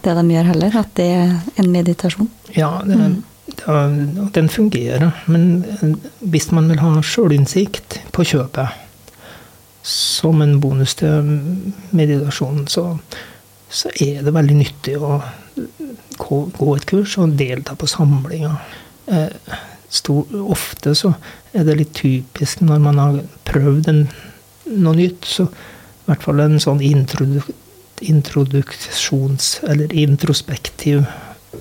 det 0.02 0.14
de 0.18 0.24
gjør 0.34 0.48
heller, 0.50 0.78
at 0.80 0.94
det 0.98 1.08
er 1.14 1.34
en 1.62 1.70
meditasjon. 1.70 2.30
Ja, 2.56 2.72
det, 2.86 2.98
det, 3.66 4.28
den 4.34 4.48
fungerer. 4.48 5.10
Men 5.26 5.64
eh, 5.64 5.94
hvis 6.32 6.50
man 6.52 6.70
vil 6.70 6.82
ha 6.82 6.94
sjølinnsikt 7.02 8.00
på 8.12 8.26
kjøpet, 8.32 8.78
som 9.82 10.42
en 10.42 10.60
bonus 10.62 10.94
til 10.94 11.26
meditasjonen, 11.90 12.68
så, 12.70 12.84
så 13.70 13.90
er 14.00 14.22
det 14.22 14.34
veldig 14.34 14.58
nyttig 14.60 14.94
å 15.02 15.16
gå, 16.18 16.38
gå 16.54 16.76
et 16.76 16.86
kurs 16.86 17.16
og 17.18 17.34
delta 17.38 17.74
på 17.78 17.90
samlinger. 17.90 18.60
Eh, 19.10 19.58
ofte 20.48 20.94
så 20.96 21.12
er 21.52 21.66
det 21.66 21.76
litt 21.80 21.94
typisk 21.98 22.62
når 22.64 22.84
man 22.86 23.00
har 23.02 23.18
prøvd 23.48 23.90
en, 23.92 24.06
noe 24.72 24.96
nytt, 24.96 25.26
så 25.28 25.48
i 25.50 26.06
hvert 26.08 26.24
fall 26.24 26.40
en 26.42 26.58
sånn 26.62 26.80
introdu, 26.86 27.42
introduksjons- 28.02 29.58
eller 29.68 29.92
introspektiv 29.94 31.04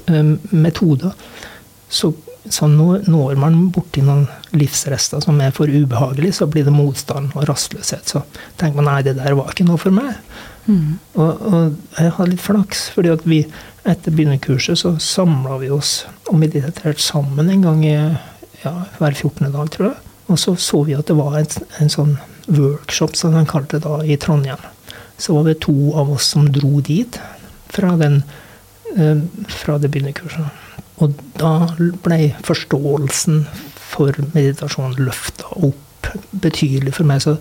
eh, 0.07 0.35
metode, 0.53 1.13
så, 1.91 2.13
så 2.49 2.67
når, 2.71 3.09
når 3.11 3.35
man 3.39 3.57
borti 3.75 4.03
noen 4.05 4.25
livsrester 4.55 5.21
som 5.23 5.41
er 5.43 5.51
for 5.55 5.69
ubehagelig, 5.69 6.37
så 6.39 6.47
blir 6.49 6.65
det 6.67 6.73
motstand 6.75 7.35
og 7.35 7.49
rastløshet. 7.49 8.13
Så 8.15 8.23
tenker 8.59 8.79
man 8.79 8.87
nei, 8.89 9.01
det 9.05 9.17
der 9.19 9.35
var 9.37 9.51
ikke 9.51 9.67
noe 9.67 9.81
for 9.81 9.93
meg. 9.95 10.15
Mm. 10.69 10.97
Og, 11.19 11.45
og 11.51 11.99
jeg 11.99 12.15
hadde 12.15 12.31
litt 12.31 12.43
flaks, 12.43 12.87
fordi 12.95 13.11
at 13.11 13.25
vi 13.27 13.43
etter 13.89 14.13
begynnerkurset 14.13 14.79
så 14.79 14.93
samla 15.01 15.57
vi 15.61 15.71
oss 15.73 16.03
og 16.29 16.37
mediterte 16.39 17.01
sammen 17.01 17.49
en 17.49 17.65
gang 17.65 17.83
i 17.85 17.95
ja, 18.61 18.73
hver 18.99 19.15
14. 19.15 19.49
dag, 19.51 19.71
tror 19.73 19.89
jeg. 19.89 19.97
Og 20.31 20.39
så 20.39 20.55
så 20.55 20.83
vi 20.87 20.95
at 20.95 21.09
det 21.09 21.17
var 21.17 21.35
en, 21.39 21.49
en 21.81 21.91
sånn 21.91 22.15
workshop, 22.47 23.17
som 23.17 23.35
de 23.35 23.43
kalte 23.49 23.79
det 23.79 23.87
da, 23.87 23.99
i 24.05 24.17
Trondheim. 24.21 24.61
Så 25.21 25.35
var 25.35 25.49
det 25.49 25.59
to 25.65 25.91
av 25.97 26.11
oss 26.13 26.29
som 26.33 26.47
dro 26.53 26.79
dit 26.85 27.19
fra, 27.71 27.95
den, 27.99 28.21
eh, 28.95 29.21
fra 29.51 29.77
det 29.81 29.91
begynnerkurset. 29.91 30.61
Og 31.01 31.17
da 31.39 31.53
ble 32.05 32.19
forståelsen 32.45 33.45
for 33.91 34.15
meditasjon 34.35 34.95
løfta 35.01 35.49
opp 35.57 36.11
betydelig 36.31 36.95
for 36.97 37.09
meg. 37.09 37.23
Så 37.23 37.37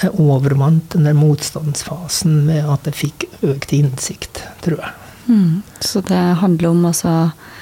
jeg 0.00 0.16
overvant 0.20 0.94
den 0.94 1.06
der 1.08 1.16
motstandsfasen 1.16 2.42
med 2.48 2.68
at 2.72 2.88
jeg 2.88 2.98
fikk 3.04 3.28
økt 3.44 3.74
innsikt, 3.76 4.42
tror 4.64 4.82
jeg. 4.82 4.96
Mm. 5.30 5.62
Så 5.84 6.00
det 6.08 6.20
handler 6.40 6.72
om 6.72 6.86
å 6.88 6.92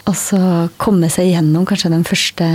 også 0.08 0.38
komme 0.80 1.10
seg 1.12 1.32
gjennom 1.34 1.66
kanskje 1.68 1.92
den 1.92 2.06
første 2.08 2.46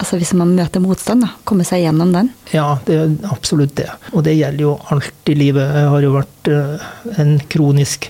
Altså 0.00 0.16
hvis 0.16 0.30
man 0.32 0.54
møter 0.56 0.80
motstand, 0.80 1.20
da. 1.20 1.34
Komme 1.44 1.60
seg 1.68 1.82
gjennom 1.82 2.08
den. 2.14 2.30
Ja, 2.56 2.78
det 2.86 2.94
er 2.96 3.10
absolutt 3.28 3.74
det. 3.76 3.90
Og 4.16 4.24
det 4.24 4.32
gjelder 4.32 4.64
jo 4.64 4.70
alt 4.94 5.28
i 5.28 5.34
livet. 5.36 5.74
Jeg 5.76 5.90
har 5.92 6.06
jo 6.06 6.12
vært 6.14 6.48
eh, 6.48 6.86
en 7.20 7.34
kronisk 7.52 8.08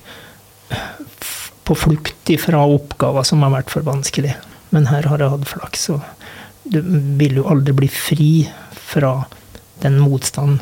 på 1.70 1.76
flukt 1.78 2.30
ifra 2.34 2.64
oppgaver 2.66 3.22
som 3.22 3.44
har 3.46 3.52
vært 3.54 3.70
for 3.70 3.86
vanskelig. 3.86 4.32
Men 4.74 4.88
her 4.90 5.06
har 5.06 5.22
jeg 5.22 5.30
hatt 5.30 5.46
flaks, 5.46 5.84
og 5.94 6.02
du 6.66 6.80
vil 7.20 7.38
jo 7.38 7.46
aldri 7.46 7.74
bli 7.78 7.90
fri 7.94 8.30
fra 8.74 9.12
den 9.84 10.00
motstanden. 10.02 10.58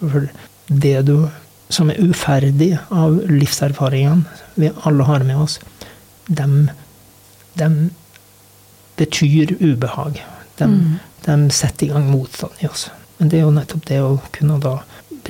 For 0.00 0.26
det 0.66 0.96
du 1.06 1.30
som 1.70 1.92
er 1.92 2.02
uferdig 2.02 2.72
av 2.90 3.20
livserfaringene 3.30 4.26
vi 4.58 4.72
alle 4.82 5.06
har 5.06 5.22
med 5.22 5.38
oss, 5.38 5.60
dem, 6.26 6.66
dem 7.54 7.78
betyr 8.98 9.54
ubehag. 9.62 10.18
De, 10.58 10.66
mm. 10.66 10.98
de 11.28 11.40
setter 11.54 11.86
i 11.86 11.92
gang 11.94 12.10
motstand 12.10 12.58
i 12.58 12.66
oss. 12.66 12.88
Men 13.20 13.30
det 13.30 13.38
er 13.38 13.46
jo 13.46 13.54
nettopp 13.54 13.86
det 13.86 14.02
å 14.02 14.16
kunne 14.34 14.58
da 14.66 14.80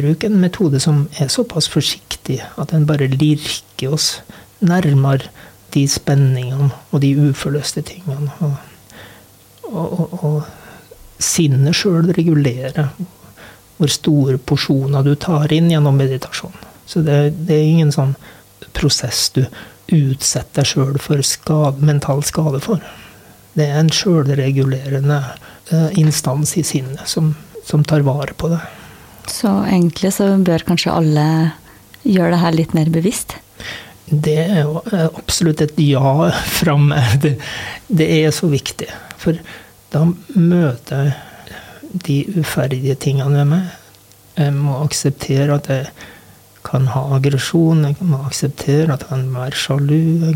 bruke 0.00 0.30
en 0.30 0.40
metode 0.40 0.80
som 0.80 1.10
er 1.20 1.28
såpass 1.28 1.68
forsiktig 1.68 2.40
at 2.56 2.72
den 2.72 2.88
bare 2.88 3.10
lirker 3.12 3.98
oss 3.98 4.14
nærmere 4.60 5.30
de 5.74 5.84
spenningene 5.88 6.70
og 6.90 7.02
de 7.04 7.12
uforløste 7.28 7.82
tingene. 7.86 8.32
Og, 8.40 8.54
og, 9.70 10.00
og, 10.00 10.24
og 10.24 11.22
sinnet 11.22 11.76
sjøl 11.76 12.10
regulerer 12.16 12.90
hvor 13.80 13.92
store 13.92 14.36
porsjoner 14.36 15.04
du 15.06 15.14
tar 15.16 15.52
inn 15.56 15.70
gjennom 15.72 15.96
meditasjon. 15.96 16.56
Så 16.86 17.00
det, 17.06 17.20
det 17.48 17.56
er 17.56 17.68
ingen 17.68 17.92
sånn 17.94 18.16
prosess 18.76 19.28
du 19.32 19.44
utsetter 19.90 20.62
deg 20.62 20.68
sjøl 20.68 20.98
for 21.02 21.22
skade, 21.26 21.80
mental 21.84 22.22
skade 22.26 22.60
for. 22.62 22.82
Det 23.56 23.66
er 23.66 23.80
en 23.80 23.90
sjølregulerende 23.94 25.20
eh, 25.72 25.88
instans 25.98 26.54
i 26.60 26.64
sinnet 26.66 27.08
som, 27.10 27.32
som 27.66 27.82
tar 27.86 28.04
vare 28.06 28.36
på 28.36 28.52
det. 28.52 28.60
Så 29.30 29.50
egentlig 29.64 30.12
så 30.14 30.28
bør 30.42 30.66
kanskje 30.68 30.94
alle 30.94 31.26
gjøre 32.02 32.34
det 32.34 32.42
her 32.44 32.56
litt 32.56 32.76
mer 32.76 32.90
bevisst? 32.92 33.36
Det 34.10 34.36
er 34.42 34.64
jo 34.64 34.80
eh, 34.90 35.06
absolutt 35.06 35.62
et 35.62 35.76
ja 35.84 36.30
fra 36.50 36.76
meg. 36.80 37.18
Det, 37.22 37.36
det, 37.86 38.08
er 38.20 38.32
så 38.34 38.50
viktig. 38.50 38.88
For 39.20 39.38
da 39.94 40.04
møter 40.34 41.10
jeg 41.10 41.98
de 42.06 42.16
uferdige 42.38 42.96
tingene 43.02 43.40
ved 43.40 43.52
meg. 43.52 43.68
Jeg 44.38 44.54
må 44.56 44.78
akseptere 44.84 45.56
at 45.58 45.68
jeg 45.70 45.88
kan 46.66 46.86
ha 46.94 47.06
aggresjon. 47.16 47.84
Jeg 47.86 47.98
må 48.06 48.22
akseptere 48.26 48.94
at 48.94 49.06
jeg 49.06 49.10
kan 49.10 49.26
være 49.34 49.58
sjalu. 49.58 50.34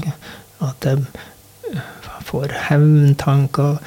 At 0.65 0.87
jeg 0.87 1.05
får 2.27 2.55
hevntanker. 2.69 3.79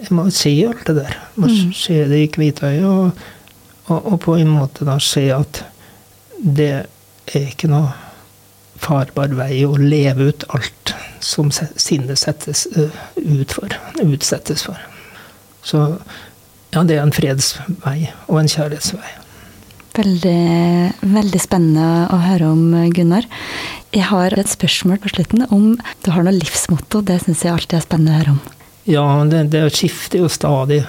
Jeg 0.00 0.12
må 0.14 0.28
se 0.34 0.52
alt 0.68 0.86
det 0.88 0.98
der. 0.98 1.14
Jeg 1.14 1.42
må 1.42 1.50
mm. 1.52 1.72
se 1.74 2.00
det 2.10 2.22
i 2.22 2.30
hvitøyet. 2.34 2.86
Og, 2.86 3.10
og, 3.86 4.12
og 4.12 4.18
på 4.26 4.36
en 4.40 4.50
måte 4.54 4.86
da 4.88 4.98
se 5.02 5.28
at 5.34 5.62
det 6.36 6.72
er 6.74 7.46
ikke 7.46 7.70
noe 7.70 7.94
farbar 8.82 9.34
vei 9.38 9.64
å 9.66 9.76
leve 9.80 10.30
ut 10.30 10.46
alt 10.54 10.94
som 11.24 11.50
sinnet 11.52 12.20
settes 12.20 12.66
ut 13.16 13.52
for, 13.52 13.72
utsettes 14.02 14.66
for. 14.66 14.80
Så 15.66 15.82
ja, 16.74 16.82
det 16.84 16.98
er 16.98 17.06
en 17.06 17.14
fredsvei 17.14 18.10
og 18.26 18.42
en 18.42 18.50
kjærlighetsvei. 18.50 19.14
Veldig, 19.96 20.40
veldig 21.08 21.40
spennende 21.40 22.06
å 22.12 22.18
høre 22.20 22.50
om, 22.52 22.64
Gunnar. 22.92 23.24
Jeg 23.96 24.10
har 24.10 24.34
et 24.36 24.50
spørsmål 24.50 25.00
på 25.00 25.14
slutten 25.14 25.46
om 25.48 25.70
du 26.04 26.10
har 26.12 26.26
noe 26.26 26.36
livsmotto. 26.36 27.00
Det 27.00 27.16
syns 27.22 27.46
jeg 27.46 27.54
alltid 27.54 27.78
er 27.78 27.86
spennende 27.86 28.12
å 28.12 28.20
høre 28.20 28.34
om. 28.36 28.42
Ja, 28.86 29.06
det, 29.26 29.46
det 29.50 29.64
skifter 29.74 30.20
jo 30.20 30.28
stadig. 30.30 30.82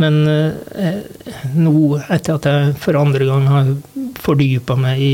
Men 0.00 0.22
eh, 0.30 1.02
nå, 1.52 1.74
etter 2.06 2.38
at 2.38 2.46
jeg 2.48 2.76
for 2.80 2.96
andre 3.00 3.26
gang 3.28 3.50
har 3.50 3.74
fordypa 4.22 4.78
meg 4.78 5.02
i 5.02 5.12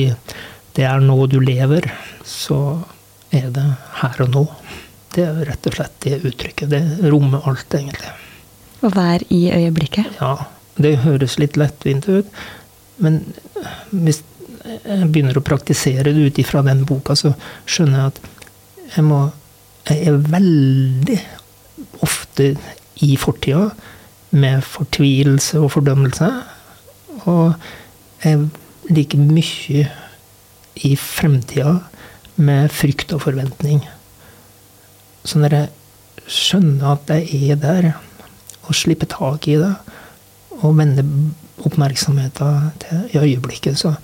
det 0.78 0.86
er 0.86 1.02
nå 1.02 1.16
du 1.26 1.40
lever, 1.42 1.88
så 2.22 2.78
er 3.34 3.50
det 3.50 3.66
her 3.98 4.22
og 4.22 4.30
nå. 4.30 4.44
Det 5.10 5.24
er 5.26 5.40
rett 5.48 5.66
og 5.66 5.74
slett 5.74 5.96
det 6.04 6.20
uttrykket. 6.22 6.70
Det 6.70 7.10
rommer 7.10 7.42
alt, 7.50 7.74
egentlig. 7.74 8.12
Å 8.86 8.92
være 8.94 9.26
i 9.34 9.40
øyeblikket? 9.56 10.20
Ja. 10.20 10.36
Det 10.78 11.00
høres 11.02 11.34
litt 11.42 11.56
lettvint 11.58 12.06
ut, 12.06 12.28
men 13.02 13.24
hvis 13.90 14.20
jeg 14.62 15.08
begynner 15.10 15.40
å 15.40 15.42
praktisere 15.42 16.12
det 16.14 16.28
ut 16.28 16.38
ifra 16.38 16.62
den 16.62 16.84
boka, 16.86 17.16
så 17.18 17.32
skjønner 17.66 17.98
jeg 17.98 18.12
at 18.12 18.20
jeg 18.94 19.06
må 19.08 19.20
Jeg 19.88 20.04
er 20.10 20.16
veldig 20.20 21.14
ofte 22.04 22.50
i 23.00 23.14
fortida 23.16 23.70
med 24.36 24.60
fortvilelse 24.60 25.62
og 25.62 25.70
fordømmelse. 25.72 26.28
Og 27.24 27.54
jeg 28.20 28.42
liker 28.92 29.22
mye 29.22 29.86
i 30.86 30.94
fremtida 30.98 31.78
med 32.38 32.70
frykt 32.74 33.12
og 33.16 33.24
forventning. 33.26 33.82
Så 35.26 35.40
når 35.40 35.56
jeg 35.56 36.28
skjønner 36.28 36.94
at 36.94 37.10
jeg 37.12 37.52
er 37.54 37.60
der, 37.62 37.90
og 38.68 38.76
slipper 38.76 39.08
tak 39.10 39.48
i 39.48 39.56
det, 39.60 39.74
og 40.58 40.76
vender 40.78 41.06
oppmerksomheten 41.66 42.72
til 42.82 43.04
i 43.14 43.20
øyeblikket, 43.22 43.78
så 43.80 43.94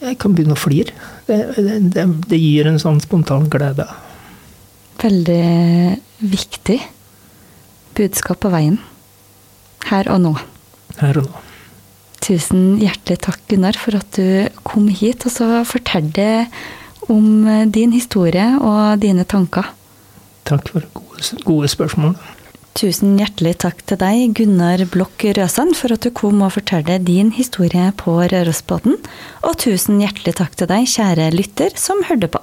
jeg 0.00 0.18
kan 0.20 0.34
begynne 0.36 0.56
å 0.56 0.60
flire. 0.60 0.92
Det, 1.26 1.38
det, 1.56 2.04
det, 2.28 2.38
gir 2.40 2.68
en 2.68 2.80
sånn 2.80 3.00
spontan 3.02 3.48
glede. 3.52 3.86
Veldig 5.00 5.96
viktig 6.20 6.78
budskap 7.96 8.42
på 8.44 8.52
veien. 8.52 8.78
Her 9.88 10.12
og 10.12 10.22
nå. 10.24 10.36
Her 11.00 11.22
og 11.22 11.30
nå. 11.30 11.45
Tusen 12.24 12.78
hjertelig 12.80 13.20
takk, 13.26 13.42
Gunnar, 13.50 13.76
for 13.78 13.98
at 13.98 14.16
du 14.16 14.48
kom 14.66 14.88
hit 14.88 15.26
og 15.28 15.34
så 15.34 15.48
fortalte 15.68 16.46
om 17.12 17.46
eh, 17.46 17.66
din 17.70 17.92
historie 17.94 18.46
og 18.58 19.02
dine 19.02 19.26
tanker. 19.28 19.68
Takk 20.46 20.72
for 20.72 20.88
gode, 20.96 21.42
gode 21.46 21.70
spørsmål. 21.70 22.16
Tusen 22.76 23.14
hjertelig 23.16 23.54
takk 23.62 23.78
til 23.88 23.96
deg, 24.02 24.34
Gunnar 24.36 24.82
Blokk 24.92 25.24
Røsand, 25.38 25.72
for 25.78 25.94
at 25.94 26.04
du 26.04 26.10
kom 26.12 26.42
og 26.44 26.52
fortalte 26.58 26.98
din 27.00 27.30
historie 27.32 27.88
på 27.96 28.18
Rørosbåten. 28.20 28.98
Og 29.48 29.56
tusen 29.62 30.02
hjertelig 30.02 30.36
takk 30.42 30.58
til 30.60 30.68
deg, 30.68 30.84
kjære 30.92 31.30
lytter, 31.32 31.72
som 31.80 32.04
hørte 32.04 32.28
på. 32.34 32.42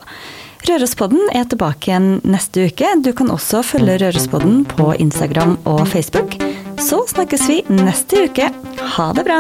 Rørospodden 0.64 1.28
er 1.36 1.46
tilbake 1.52 1.92
igjen 1.92 2.22
neste 2.24 2.70
uke. 2.70 2.96
Du 3.04 3.12
kan 3.14 3.30
også 3.30 3.62
følge 3.68 4.00
Rørospodden 4.00 4.64
på 4.74 4.94
Instagram 4.96 5.58
og 5.68 5.84
Facebook. 5.92 6.40
Så 6.84 7.06
snakkes 7.08 7.50
vi 7.50 7.62
neste 7.70 8.26
uke. 8.26 8.50
Ha 8.98 9.14
det 9.16 9.24
bra! 9.24 9.40